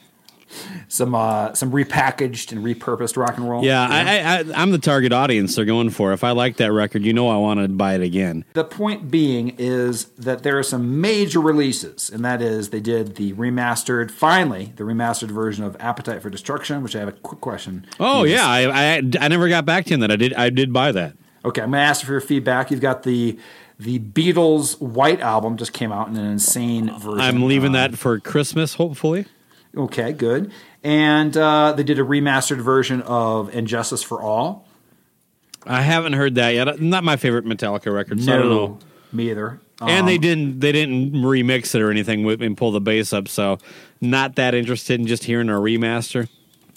Some 0.88 1.14
uh, 1.14 1.52
some 1.54 1.72
repackaged 1.72 2.52
and 2.52 2.64
repurposed 2.64 3.16
rock 3.16 3.36
and 3.36 3.48
roll. 3.48 3.64
Yeah, 3.64 3.86
I, 3.88 3.98
I, 4.00 4.38
I, 4.38 4.62
I'm 4.62 4.70
the 4.70 4.78
target 4.78 5.12
audience 5.12 5.56
they're 5.56 5.64
going 5.64 5.90
for. 5.90 6.12
If 6.12 6.22
I 6.22 6.30
like 6.30 6.58
that 6.58 6.72
record, 6.72 7.02
you 7.04 7.12
know 7.12 7.28
I 7.28 7.36
want 7.36 7.60
to 7.60 7.68
buy 7.68 7.94
it 7.94 8.02
again. 8.02 8.44
The 8.52 8.64
point 8.64 9.10
being 9.10 9.54
is 9.58 10.04
that 10.16 10.42
there 10.44 10.58
are 10.58 10.62
some 10.62 11.00
major 11.00 11.40
releases, 11.40 12.08
and 12.08 12.24
that 12.24 12.40
is 12.40 12.70
they 12.70 12.80
did 12.80 13.16
the 13.16 13.32
remastered, 13.32 14.10
finally, 14.10 14.72
the 14.76 14.84
remastered 14.84 15.30
version 15.30 15.64
of 15.64 15.76
Appetite 15.80 16.22
for 16.22 16.30
Destruction, 16.30 16.82
which 16.82 16.94
I 16.94 17.00
have 17.00 17.08
a 17.08 17.12
quick 17.12 17.40
question. 17.40 17.84
Oh 17.98 18.22
you 18.24 18.34
yeah, 18.34 18.46
I, 18.46 18.96
I 18.98 19.02
I 19.20 19.28
never 19.28 19.48
got 19.48 19.64
back 19.64 19.86
to 19.86 19.94
him 19.94 20.00
that. 20.00 20.10
I 20.12 20.16
did 20.16 20.34
I 20.34 20.50
did 20.50 20.72
buy 20.72 20.92
that. 20.92 21.16
Okay, 21.44 21.62
I'm 21.62 21.72
to 21.72 21.78
ask 21.78 22.04
for 22.04 22.12
your 22.12 22.20
feedback. 22.20 22.70
You've 22.70 22.80
got 22.80 23.02
the 23.02 23.38
the 23.78 23.98
Beatles 23.98 24.80
White 24.80 25.20
album 25.20 25.56
just 25.56 25.72
came 25.72 25.92
out 25.92 26.08
in 26.08 26.16
an 26.16 26.24
insane 26.26 26.86
version. 26.98 27.20
I'm 27.20 27.42
leaving 27.42 27.70
Uh, 27.74 27.88
that 27.88 27.98
for 27.98 28.18
Christmas, 28.20 28.74
hopefully. 28.74 29.26
Okay, 29.76 30.12
good. 30.12 30.50
And 30.86 31.36
uh, 31.36 31.72
they 31.72 31.82
did 31.82 31.98
a 31.98 32.02
remastered 32.04 32.58
version 32.60 33.02
of 33.02 33.52
And 33.54 33.66
Justice 33.66 34.04
for 34.04 34.22
All. 34.22 34.68
I 35.66 35.82
haven't 35.82 36.12
heard 36.12 36.36
that 36.36 36.50
yet. 36.50 36.80
Not 36.80 37.02
my 37.02 37.16
favorite 37.16 37.44
Metallica 37.44 37.92
record, 37.92 38.22
so 38.22 38.32
I 38.32 38.36
don't 38.36 38.48
know. 38.48 38.78
me 39.12 39.30
either. 39.30 39.60
And 39.80 40.06
they 40.06 40.14
Um, 40.14 40.20
didn't 40.20 40.60
they 40.60 40.70
didn't 40.70 41.12
remix 41.14 41.74
it 41.74 41.82
or 41.82 41.90
anything 41.90 42.22
with, 42.24 42.40
and 42.40 42.56
pull 42.56 42.70
the 42.70 42.80
bass 42.80 43.12
up, 43.12 43.26
so 43.26 43.58
not 44.00 44.36
that 44.36 44.54
interested 44.54 45.00
in 45.00 45.08
just 45.08 45.24
hearing 45.24 45.48
a 45.48 45.54
remaster. 45.54 46.28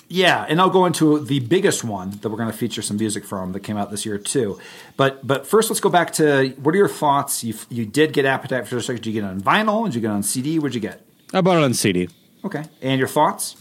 Yeah, 0.08 0.44
and 0.50 0.60
I'll 0.60 0.72
go 0.72 0.88
into 0.88 1.24
the 1.24 1.40
biggest 1.40 1.84
one 1.84 2.10
that 2.22 2.30
we're 2.30 2.36
going 2.38 2.52
to 2.52 2.58
feature 2.58 2.82
some 2.82 2.98
music 2.98 3.24
from 3.24 3.52
that 3.52 3.60
came 3.60 3.78
out 3.78 3.92
this 3.92 4.08
year 4.08 4.18
too. 4.18 4.60
But 4.98 5.26
but 5.26 5.46
first, 5.46 5.70
let's 5.70 5.80
go 5.80 5.90
back 5.90 6.12
to 6.14 6.50
what 6.64 6.74
are 6.74 6.78
your 6.80 6.88
thoughts? 6.90 7.44
You 7.44 7.54
you 7.70 7.86
did 7.86 8.12
get 8.12 8.26
Appetite 8.26 8.68
for 8.68 8.76
Destruction. 8.76 9.04
Did 9.04 9.14
you 9.14 9.22
get 9.22 9.28
it 9.28 9.32
on 9.32 9.40
vinyl? 9.40 9.86
Did 9.86 9.94
you 9.94 10.02
get 10.02 10.08
it 10.08 10.14
on 10.14 10.24
CD? 10.24 10.58
What'd 10.58 10.74
you 10.74 10.82
get? 10.82 11.06
I 11.32 11.42
bought 11.42 11.58
it 11.58 11.64
on 11.64 11.76
CD. 11.76 12.10
Okay, 12.44 12.64
and 12.82 12.98
your 12.98 13.08
thoughts? 13.08 13.56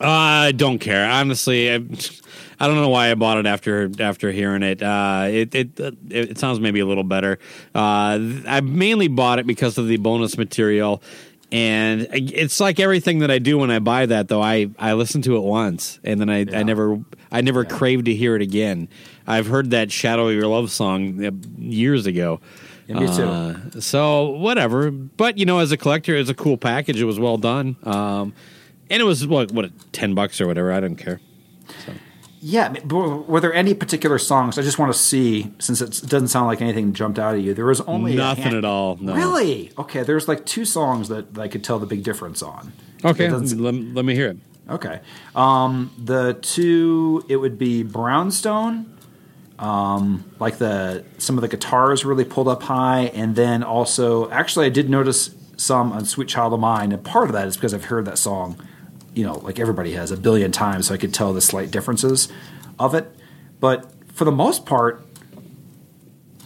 I 0.00 0.52
don't 0.52 0.78
care. 0.78 1.08
Honestly, 1.08 1.70
I, 1.70 1.76
I 1.76 2.66
don't 2.66 2.76
know 2.76 2.88
why 2.88 3.10
I 3.10 3.14
bought 3.14 3.38
it 3.38 3.46
after 3.46 3.90
after 4.00 4.30
hearing 4.32 4.62
it. 4.62 4.82
Uh, 4.82 5.28
it, 5.30 5.54
it 5.54 5.80
it 6.10 6.38
sounds 6.38 6.60
maybe 6.60 6.80
a 6.80 6.86
little 6.86 7.04
better. 7.04 7.38
Uh, 7.74 8.18
I 8.46 8.60
mainly 8.62 9.08
bought 9.08 9.38
it 9.38 9.46
because 9.46 9.78
of 9.78 9.86
the 9.86 9.96
bonus 9.96 10.36
material, 10.38 11.02
and 11.52 12.08
it's 12.12 12.60
like 12.60 12.80
everything 12.80 13.20
that 13.20 13.30
I 13.30 13.38
do 13.38 13.58
when 13.58 13.70
I 13.70 13.78
buy 13.78 14.06
that. 14.06 14.28
Though 14.28 14.42
I 14.42 14.70
I 14.78 14.94
listen 14.94 15.22
to 15.22 15.36
it 15.36 15.42
once, 15.42 16.00
and 16.02 16.20
then 16.20 16.28
I, 16.30 16.40
I 16.40 16.62
never 16.62 17.00
I 17.30 17.40
never 17.42 17.64
crave 17.64 18.04
to 18.04 18.14
hear 18.14 18.36
it 18.36 18.42
again. 18.42 18.88
I've 19.26 19.46
heard 19.46 19.70
that 19.70 19.92
"Shadow 19.92 20.28
of 20.28 20.34
Your 20.34 20.46
Love" 20.46 20.70
song 20.70 21.24
uh, 21.24 21.30
years 21.58 22.06
ago. 22.06 22.40
Yeah, 22.86 23.00
me 23.00 23.06
too. 23.06 23.22
Uh, 23.22 23.80
so 23.80 24.30
whatever, 24.30 24.90
but 24.90 25.38
you 25.38 25.46
know, 25.46 25.60
as 25.60 25.72
a 25.72 25.76
collector, 25.76 26.14
it's 26.14 26.28
a 26.28 26.34
cool 26.34 26.56
package. 26.58 27.00
It 27.00 27.04
was 27.04 27.18
well 27.18 27.38
done, 27.38 27.76
um, 27.84 28.34
and 28.90 29.00
it 29.00 29.04
was 29.04 29.26
what 29.26 29.52
what 29.52 29.70
ten 29.92 30.14
bucks 30.14 30.40
or 30.40 30.46
whatever. 30.46 30.72
I 30.72 30.80
don't 30.80 30.96
care. 30.96 31.20
Yeah, 32.46 32.74
but 32.84 33.26
were 33.26 33.40
there 33.40 33.54
any 33.54 33.72
particular 33.72 34.18
songs? 34.18 34.58
I 34.58 34.62
just 34.62 34.78
want 34.78 34.92
to 34.92 34.98
see, 34.98 35.50
since 35.58 35.80
it 35.80 36.02
doesn't 36.06 36.28
sound 36.28 36.46
like 36.46 36.60
anything 36.60 36.92
jumped 36.92 37.18
out 37.18 37.34
at 37.34 37.40
you. 37.40 37.54
There 37.54 37.64
was 37.64 37.80
only 37.82 38.14
Nothing 38.16 38.52
at 38.52 38.66
all. 38.66 38.96
No. 38.96 39.14
Really? 39.14 39.72
Okay, 39.78 40.02
there's 40.02 40.28
like 40.28 40.44
two 40.44 40.66
songs 40.66 41.08
that 41.08 41.38
I 41.38 41.48
could 41.48 41.64
tell 41.64 41.78
the 41.78 41.86
big 41.86 42.02
difference 42.02 42.42
on. 42.42 42.74
Okay, 43.02 43.30
let, 43.30 43.74
let 43.74 44.04
me 44.04 44.14
hear 44.14 44.28
it. 44.28 44.36
Okay. 44.68 45.00
Um, 45.34 45.90
the 45.98 46.34
two, 46.34 47.24
it 47.30 47.36
would 47.36 47.58
be 47.58 47.82
Brownstone. 47.82 48.94
Um, 49.58 50.30
like 50.38 50.58
the 50.58 51.04
some 51.16 51.38
of 51.38 51.42
the 51.42 51.48
guitars 51.48 52.04
really 52.04 52.24
pulled 52.24 52.48
up 52.48 52.64
high, 52.64 53.10
and 53.14 53.36
then 53.36 53.62
also, 53.62 54.28
actually, 54.30 54.66
I 54.66 54.70
did 54.70 54.90
notice 54.90 55.34
some 55.56 55.92
on 55.92 56.04
"Sweet 56.04 56.28
Child 56.28 56.52
of 56.52 56.60
Mine," 56.60 56.92
and 56.92 57.02
part 57.02 57.28
of 57.28 57.32
that 57.32 57.46
is 57.46 57.56
because 57.56 57.72
I've 57.72 57.84
heard 57.84 58.04
that 58.04 58.18
song, 58.18 58.56
you 59.14 59.24
know, 59.24 59.34
like 59.38 59.58
everybody 59.58 59.92
has 59.92 60.10
a 60.10 60.16
billion 60.16 60.52
times, 60.52 60.88
so 60.88 60.94
I 60.94 60.96
could 60.98 61.14
tell 61.14 61.32
the 61.32 61.40
slight 61.40 61.70
differences 61.70 62.28
of 62.78 62.94
it. 62.94 63.14
But 63.60 63.90
for 64.12 64.24
the 64.24 64.32
most 64.32 64.66
part, 64.66 65.04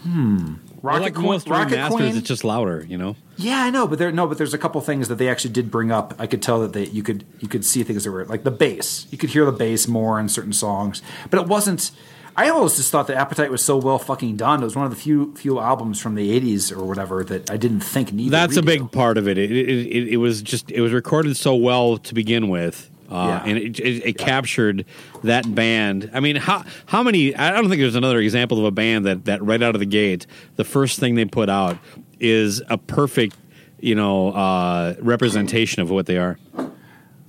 hmm, 0.02 0.54
Well, 0.82 0.94
Rocket, 0.94 1.00
like 1.02 1.14
Queen- 1.14 1.26
most 1.26 1.48
Rocket 1.48 1.74
remasters, 1.78 1.90
Queen, 1.90 2.16
it's 2.16 2.28
just 2.28 2.44
louder. 2.44 2.84
You 2.88 2.98
know. 2.98 3.16
yeah, 3.36 3.62
I 3.64 3.70
know, 3.70 3.86
but 3.86 3.98
there 3.98 4.12
no, 4.12 4.26
but 4.26 4.38
there's 4.38 4.54
a 4.54 4.58
couple 4.58 4.80
things 4.80 5.08
that 5.08 5.16
they 5.16 5.28
actually 5.28 5.52
did 5.52 5.70
bring 5.70 5.90
up. 5.90 6.14
I 6.18 6.26
could 6.26 6.42
tell 6.42 6.60
that 6.60 6.72
they 6.72 6.86
you 6.86 7.02
could 7.02 7.24
you 7.40 7.48
could 7.48 7.64
see 7.64 7.82
things 7.82 8.04
that 8.04 8.10
were 8.10 8.24
like 8.26 8.44
the 8.44 8.50
bass. 8.50 9.06
You 9.10 9.18
could 9.18 9.30
hear 9.30 9.44
the 9.44 9.52
bass 9.52 9.88
more 9.88 10.20
in 10.20 10.28
certain 10.28 10.52
songs, 10.52 11.02
but 11.30 11.40
it 11.40 11.46
wasn't. 11.46 11.90
I 12.38 12.50
always 12.50 12.76
just 12.76 12.92
thought 12.92 13.08
that 13.08 13.16
Appetite 13.16 13.50
was 13.50 13.64
so 13.64 13.76
well 13.78 13.98
fucking 13.98 14.36
done. 14.36 14.60
It 14.60 14.64
was 14.64 14.76
one 14.76 14.84
of 14.84 14.90
the 14.92 14.96
few 14.96 15.34
few 15.34 15.58
albums 15.58 16.00
from 16.00 16.14
the 16.14 16.40
'80s 16.40 16.70
or 16.70 16.84
whatever 16.84 17.24
that 17.24 17.50
I 17.50 17.56
didn't 17.56 17.80
think 17.80 18.12
needed. 18.12 18.30
That's 18.32 18.56
a 18.56 18.62
big 18.62 18.92
part 18.92 19.18
of 19.18 19.26
it. 19.26 19.36
It, 19.38 19.50
it, 19.50 20.08
it. 20.12 20.16
was 20.18 20.40
just 20.40 20.70
it 20.70 20.80
was 20.80 20.92
recorded 20.92 21.36
so 21.36 21.56
well 21.56 21.98
to 21.98 22.14
begin 22.14 22.48
with, 22.48 22.88
uh, 23.10 23.14
Yeah. 23.14 23.42
and 23.44 23.58
it, 23.58 23.80
it, 23.80 24.06
it 24.06 24.18
captured 24.18 24.84
that 25.24 25.52
band. 25.52 26.12
I 26.14 26.20
mean, 26.20 26.36
how 26.36 26.64
how 26.86 27.02
many? 27.02 27.34
I 27.34 27.50
don't 27.50 27.68
think 27.68 27.80
there's 27.80 27.96
another 27.96 28.20
example 28.20 28.58
of 28.60 28.66
a 28.66 28.70
band 28.70 29.04
that 29.06 29.24
that 29.24 29.42
right 29.42 29.60
out 29.60 29.74
of 29.74 29.80
the 29.80 29.86
gate, 29.86 30.24
the 30.54 30.64
first 30.64 31.00
thing 31.00 31.16
they 31.16 31.24
put 31.24 31.48
out 31.48 31.76
is 32.20 32.62
a 32.68 32.78
perfect, 32.78 33.34
you 33.80 33.96
know, 33.96 34.30
uh, 34.30 34.94
representation 35.00 35.82
of 35.82 35.90
what 35.90 36.06
they 36.06 36.18
are. 36.18 36.38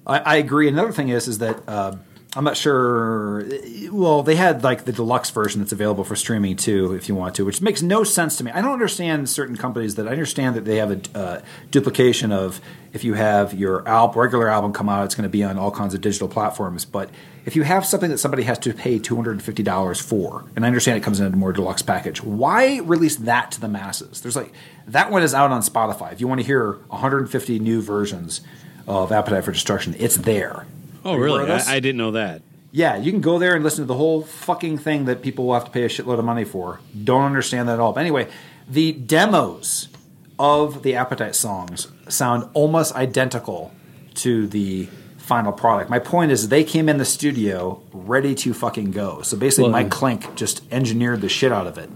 I, 0.05 0.19
I 0.19 0.35
agree. 0.35 0.67
Another 0.67 0.91
thing 0.91 1.09
is, 1.09 1.27
is 1.27 1.39
that 1.39 1.61
uh, 1.67 1.95
I'm 2.35 2.43
not 2.43 2.57
sure. 2.57 3.43
Well, 3.91 4.21
they 4.21 4.35
had 4.35 4.63
like 4.63 4.85
the 4.85 4.93
deluxe 4.93 5.31
version 5.31 5.61
that's 5.61 5.71
available 5.71 6.03
for 6.03 6.15
streaming 6.15 6.57
too, 6.57 6.93
if 6.93 7.09
you 7.09 7.15
want 7.15 7.33
to, 7.35 7.45
which 7.45 7.59
makes 7.59 7.81
no 7.81 8.03
sense 8.03 8.37
to 8.37 8.43
me. 8.43 8.51
I 8.51 8.61
don't 8.61 8.73
understand 8.73 9.27
certain 9.27 9.57
companies 9.57 9.95
that 9.95 10.07
I 10.07 10.11
understand 10.11 10.55
that 10.55 10.63
they 10.63 10.75
have 10.75 10.91
a 10.91 11.17
uh, 11.17 11.41
duplication 11.71 12.31
of 12.31 12.61
if 12.93 13.03
you 13.03 13.15
have 13.15 13.55
your 13.55 13.87
al- 13.87 14.11
regular 14.11 14.47
album 14.47 14.73
come 14.73 14.89
out, 14.89 15.05
it's 15.05 15.15
going 15.15 15.23
to 15.23 15.29
be 15.29 15.43
on 15.43 15.57
all 15.57 15.71
kinds 15.71 15.95
of 15.95 16.01
digital 16.01 16.27
platforms. 16.27 16.85
But 16.85 17.09
if 17.47 17.55
you 17.55 17.63
have 17.63 17.83
something 17.83 18.11
that 18.11 18.19
somebody 18.19 18.43
has 18.43 18.59
to 18.59 18.73
pay 18.75 18.99
two 18.99 19.15
hundred 19.15 19.31
and 19.31 19.41
fifty 19.41 19.63
dollars 19.63 19.99
for, 19.99 20.45
and 20.55 20.63
I 20.63 20.67
understand 20.67 20.97
it 20.97 21.03
comes 21.03 21.19
in 21.19 21.33
a 21.33 21.35
more 21.35 21.51
deluxe 21.51 21.81
package, 21.81 22.21
why 22.21 22.77
release 22.81 23.15
that 23.15 23.49
to 23.53 23.61
the 23.61 23.67
masses? 23.67 24.21
There's 24.21 24.35
like 24.35 24.53
that 24.85 25.09
one 25.09 25.23
is 25.23 25.33
out 25.33 25.49
on 25.49 25.63
Spotify. 25.63 26.13
If 26.13 26.21
you 26.21 26.27
want 26.27 26.41
to 26.41 26.45
hear 26.45 26.73
150 26.89 27.57
new 27.57 27.81
versions 27.81 28.41
of 28.87 29.11
Appetite 29.11 29.45
for 29.45 29.51
Destruction, 29.51 29.95
it's 29.97 30.17
there. 30.17 30.67
Oh, 31.09 31.13
Are 31.13 31.17
you 31.17 31.25
aware 31.33 31.45
really? 31.45 31.51
I, 31.61 31.75
I 31.75 31.79
didn't 31.79 31.97
know 31.97 32.11
that. 32.11 32.41
Yeah, 32.71 32.97
you 32.97 33.11
can 33.11 33.21
go 33.21 33.39
there 33.39 33.55
and 33.55 33.63
listen 33.63 33.83
to 33.83 33.87
the 33.87 33.95
whole 33.95 34.21
fucking 34.21 34.77
thing 34.77 35.05
that 35.05 35.21
people 35.23 35.45
will 35.47 35.55
have 35.55 35.65
to 35.65 35.71
pay 35.71 35.83
a 35.83 35.89
shitload 35.89 36.19
of 36.19 36.25
money 36.25 36.43
for. 36.43 36.79
Don't 37.03 37.23
understand 37.23 37.67
that 37.67 37.73
at 37.73 37.79
all. 37.79 37.93
But 37.93 38.01
anyway, 38.01 38.27
the 38.69 38.91
demos 38.91 39.89
of 40.37 40.83
the 40.83 40.95
Appetite 40.95 41.35
songs 41.35 41.87
sound 42.07 42.47
almost 42.53 42.95
identical 42.95 43.73
to 44.15 44.47
the 44.47 44.87
final 45.17 45.51
product. 45.51 45.89
My 45.89 45.99
point 45.99 46.31
is 46.31 46.49
they 46.49 46.63
came 46.63 46.87
in 46.89 46.97
the 46.97 47.05
studio 47.05 47.81
ready 47.91 48.35
to 48.35 48.53
fucking 48.53 48.91
go. 48.91 49.21
So 49.23 49.35
basically 49.37 49.63
Well- 49.71 49.71
Mike 49.83 49.89
Clink 49.91 50.35
just 50.35 50.61
engineered 50.71 51.21
the 51.21 51.29
shit 51.29 51.51
out 51.51 51.67
of 51.67 51.77
it. 51.77 51.89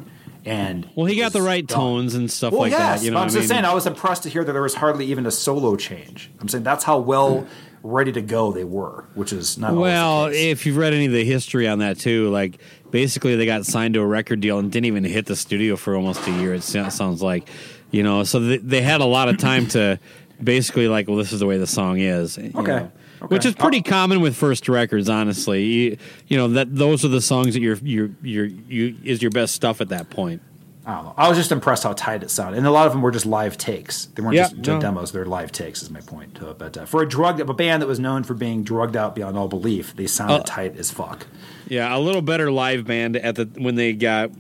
And 0.46 0.90
Well, 0.96 1.06
he 1.06 1.16
got 1.16 1.32
the 1.34 1.42
right 1.42 1.66
done. 1.66 1.78
tones 1.80 2.16
and 2.16 2.30
stuff 2.30 2.52
Well, 2.52 2.62
like 2.64 2.72
yes, 2.72 3.00
that. 3.00 3.06
You 3.06 3.12
know, 3.12 3.18
I'm 3.18 3.22
what 3.28 3.32
I 3.32 3.34
just 3.36 3.38
mean? 3.44 3.48
saying 3.48 3.66
I 3.66 3.74
was 3.74 3.86
impressed 3.88 4.24
to 4.24 4.30
hear 4.30 4.44
that 4.44 4.52
there 4.52 4.62
was 4.62 4.76
hardly 4.76 5.06
even 5.06 5.26
a 5.26 5.32
solo 5.32 5.76
change. 5.78 6.32
I'm 6.42 6.50
saying 6.50 6.66
that's 6.66 6.84
how 6.84 6.98
well 7.00 7.42
hmm. 7.42 7.48
Ready 7.84 8.12
to 8.14 8.22
go 8.22 8.52
they 8.52 8.64
were, 8.64 9.06
which 9.14 9.34
is 9.34 9.58
not 9.58 9.76
Well, 9.76 10.26
the 10.26 10.32
case. 10.32 10.52
if 10.54 10.66
you've 10.66 10.78
read 10.78 10.94
any 10.94 11.06
of 11.08 11.12
the 11.12 11.26
history 11.26 11.68
on 11.68 11.80
that 11.80 12.00
too, 12.00 12.30
like 12.30 12.60
basically 12.92 13.36
they 13.36 13.46
got 13.46 13.66
signed 13.66 13.94
to 13.96 14.00
a 14.00 14.06
record 14.06 14.40
deal 14.40 14.58
and 14.58 14.72
didn't 14.72 14.86
even 14.86 15.04
hit 15.04 15.26
the 15.26 15.36
studio 15.36 15.76
for 15.76 15.96
almost 15.96 16.26
a 16.28 16.32
year. 16.32 16.54
It 16.54 16.64
sounds 16.64 17.22
like, 17.22 17.48
you 17.92 18.02
know, 18.02 18.24
so 18.24 18.40
they, 18.40 18.58
they 18.58 18.82
had 18.82 19.02
a 19.02 19.06
lot 19.06 19.30
of 19.30 19.38
time 19.38 19.68
to 19.70 20.00
basically 20.44 20.88
like, 20.88 21.08
well, 21.08 21.18
this 21.18 21.34
is 21.34 21.42
the 21.42 21.46
way 21.46 21.58
the 21.58 21.68
song 21.68 22.00
is. 22.00 22.38
Okay. 22.38 22.52
know. 22.52 22.92
Okay. 23.22 23.36
Which 23.36 23.46
is 23.46 23.56
pretty 23.56 23.82
common 23.82 24.20
with 24.20 24.36
first 24.36 24.68
records, 24.68 25.08
honestly. 25.08 25.64
You, 25.64 25.98
you 26.28 26.36
know 26.38 26.50
that 26.50 26.76
those 26.76 27.06
are 27.06 27.10
the 27.10 27.22
songs 27.22 27.54
that 27.54 27.62
you're 27.62 27.78
you're 27.82 28.10
you're 28.22 28.46
you 28.46 28.98
is 29.06 29.22
your 29.22 29.32
best 29.32 29.56
stuff 29.56 29.80
at 29.80 29.88
that 29.90 30.10
point. 30.10 30.42
I 30.86 30.96
don't 30.96 31.06
know. 31.06 31.14
I 31.16 31.30
was 31.30 31.38
just 31.38 31.52
impressed 31.52 31.84
how 31.84 31.94
tight 31.94 32.24
it 32.24 32.30
sounded, 32.30 32.58
and 32.58 32.68
a 32.68 32.72
lot 32.72 32.88
of 32.88 32.94
them 32.94 33.02
were 33.02 33.12
just 33.12 33.26
live 33.26 33.58
takes. 33.58 34.06
They 34.06 34.22
weren't 34.22 34.36
Yeah, 34.36 34.44
just 34.50 34.58
no. 34.58 34.80
demos; 34.82 35.12
they're 35.14 35.26
live 35.26 35.52
takes. 35.52 35.82
Is 35.82 35.90
my 35.90 36.02
point. 36.02 36.36
To 36.36 36.50
it. 36.50 36.58
But 36.60 36.78
uh, 36.78 36.86
for 36.86 37.02
a 37.02 37.08
drug, 37.08 37.40
a 37.40 37.54
band 37.54 37.82
that 37.82 37.88
was 37.88 38.00
known 38.00 38.24
for 38.24 38.34
being 38.34 38.64
drugged 38.64 38.98
out 38.98 39.16
beyond 39.16 39.38
all 39.38 39.48
belief, 39.48 39.96
they 39.96 40.08
sounded 40.08 40.42
Uh, 40.42 40.44
tight 40.46 40.78
as 40.78 40.92
fuck. 40.92 41.26
Yeah, 41.70 41.96
a 41.96 42.00
little 42.00 42.22
better 42.22 42.52
live 42.52 42.86
band 42.86 43.16
at 43.16 43.36
the 43.36 43.46
when 43.58 43.76
they 43.76 43.94
got 43.94 44.32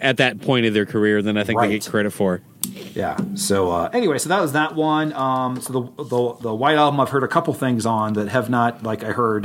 at 0.00 0.16
that 0.16 0.40
point 0.40 0.64
of 0.66 0.72
their 0.74 0.86
career 0.86 1.20
than 1.20 1.36
I 1.36 1.44
think 1.44 1.60
they 1.60 1.68
get 1.68 1.86
credit 1.86 2.12
for. 2.12 2.40
Yeah. 2.94 3.18
So 3.34 3.70
uh, 3.70 3.90
anyway, 3.92 4.16
so 4.18 4.30
that 4.30 4.40
was 4.40 4.52
that 4.52 4.74
one. 4.74 5.12
Um, 5.12 5.60
so 5.60 5.72
the, 5.72 6.04
the 6.04 6.36
the 6.40 6.54
White 6.54 6.76
Album, 6.76 6.98
I've 7.00 7.10
heard 7.10 7.24
a 7.24 7.28
couple 7.28 7.52
things 7.52 7.84
on 7.84 8.14
that 8.14 8.28
have 8.28 8.48
not 8.48 8.82
like 8.82 9.04
I 9.04 9.12
heard. 9.12 9.44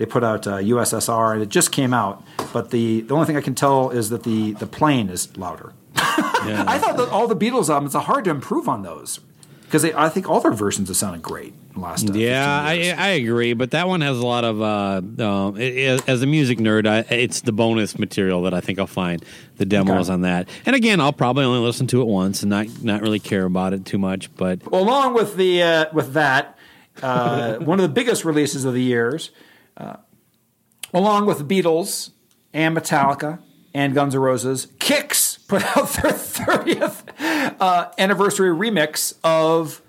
They 0.00 0.06
put 0.06 0.24
out 0.24 0.46
uh, 0.46 0.56
USSR, 0.56 1.34
and 1.34 1.42
it 1.42 1.50
just 1.50 1.72
came 1.72 1.92
out. 1.92 2.24
But 2.54 2.70
the 2.70 3.02
the 3.02 3.12
only 3.14 3.26
thing 3.26 3.36
I 3.36 3.42
can 3.42 3.54
tell 3.54 3.90
is 3.90 4.08
that 4.08 4.22
the 4.22 4.52
the 4.54 4.66
plane 4.66 5.10
is 5.10 5.36
louder. 5.36 5.74
I 5.94 6.78
thought 6.78 6.96
that 6.96 7.10
all 7.10 7.28
the 7.28 7.36
Beatles 7.36 7.68
albums 7.68 7.94
are 7.94 8.00
hard 8.02 8.24
to 8.24 8.30
improve 8.30 8.66
on 8.66 8.82
those. 8.82 9.20
because 9.66 9.84
I 9.84 10.08
think 10.08 10.26
all 10.28 10.40
their 10.40 10.52
versions 10.52 10.88
have 10.88 10.96
sounded 10.96 11.20
great. 11.20 11.52
in 11.76 11.82
Last 11.82 12.08
uh, 12.08 12.14
Yeah. 12.14 12.62
I, 12.64 12.94
I 12.96 13.08
agree, 13.10 13.52
but 13.52 13.72
that 13.72 13.86
one 13.88 14.00
has 14.00 14.18
a 14.18 14.26
lot 14.26 14.44
of. 14.44 14.62
Uh, 14.62 15.02
uh, 15.22 15.52
it- 15.56 15.76
it- 15.76 16.08
as 16.08 16.22
a 16.22 16.26
music 16.26 16.56
nerd, 16.58 16.86
I, 16.88 17.00
it's 17.14 17.42
the 17.42 17.52
bonus 17.52 17.98
material 17.98 18.40
that 18.44 18.54
I 18.54 18.60
think 18.62 18.78
I'll 18.78 18.86
find 18.86 19.22
the 19.58 19.66
demos 19.66 20.08
Okay. 20.08 20.14
on 20.14 20.22
that. 20.22 20.48
And 20.64 20.74
again, 20.74 20.98
I'll 20.98 21.12
probably 21.12 21.44
only 21.44 21.60
listen 21.60 21.86
to 21.88 22.00
it 22.00 22.06
once 22.06 22.42
and 22.42 22.48
not 22.48 22.66
not 22.82 23.02
really 23.02 23.20
care 23.20 23.44
about 23.44 23.74
it 23.74 23.84
too 23.84 23.98
much. 23.98 24.34
But 24.34 24.64
Well, 24.70 24.82
along 24.82 25.12
with 25.12 25.36
the 25.36 25.62
uh, 25.62 25.84
with 25.92 26.14
that, 26.14 26.56
uh, 27.02 27.56
one 27.70 27.78
of 27.78 27.82
the 27.82 27.92
biggest 27.92 28.24
releases 28.24 28.64
of 28.64 28.72
the 28.72 28.82
years, 28.82 29.30
uh, 29.80 29.96
along 30.92 31.26
with 31.26 31.38
the 31.38 31.62
Beatles 31.62 32.10
and 32.52 32.76
Metallica 32.76 33.38
and 33.72 33.94
Guns 33.94 34.14
N' 34.14 34.20
Roses, 34.20 34.66
KIX 34.78 35.38
put 35.48 35.62
out 35.76 35.88
their 36.02 36.12
thirtieth 36.12 37.04
uh, 37.60 37.90
anniversary 37.98 38.50
remix 38.50 39.14
of 39.24 39.80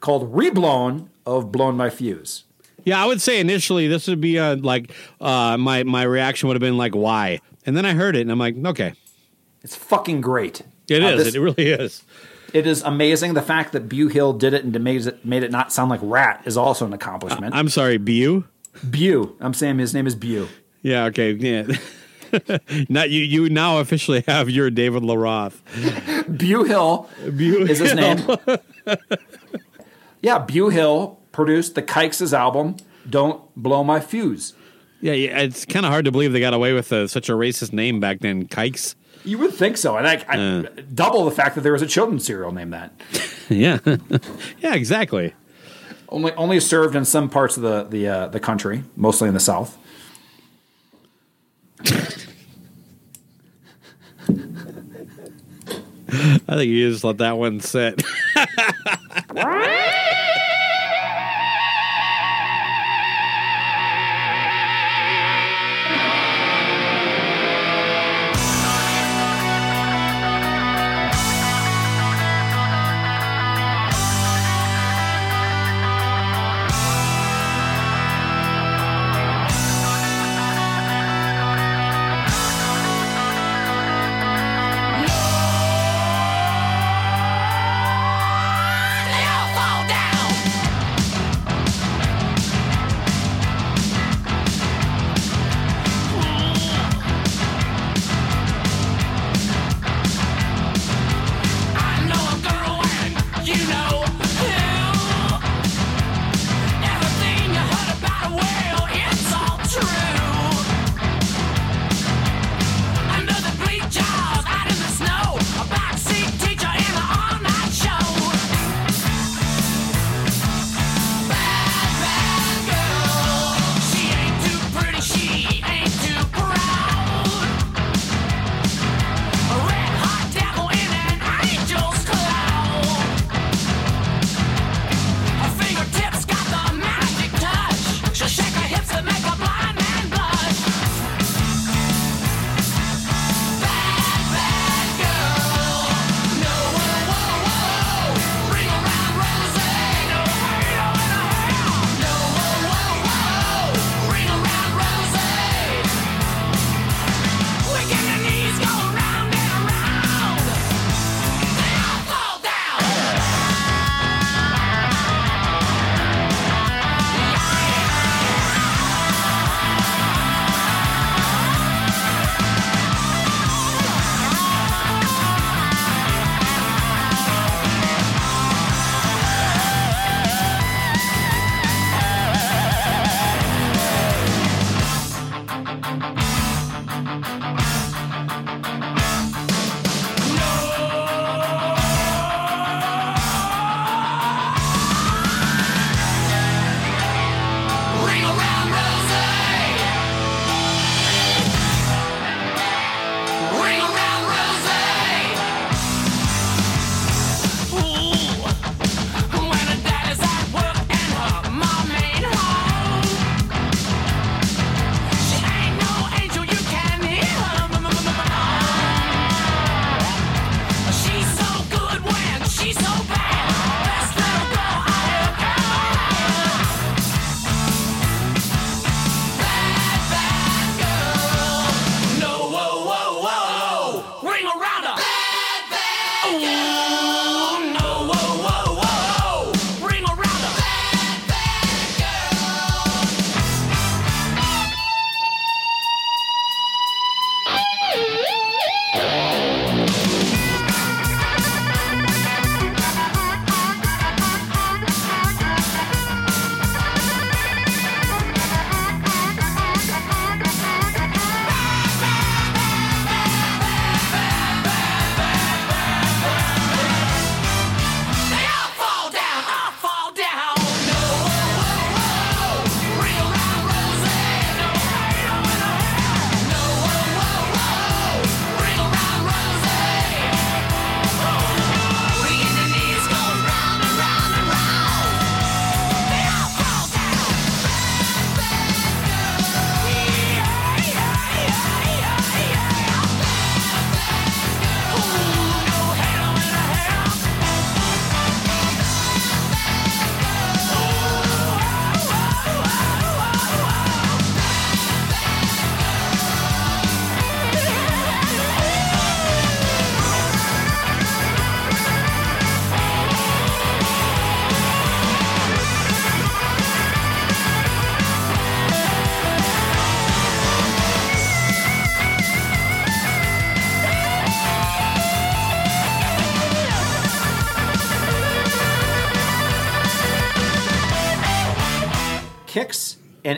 called 0.00 0.32
"Reblown" 0.32 1.08
of 1.26 1.52
"Blown 1.52 1.76
My 1.76 1.90
Fuse." 1.90 2.44
yeah, 2.84 3.00
I 3.02 3.06
would 3.06 3.20
say 3.20 3.38
initially 3.38 3.86
this 3.86 4.08
would 4.08 4.20
be 4.20 4.38
uh, 4.38 4.56
like 4.56 4.92
uh, 5.20 5.56
my 5.56 5.82
my 5.84 6.02
reaction 6.02 6.48
would 6.48 6.54
have 6.56 6.60
been 6.60 6.76
like, 6.78 6.94
"Why?" 6.94 7.40
And 7.66 7.76
then 7.76 7.84
I 7.86 7.92
heard 7.94 8.16
it 8.16 8.22
and 8.22 8.30
I'm 8.32 8.38
like, 8.38 8.56
"Okay, 8.64 8.94
It's 9.62 9.76
fucking 9.76 10.20
great. 10.20 10.62
it 10.88 11.02
Uh, 11.02 11.08
is. 11.08 11.24
this- 11.24 11.34
it 11.34 11.40
really 11.40 11.68
is." 11.70 12.02
It 12.52 12.66
is 12.66 12.82
amazing. 12.82 13.32
The 13.32 13.40
fact 13.40 13.72
that 13.72 13.88
Bew 13.88 14.08
Hill 14.08 14.34
did 14.34 14.52
it 14.52 14.62
and 14.62 14.78
made 14.84 15.06
it 15.06 15.24
made 15.24 15.42
it 15.42 15.50
not 15.50 15.72
sound 15.72 15.88
like 15.88 16.00
Ratt 16.02 16.42
is 16.44 16.56
also 16.58 16.84
an 16.84 16.92
accomplishment. 16.92 17.54
I'm 17.54 17.70
sorry, 17.70 17.96
Bu. 17.96 18.44
Bew. 18.90 19.36
I'm 19.40 19.54
saying 19.54 19.78
his 19.78 19.94
name 19.94 20.06
is 20.06 20.14
Bew. 20.14 20.48
Yeah. 20.82 21.04
Okay. 21.06 21.32
Yeah. 21.32 21.66
Not 22.88 23.10
you. 23.10 23.22
You 23.22 23.48
now 23.50 23.78
officially 23.78 24.24
have 24.26 24.48
your 24.48 24.70
David 24.70 25.02
Lee 25.04 25.16
Roth. 25.16 25.62
Bew 26.36 26.64
Hill 26.64 27.08
Bu 27.24 27.66
is 27.68 27.78
his 27.78 27.94
name. 27.94 28.18
yeah, 30.22 30.38
Bew 30.38 30.68
Hill 30.70 31.18
produced 31.32 31.74
the 31.74 31.82
Kikes' 31.82 32.32
album 32.32 32.76
"Don't 33.08 33.42
Blow 33.56 33.84
My 33.84 34.00
Fuse." 34.00 34.54
Yeah, 35.00 35.14
yeah, 35.14 35.38
it's 35.40 35.64
kind 35.64 35.84
of 35.84 35.90
hard 35.92 36.04
to 36.04 36.12
believe 36.12 36.32
they 36.32 36.40
got 36.40 36.54
away 36.54 36.72
with 36.72 36.92
uh 36.92 37.06
such 37.08 37.28
a 37.28 37.32
racist 37.32 37.72
name 37.72 38.00
back 38.00 38.20
then, 38.20 38.46
Kikes. 38.46 38.94
You 39.24 39.38
would 39.38 39.52
think 39.54 39.76
so, 39.76 39.96
and 39.96 40.06
I, 40.06 40.24
I 40.28 40.38
Uh. 40.38 40.62
double 40.94 41.24
the 41.24 41.30
fact 41.30 41.54
that 41.54 41.60
there 41.60 41.72
was 41.72 41.82
a 41.82 41.86
children's 41.86 42.24
cereal 42.24 42.52
named 42.52 42.72
that. 42.72 42.92
Yeah, 43.48 43.78
yeah, 44.60 44.74
exactly. 44.74 45.34
Only 46.12 46.32
only 46.34 46.60
served 46.60 46.94
in 46.94 47.06
some 47.06 47.30
parts 47.30 47.56
of 47.56 47.62
the 47.62 47.84
the 47.84 48.06
uh, 48.06 48.26
the 48.28 48.38
country, 48.38 48.84
mostly 48.96 49.28
in 49.28 49.34
the 49.34 49.40
South. 49.40 49.78
I 56.46 56.56
think 56.56 56.68
you 56.68 56.90
just 56.90 57.02
let 57.02 57.16
that 57.18 57.38
one 57.38 57.60
sit. 57.60 58.02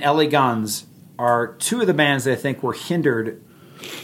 LA 0.05 0.27
Guns 0.27 0.87
are 1.19 1.55
two 1.55 1.81
of 1.81 1.87
the 1.87 1.95
bands 1.95 2.25
that 2.25 2.33
I 2.33 2.37
think 2.37 2.63
were 2.63 2.73
hindered 2.73 3.43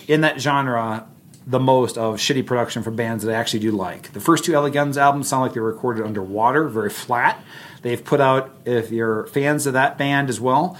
in 0.07 0.21
that 0.23 0.41
genre 0.41 1.07
the 1.47 1.59
most 1.59 1.99
of 1.99 2.17
shitty 2.17 2.47
production 2.47 2.83
from 2.83 2.97
bands 2.97 3.25
that 3.25 3.35
I 3.35 3.39
actually 3.39 3.61
do 3.61 3.73
like. 3.73 4.13
The 4.13 4.21
first 4.21 4.45
two 4.45 4.53
LA 4.53 4.69
Guns 4.69 4.97
albums 4.97 5.29
sound 5.29 5.43
like 5.43 5.55
they 5.55 5.61
were 5.61 5.73
recorded 5.73 6.05
underwater, 6.05 6.69
very 6.69 6.91
flat. 6.91 7.43
They've 7.83 8.03
put 8.03 8.21
out, 8.21 8.55
if 8.65 8.91
you're 8.91 9.27
fans 9.27 9.67
of 9.67 9.73
that 9.73 9.99
band 9.99 10.29
as 10.29 10.41
well, 10.41 10.79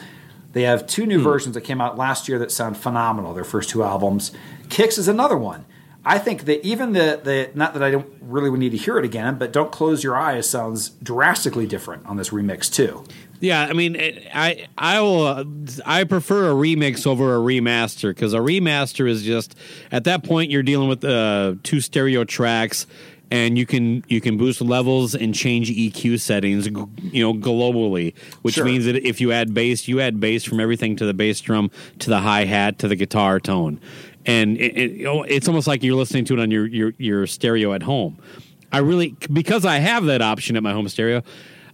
they 0.53 0.63
have 0.63 0.87
two 0.87 1.07
new 1.07 1.19
hmm. 1.19 1.25
versions 1.25 1.55
that 1.55 1.63
came 1.63 1.81
out 1.81 1.97
last 1.97 2.29
year 2.29 2.39
that 2.39 2.51
sound 2.51 2.77
phenomenal. 2.77 3.35
Their 3.35 3.45
first 3.45 3.71
two 3.71 3.83
albums. 3.83 4.33
KIX 4.69 4.99
is 4.99 5.09
another 5.09 5.37
one. 5.37 5.65
I 6.05 6.19
think 6.19 6.45
that 6.45 6.65
even 6.65 6.93
the 6.93 7.21
the 7.23 7.51
not 7.55 7.75
that 7.75 7.83
I 7.83 7.91
don't 7.91 8.09
really 8.23 8.51
need 8.57 8.71
to 8.71 8.79
hear 8.79 8.99
it 8.99 9.05
again, 9.05 9.37
but 9.37 9.53
"Don't 9.53 9.71
Close 9.71 10.03
Your 10.03 10.17
Eyes" 10.17 10.49
sounds 10.49 10.91
drastically 11.03 11.67
different 11.67 12.07
on 12.07 12.17
this 12.17 12.31
remix 12.31 12.73
too. 12.73 13.05
Yeah, 13.41 13.63
I 13.63 13.73
mean, 13.73 13.97
I 14.35 14.67
I 14.77 15.01
will 15.01 15.45
I 15.87 16.05
prefer 16.05 16.51
a 16.51 16.55
remix 16.55 17.07
over 17.07 17.35
a 17.35 17.39
remaster 17.39 18.11
because 18.11 18.35
a 18.35 18.39
remaster 18.39 19.09
is 19.09 19.23
just 19.23 19.55
at 19.91 20.05
that 20.05 20.23
point 20.25 20.51
you're 20.51 20.63
dealing 20.63 20.89
with 20.89 21.03
uh, 21.05 21.55
two 21.63 21.81
stereo 21.81 22.25
tracks, 22.25 22.87
and 23.31 23.57
you 23.57 23.65
can 23.65 24.05
you 24.09 24.21
can 24.21 24.37
boost 24.37 24.61
levels 24.61 25.15
and 25.15 25.35
change 25.35 25.71
EQ 25.71 26.21
settings, 26.21 26.67
you 26.67 27.23
know, 27.23 27.33
globally. 27.33 28.15
Which 28.43 28.57
Sure. 28.57 28.65
means 28.67 28.85
that 28.85 28.97
if 28.97 29.21
you 29.23 29.33
add 29.33 29.55
bass, 29.55 29.89
you 29.89 30.01
add 30.01 30.21
bass 30.21 30.45
from 30.45 30.61
everything 30.61 30.97
to 30.97 31.07
the 31.07 31.15
bass 31.15 31.41
drum 31.41 31.71
to 32.01 32.11
the 32.11 32.19
hi 32.21 32.45
hat 32.45 32.79
to 32.81 32.89
the 32.89 32.97
guitar 32.97 33.41
tone, 33.41 33.81
and 34.27 34.59
it, 34.59 34.77
it, 34.77 34.91
it's 35.31 35.49
almost 35.49 35.67
like 35.67 35.83
you're 35.83 35.97
listening 35.97 36.27
to 36.27 36.35
it 36.35 36.41
on 36.41 36.51
your 36.51 36.67
your 36.67 36.93
your 36.99 37.27
stereo 37.27 37.73
at 37.73 37.83
home. 37.85 38.19
I 38.73 38.79
really 38.79 39.17
because 39.33 39.65
I 39.65 39.79
have 39.79 40.05
that 40.05 40.21
option 40.23 40.57
at 40.57 40.63
my 40.63 40.73
home 40.73 40.89
stereo. 40.91 41.23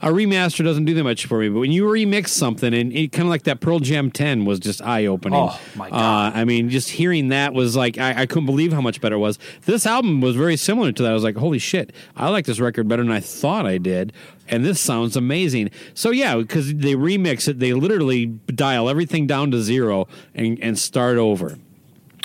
A 0.03 0.09
remaster 0.09 0.65
doesn't 0.65 0.85
do 0.85 0.95
that 0.95 1.05
much 1.05 1.27
for 1.27 1.39
me, 1.41 1.49
but 1.49 1.61
when 1.61 1.73
you 1.73 1.85
remix 1.85 2.29
something, 2.29 2.75
and 2.75 2.93
it 2.93 3.13
kind 3.13 3.23
of 3.27 3.31
like 3.31 3.45
that 3.45 3.61
Pearl 3.61 3.79
Jam 3.79 4.11
10 4.11 4.45
was 4.45 4.59
just 4.61 4.83
eye 4.83 5.07
opening. 5.07 5.39
Oh, 5.39 5.59
my 5.75 5.89
God. 5.91 6.35
Uh, 6.35 6.39
I 6.39 6.45
mean, 6.45 6.69
just 6.69 6.91
hearing 6.91 7.29
that 7.29 7.55
was 7.55 7.75
like, 7.77 7.97
I, 7.99 8.23
I 8.23 8.27
couldn't 8.27 8.47
believe 8.47 8.73
how 8.73 8.81
much 8.81 9.01
better 9.01 9.15
it 9.17 9.21
was. 9.21 9.39
This 9.65 9.87
album 9.87 10.21
was 10.21 10.37
very 10.37 10.57
similar 10.57 10.93
to 10.93 11.03
that. 11.03 11.11
I 11.11 11.15
was 11.15 11.25
like, 11.25 11.37
holy 11.37 11.59
shit, 11.59 11.93
I 12.17 12.29
like 12.29 12.45
this 12.47 12.61
record 12.61 12.89
better 12.89 13.03
than 13.03 13.13
I 13.13 13.21
thought 13.21 13.65
I 13.67 13.79
did. 13.79 14.13
And 14.49 14.65
this 14.65 14.81
sounds 14.81 15.17
amazing. 15.17 15.71
So, 15.95 16.11
yeah, 16.11 16.37
because 16.37 16.75
they 16.75 16.95
remix 16.95 17.49
it, 17.49 17.59
they 17.59 17.73
literally 17.73 18.27
dial 18.27 18.89
everything 18.89 19.27
down 19.27 19.51
to 19.53 19.61
zero 19.63 20.09
and, 20.35 20.59
and 20.61 20.79
start 20.79 21.17
over. 21.17 21.59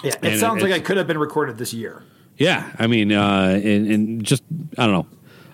Yeah, 0.04 0.12
it 0.12 0.20
And 0.24 0.40
sounds 0.40 0.62
like 0.62 0.70
it's- 0.72 0.80
it 0.80 0.86
could 0.86 0.98
have 0.98 1.08
been 1.08 1.18
recorded 1.20 1.58
this 1.58 1.74
year. 1.74 2.04
Yeah, 2.38 2.72
I 2.80 2.88
mean, 2.88 3.12
uh, 3.12 3.60
and, 3.64 3.88
and 3.92 4.24
just 4.24 4.42
I 4.78 4.88
don't 4.88 4.94
know. 4.94 5.06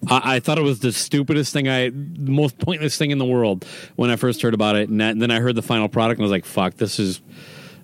I, 0.09 0.35
I 0.35 0.39
thought 0.39 0.57
it 0.57 0.63
was 0.63 0.79
the 0.79 0.91
stupidest 0.91 1.53
thing, 1.53 1.67
I 1.67 1.89
the 1.89 2.31
most 2.31 2.59
pointless 2.59 2.97
thing 2.97 3.11
in 3.11 3.17
the 3.17 3.25
world 3.25 3.65
when 3.95 4.09
I 4.09 4.15
first 4.15 4.41
heard 4.41 4.53
about 4.53 4.75
it, 4.75 4.89
and, 4.89 5.01
that, 5.01 5.11
and 5.11 5.21
then 5.21 5.31
I 5.31 5.39
heard 5.39 5.55
the 5.55 5.61
final 5.61 5.87
product 5.87 6.19
and 6.19 6.23
I 6.23 6.25
was 6.25 6.31
like, 6.31 6.45
"Fuck, 6.45 6.75
this 6.75 6.99
is 6.99 7.21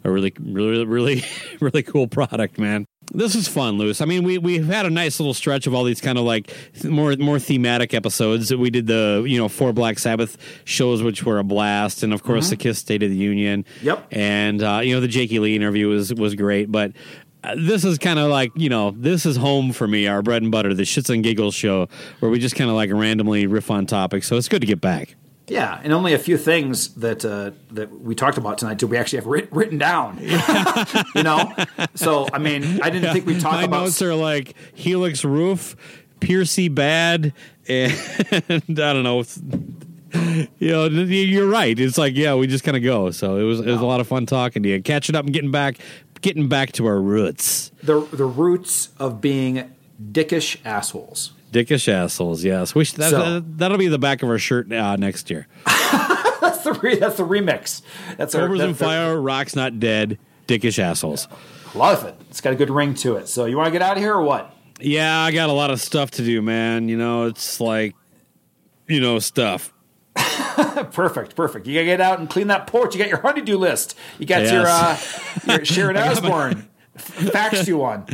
a 0.03 0.11
really, 0.11 0.33
really, 0.39 0.85
really, 0.85 1.23
really 1.59 1.83
cool 1.83 2.07
product, 2.07 2.57
man." 2.57 2.85
This 3.11 3.35
is 3.35 3.47
fun, 3.47 3.77
Loose. 3.77 3.99
I 4.01 4.05
mean, 4.05 4.23
we 4.23 4.37
we've 4.37 4.65
had 4.65 4.85
a 4.85 4.89
nice 4.89 5.19
little 5.19 5.33
stretch 5.33 5.67
of 5.67 5.73
all 5.73 5.83
these 5.83 5.99
kind 5.99 6.17
of 6.17 6.23
like 6.23 6.53
th- 6.73 6.85
more 6.85 7.15
more 7.17 7.37
thematic 7.37 7.93
episodes. 7.93 8.53
We 8.53 8.69
did 8.69 8.87
the 8.87 9.23
you 9.27 9.37
know 9.37 9.49
four 9.49 9.73
Black 9.73 9.99
Sabbath 9.99 10.37
shows, 10.63 11.03
which 11.03 11.23
were 11.23 11.37
a 11.37 11.43
blast, 11.43 12.03
and 12.03 12.13
of 12.13 12.23
course 12.23 12.49
the 12.49 12.55
Kiss 12.55 12.79
State 12.79 13.03
of 13.03 13.09
the 13.09 13.17
Union. 13.17 13.65
Yep. 13.81 14.07
And 14.11 14.63
uh, 14.63 14.79
you 14.83 14.95
know 14.95 15.01
the 15.01 15.07
Jakey 15.07 15.39
Lee 15.39 15.55
interview 15.55 15.89
was 15.89 16.13
was 16.13 16.35
great, 16.35 16.71
but 16.71 16.93
this 17.55 17.83
is 17.83 17.97
kind 17.97 18.19
of 18.19 18.29
like 18.29 18.51
you 18.55 18.69
know 18.69 18.91
this 18.91 19.25
is 19.25 19.35
home 19.37 19.71
for 19.71 19.87
me, 19.87 20.07
our 20.07 20.21
bread 20.21 20.41
and 20.41 20.51
butter, 20.51 20.73
the 20.73 20.83
shits 20.83 21.13
and 21.13 21.23
giggles 21.23 21.55
show, 21.55 21.87
where 22.19 22.31
we 22.31 22.39
just 22.39 22.55
kind 22.55 22.69
of 22.69 22.75
like 22.75 22.91
randomly 22.91 23.47
riff 23.47 23.69
on 23.69 23.85
topics. 23.85 24.27
So 24.27 24.37
it's 24.37 24.47
good 24.47 24.61
to 24.61 24.67
get 24.67 24.81
back. 24.81 25.15
Yeah, 25.47 25.79
and 25.83 25.91
only 25.91 26.13
a 26.13 26.19
few 26.19 26.37
things 26.37 26.93
that 26.95 27.25
uh, 27.25 27.51
that 27.71 27.99
we 27.99 28.15
talked 28.15 28.37
about 28.37 28.57
tonight 28.57 28.77
did 28.77 28.89
we 28.89 28.97
actually 28.97 29.17
have 29.17 29.25
writ- 29.25 29.51
written 29.51 29.77
down. 29.77 30.17
you 31.15 31.23
know, 31.23 31.53
so 31.95 32.27
I 32.31 32.37
mean, 32.39 32.81
I 32.81 32.89
didn't 32.89 33.11
think 33.11 33.25
we 33.25 33.37
talked 33.39 33.57
My 33.57 33.63
about. 33.63 33.83
notes 33.83 34.01
are 34.01 34.15
like 34.15 34.55
Helix 34.73 35.25
Roof, 35.25 35.75
Pearcy 36.21 36.73
Bad, 36.73 37.33
and 37.67 37.91
I 38.31 38.61
don't 38.69 39.03
know. 39.03 39.23
You 40.59 40.71
know, 40.71 40.85
you're 40.87 41.49
right. 41.49 41.77
It's 41.77 41.97
like 41.97 42.15
yeah, 42.15 42.35
we 42.35 42.47
just 42.47 42.63
kind 42.63 42.77
of 42.77 42.83
go. 42.83 43.11
So 43.11 43.35
it 43.35 43.43
was 43.43 43.59
it 43.59 43.65
was 43.65 43.81
a 43.81 43.85
lot 43.85 43.99
of 43.99 44.07
fun 44.07 44.25
talking 44.25 44.63
to 44.63 44.69
you, 44.69 44.81
catching 44.81 45.15
up 45.15 45.25
and 45.25 45.33
getting 45.33 45.51
back, 45.51 45.77
getting 46.23 46.47
back 46.47 46.71
to 46.73 46.87
our 46.87 46.99
roots. 46.99 47.71
the 47.83 48.01
the 48.01 48.25
roots 48.25 48.89
of 48.97 49.21
being 49.21 49.71
dickish 50.11 50.57
assholes. 50.65 51.33
Dickish 51.51 51.87
assholes. 51.87 52.43
Yes, 52.43 52.73
we 52.73 52.83
should, 52.83 52.97
that, 52.97 53.11
So- 53.11 53.39
that'll 53.41 53.77
be 53.77 53.87
the 53.87 53.99
back 53.99 54.23
of 54.23 54.29
our 54.29 54.39
shirt 54.39 54.71
uh, 54.71 54.95
next 54.95 55.29
year. 55.29 55.47
That's 56.41 56.63
the 56.63 56.73
re- 56.73 56.95
that's 56.97 57.17
the 57.17 57.23
remix. 57.25 57.81
That's 58.17 58.35
our 58.35 58.41
Cobras 58.41 58.59
that's 58.59 58.67
and 58.69 58.77
Fire, 58.77 59.19
Rock's 59.21 59.55
Not 59.55 59.79
Dead, 59.79 60.17
Dickish 60.47 60.77
Assholes. 60.77 61.27
Love 61.73 62.03
it. 62.05 62.15
It's 62.29 62.41
got 62.41 62.51
a 62.53 62.55
good 62.55 62.69
ring 62.69 62.93
to 62.95 63.15
it. 63.15 63.27
So 63.29 63.45
you 63.45 63.55
want 63.57 63.67
to 63.67 63.71
get 63.71 63.81
out 63.81 63.95
of 63.97 64.03
here 64.03 64.13
or 64.13 64.21
what? 64.21 64.53
Yeah, 64.79 65.19
I 65.21 65.31
got 65.31 65.49
a 65.49 65.53
lot 65.53 65.71
of 65.71 65.79
stuff 65.79 66.11
to 66.11 66.23
do, 66.23 66.41
man. 66.41 66.89
You 66.89 66.97
know, 66.97 67.27
it's 67.27 67.59
like, 67.61 67.95
you 68.87 68.99
know, 68.99 69.19
stuff. 69.19 69.72
Perfect, 70.91 71.35
perfect. 71.35 71.65
You 71.65 71.73
gotta 71.73 71.85
get 71.85 72.01
out 72.01 72.19
and 72.19 72.29
clean 72.29 72.47
that 72.47 72.67
porch. 72.67 72.93
You 72.93 72.99
got 72.99 73.09
your 73.09 73.21
honeydew 73.21 73.57
list. 73.57 73.97
You 74.19 74.25
got 74.25 74.43
your 74.43 74.65
uh, 74.67 74.97
your 75.47 75.65
Sharon 75.65 75.97
Osbourne 75.97 76.69
faxed 76.95 77.67
you 77.67 77.77
one. 77.77 78.05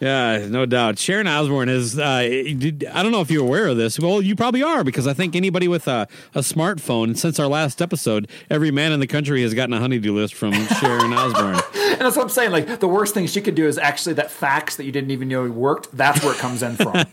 Yeah, 0.00 0.46
no 0.48 0.64
doubt. 0.64 0.98
Sharon 0.98 1.26
Osbourne 1.26 1.68
is. 1.68 1.98
Uh, 1.98 2.04
I 2.04 3.02
don't 3.02 3.10
know 3.10 3.20
if 3.20 3.30
you're 3.32 3.42
aware 3.44 3.66
of 3.66 3.76
this. 3.76 3.98
Well, 3.98 4.22
you 4.22 4.36
probably 4.36 4.62
are 4.62 4.84
because 4.84 5.08
I 5.08 5.12
think 5.12 5.34
anybody 5.34 5.66
with 5.66 5.88
a, 5.88 6.06
a 6.34 6.40
smartphone 6.40 7.16
since 7.16 7.40
our 7.40 7.48
last 7.48 7.82
episode, 7.82 8.28
every 8.48 8.70
man 8.70 8.92
in 8.92 9.00
the 9.00 9.08
country 9.08 9.42
has 9.42 9.54
gotten 9.54 9.74
a 9.74 9.80
honeydew 9.80 10.12
list 10.14 10.34
from 10.34 10.52
Sharon 10.52 11.12
Osbourne. 11.14 11.60
And 11.98 12.06
that's 12.06 12.16
what 12.16 12.22
I'm 12.22 12.28
saying. 12.28 12.52
Like 12.52 12.78
the 12.80 12.88
worst 12.88 13.12
thing 13.14 13.26
she 13.26 13.40
could 13.40 13.54
do 13.56 13.66
is 13.66 13.76
actually 13.76 14.14
that 14.14 14.30
fax 14.30 14.76
that 14.76 14.84
you 14.84 14.92
didn't 14.92 15.10
even 15.10 15.28
know 15.28 15.48
worked. 15.50 15.96
That's 15.96 16.22
where 16.22 16.32
it 16.32 16.38
comes 16.38 16.62
in 16.62 16.76
from. 16.76 16.94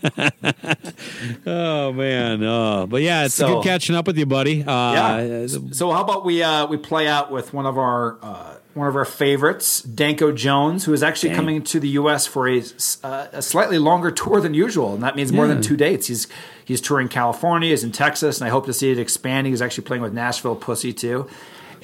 Oh 1.44 1.92
man, 1.92 2.42
oh, 2.42 2.86
but 2.86 3.02
yeah, 3.02 3.24
it's 3.24 3.34
So- 3.34 3.56
good 3.56 3.64
catching 3.64 3.94
up 3.94 4.06
with 4.06 4.18
you, 4.18 4.26
buddy. 4.26 4.62
Uh, 4.64 4.92
Yeah. 5.22 5.46
So 5.72 5.90
how 5.92 6.02
about 6.02 6.24
we 6.24 6.42
uh, 6.42 6.66
we 6.66 6.76
play 6.76 7.06
out 7.06 7.30
with 7.30 7.52
one 7.52 7.66
of 7.66 7.76
our 7.78 8.18
uh, 8.22 8.54
one 8.74 8.88
of 8.88 8.96
our 8.96 9.04
favorites, 9.04 9.82
Danko 9.82 10.32
Jones, 10.32 10.84
who 10.84 10.92
is 10.92 11.02
actually 11.02 11.30
Dang. 11.30 11.36
coming 11.36 11.62
to 11.64 11.80
the 11.80 11.88
U.S. 11.90 12.26
for 12.26 12.48
a, 12.48 12.62
uh, 13.04 13.26
a 13.32 13.42
slightly 13.42 13.78
longer 13.78 14.10
tour 14.10 14.40
than 14.40 14.54
usual, 14.54 14.94
and 14.94 15.02
that 15.02 15.16
means 15.16 15.32
more 15.32 15.46
than 15.46 15.62
two 15.62 15.76
dates. 15.76 16.06
He's 16.08 16.26
he's 16.64 16.80
touring 16.80 17.08
California, 17.08 17.70
he's 17.70 17.84
in 17.84 17.92
Texas, 17.92 18.40
and 18.40 18.46
I 18.46 18.50
hope 18.50 18.66
to 18.66 18.72
see 18.72 18.90
it 18.90 18.98
expanding. 18.98 19.52
He's 19.52 19.62
actually 19.62 19.84
playing 19.84 20.02
with 20.02 20.12
Nashville 20.12 20.56
Pussy 20.56 20.92
too, 20.92 21.28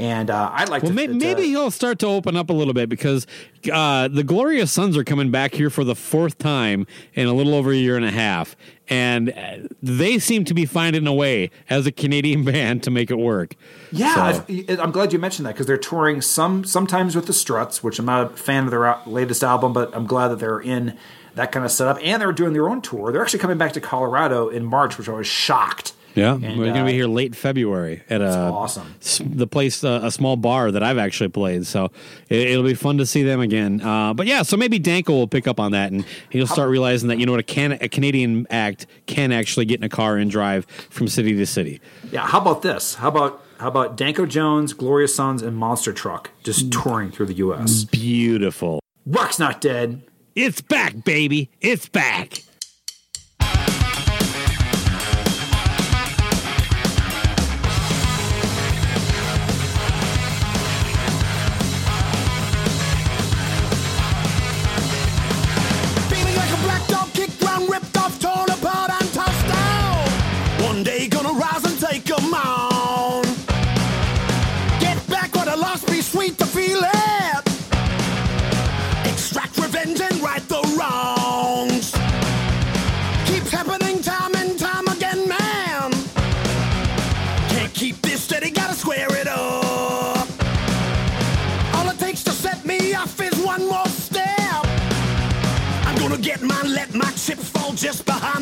and 0.03 0.31
uh, 0.31 0.51
I'd 0.53 0.69
like 0.69 0.83
Well, 0.83 0.91
to 0.91 0.95
may- 0.97 1.07
to- 1.07 1.15
maybe 1.15 1.43
he'll 1.45 1.71
start 1.71 1.99
to 2.01 2.07
open 2.09 2.37
up 2.37 2.51
a 2.51 2.53
little 2.53 2.75
bit 2.75 2.89
because 2.89 3.27
uh, 3.73 4.09
the 4.09 4.25
Glorious 4.25 4.73
Sons 4.73 4.97
are 4.97 5.05
coming 5.05 5.31
back 5.31 5.55
here 5.55 5.71
for 5.71 5.85
the 5.85 5.95
fourth 5.95 6.39
time 6.39 6.87
in 7.15 7.29
a 7.29 7.33
little 7.33 7.55
over 7.55 7.71
a 7.71 7.77
year 7.77 7.97
and 7.97 8.05
a 8.05 8.11
half, 8.11 8.57
and 8.89 9.31
uh, 9.31 9.69
they 9.83 10.19
seem 10.19 10.45
to 10.47 10.55
be 10.55 10.67
finding 10.67 11.07
a 11.07 11.13
way 11.15 11.51
as 11.71 11.87
a 11.87 11.93
Canadian 11.93 12.45
band 12.53 12.83
to 12.83 12.91
make 12.91 13.11
it 13.11 13.19
work. 13.19 13.55
Yeah, 13.93 14.33
So- 14.33 14.45
I'm 14.83 14.91
glad 14.91 15.13
you 15.13 15.19
mentioned 15.21 15.47
that 15.47 15.53
because 15.53 15.67
they're 15.67 15.79
touring 15.79 16.21
some 16.21 16.65
sometimes 16.65 17.15
with 17.15 17.27
the 17.27 17.33
Struts, 17.33 17.83
which 17.85 17.99
I'm 18.01 18.07
not 18.07 18.33
a 18.33 18.37
fan 18.37 18.65
of 18.65 18.71
their 18.73 18.97
latest 19.07 19.45
album, 19.45 19.73
but 19.73 19.95
I'm 19.95 20.07
glad 20.07 20.29
that 20.29 20.41
they're 20.41 20.59
in 20.61 20.99
that 21.35 21.53
kind 21.53 21.65
of 21.65 21.71
setup, 21.71 21.99
and 22.03 22.21
they're 22.21 22.33
doing 22.33 22.53
their 22.53 22.69
own 22.69 22.83
tour. 22.83 23.11
They're 23.13 23.23
actually 23.23 23.39
coming 23.39 23.57
back 23.57 23.73
to 23.73 23.81
Colorado 23.81 24.49
in 24.49 24.65
March, 24.65 24.99
which 24.99 25.09
I 25.09 25.13
was 25.13 25.27
shocked. 25.27 25.95
Yeah, 26.15 26.35
And, 26.35 26.59
we're 26.59 26.67
going 26.67 26.75
to 26.75 26.81
uh, 26.81 26.87
be 26.87 26.93
here 26.93 27.07
late 27.07 27.35
February 27.35 28.03
at 28.11 28.21
a 28.21 28.51
awesome. 28.51 28.95
the 29.21 29.47
place, 29.47 29.83
uh, 29.83 30.01
a 30.03 30.11
small 30.11 30.37
bar 30.37 30.71
that 30.71 30.83
I've 30.83 30.99
actually 30.99 31.31
played. 31.31 31.67
So 31.67 31.87
it, 32.29 32.49
it'll 32.49 32.65
be 32.65 32.75
fun 32.75 32.99
to 32.99 33.07
see 33.07 33.23
them 33.23 33.41
again. 33.41 33.81
Uh, 33.81 34.13
but 34.15 34.27
yeah, 34.27 34.43
so 34.43 34.57
maybe 34.57 34.79
Danko 34.79 35.13
will 35.13 35.29
pick 35.29 35.47
up 35.47 35.59
on 35.59 35.73
that 35.73 35.93
and 35.93 36.05
he'll 36.31 36.47
start 36.47 36.69
realizing 36.69 37.09
that 37.09 37.19
you 37.19 37.27
know 37.27 37.33
what 37.33 37.41
a, 37.41 37.45
can, 37.45 37.73
a 37.73 37.89
Canadian 37.89 38.47
act 38.51 38.87
can 39.07 39.33
actually 39.33 39.65
get 39.65 39.81
in 39.81 39.85
a 39.85 39.89
car 39.89 40.17
and 40.17 40.31
drive 40.31 40.67
from 40.67 41.09
city 41.09 41.35
to 41.35 41.47
city. 41.47 41.81
Yeah, 42.11 42.27
how 42.27 42.41
about 42.41 42.63
this? 42.63 42.97
How 42.97 43.09
about 43.09 43.43
how 43.59 43.69
about 43.69 43.97
Danko 43.97 44.27
Jones, 44.27 44.73
Glorious 44.73 45.15
Sons, 45.15 45.41
and 45.41 45.57
Monster 45.57 45.93
Truck 45.93 46.31
just 46.43 46.73
touring 46.73 47.13
through 47.13 47.27
the 47.27 47.35
U.S. 47.35 47.85
Beautiful. 47.85 48.81
Rock's 49.07 49.39
not 49.39 49.61
dead. 49.61 50.03
It's 50.35 50.61
back, 50.61 51.05
baby. 51.05 51.49
It's 51.61 51.89
back. 51.89 52.43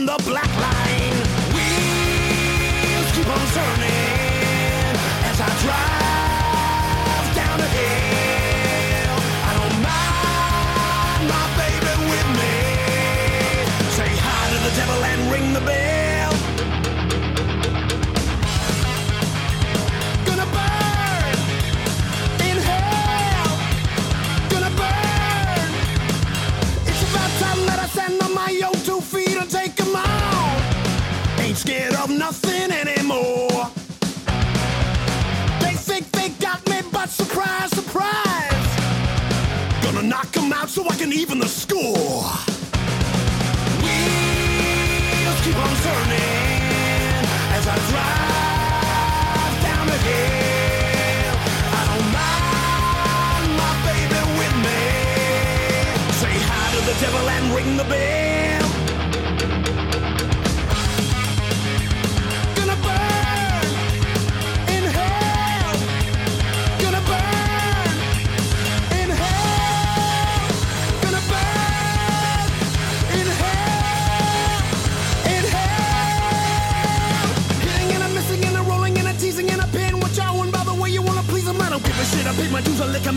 Behind 0.00 0.08
the 0.08 0.30
black 0.30 0.52
line. 0.56 1.18
Wheels 1.54 3.12
keep 3.12 3.26
on 3.26 3.46
turning 3.52 4.96
as 5.28 5.40
I 5.40 5.48
drive 5.64 7.34
down 7.34 7.58
the 7.58 7.68
hill. 7.78 9.16
I 9.44 9.52
don't 9.58 9.76
mind 9.88 11.22
my 11.28 11.46
baby 11.60 11.92
with 12.10 12.28
me. 12.38 12.54
Say 13.96 14.10
hi 14.16 14.40
to 14.52 14.58
the 14.64 14.72
devil 14.76 15.04
and 15.04 15.32
ring 15.32 15.52
the 15.52 15.60
bell. 15.60 15.79
Can 41.10 41.18
even 41.18 41.38
the 41.38 41.48
score. 41.48 42.30
Wheels 43.82 45.40
keep 45.44 45.56
on 45.56 45.74
turning 45.86 47.24
as 47.56 47.66
I 47.66 47.76
drive 47.90 49.54
down 49.62 49.86
the 49.86 49.98
hill. 50.06 51.36
I 51.78 51.82
don't 51.90 52.08
mind 52.18 53.50
my 53.62 53.72
baby 53.86 54.20
with 54.38 54.54
me. 54.66 54.82
Say 56.20 56.34
hi 56.48 56.64
to 56.74 56.80
the 56.86 56.94
devil 57.00 57.28
and 57.28 57.54
ring 57.54 57.76
the 57.76 57.84
bell. 57.84 58.29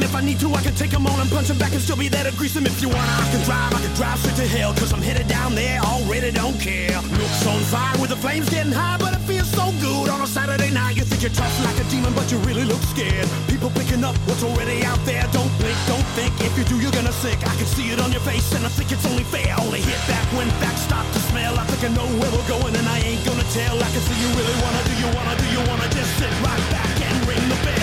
If 0.01 0.15
I 0.15 0.21
need 0.21 0.39
to. 0.39 0.47
I 0.55 0.61
can 0.61 0.73
take 0.75 0.93
'em 0.93 1.05
on 1.05 1.19
and 1.19 1.29
punch 1.29 1.49
'em 1.49 1.57
back 1.57 1.73
and 1.73 1.81
still 1.81 1.97
be 1.97 2.07
there 2.07 2.23
to 2.23 2.31
grease 2.31 2.55
'em 2.55 2.65
if 2.65 2.81
you 2.81 2.89
wanna. 2.89 3.13
I 3.19 3.27
can 3.31 3.43
drive. 3.43 3.73
I 3.77 3.81
can 3.85 3.93
drive 3.93 4.17
straight 4.19 4.37
to 4.37 4.47
hell. 4.47 4.73
Cause 4.73 4.91
I'm 4.93 5.01
headed 5.01 5.27
down 5.27 5.53
there. 5.55 5.79
Already 5.81 6.31
don't 6.31 6.59
care. 6.59 6.97
Looks 7.19 7.45
on 7.45 7.59
fire 7.73 7.97
with 7.99 8.09
the 8.09 8.17
flames 8.17 8.49
getting 8.49 8.71
high, 8.71 8.97
but 8.97 9.13
it 9.13 9.21
feels 9.27 9.49
so 9.51 9.65
good 9.81 10.09
on 10.09 10.21
a 10.21 10.27
Saturday 10.27 10.71
night. 10.71 10.95
You 10.95 11.03
think 11.03 11.21
you're 11.21 11.37
tough 11.43 11.53
like 11.67 11.77
a 11.79 11.85
demon, 11.91 12.13
but 12.13 12.31
you 12.31 12.37
really 12.39 12.65
look 12.65 12.81
scared. 12.93 13.27
People 13.47 13.69
picking 13.69 14.03
up 14.03 14.15
what's 14.25 14.43
already 14.43 14.83
out 14.85 15.01
there. 15.05 15.25
Don't 15.31 15.51
blink, 15.59 15.77
don't 15.85 16.07
think. 16.17 16.31
If 16.47 16.57
you 16.57 16.63
do, 16.63 16.75
you're 16.79 16.95
gonna 16.99 17.15
sick. 17.25 17.39
I 17.45 17.53
can 17.59 17.67
see 17.75 17.91
it 17.93 17.99
on 17.99 18.11
your 18.11 18.21
face, 18.21 18.51
and 18.55 18.65
I 18.65 18.69
think 18.69 18.91
it's 18.91 19.05
only 19.05 19.25
fair. 19.35 19.53
Only 19.59 19.81
hit 19.81 20.01
back 20.07 20.25
when 20.37 20.49
facts 20.61 20.83
start 20.89 21.05
to 21.13 21.19
smell. 21.29 21.53
I 21.59 21.65
think 21.69 21.83
I 21.83 21.89
know 21.97 22.07
where 22.19 22.31
we're 22.31 22.49
going, 22.55 22.75
and 22.75 22.87
I 22.87 22.99
ain't 23.09 23.23
gonna 23.25 23.47
tell. 23.59 23.75
I 23.77 23.89
can 23.93 24.01
see 24.07 24.17
you 24.23 24.29
really 24.39 24.57
wanna. 24.63 24.81
Do 24.89 24.93
you 25.03 25.09
wanna? 25.15 25.35
Do 25.43 25.47
you 25.55 25.61
wanna 25.69 25.87
just 25.97 26.11
sit 26.19 26.33
right 26.47 26.63
back 26.71 26.93
and 27.07 27.27
ring 27.27 27.45
the 27.49 27.59
bell? 27.65 27.82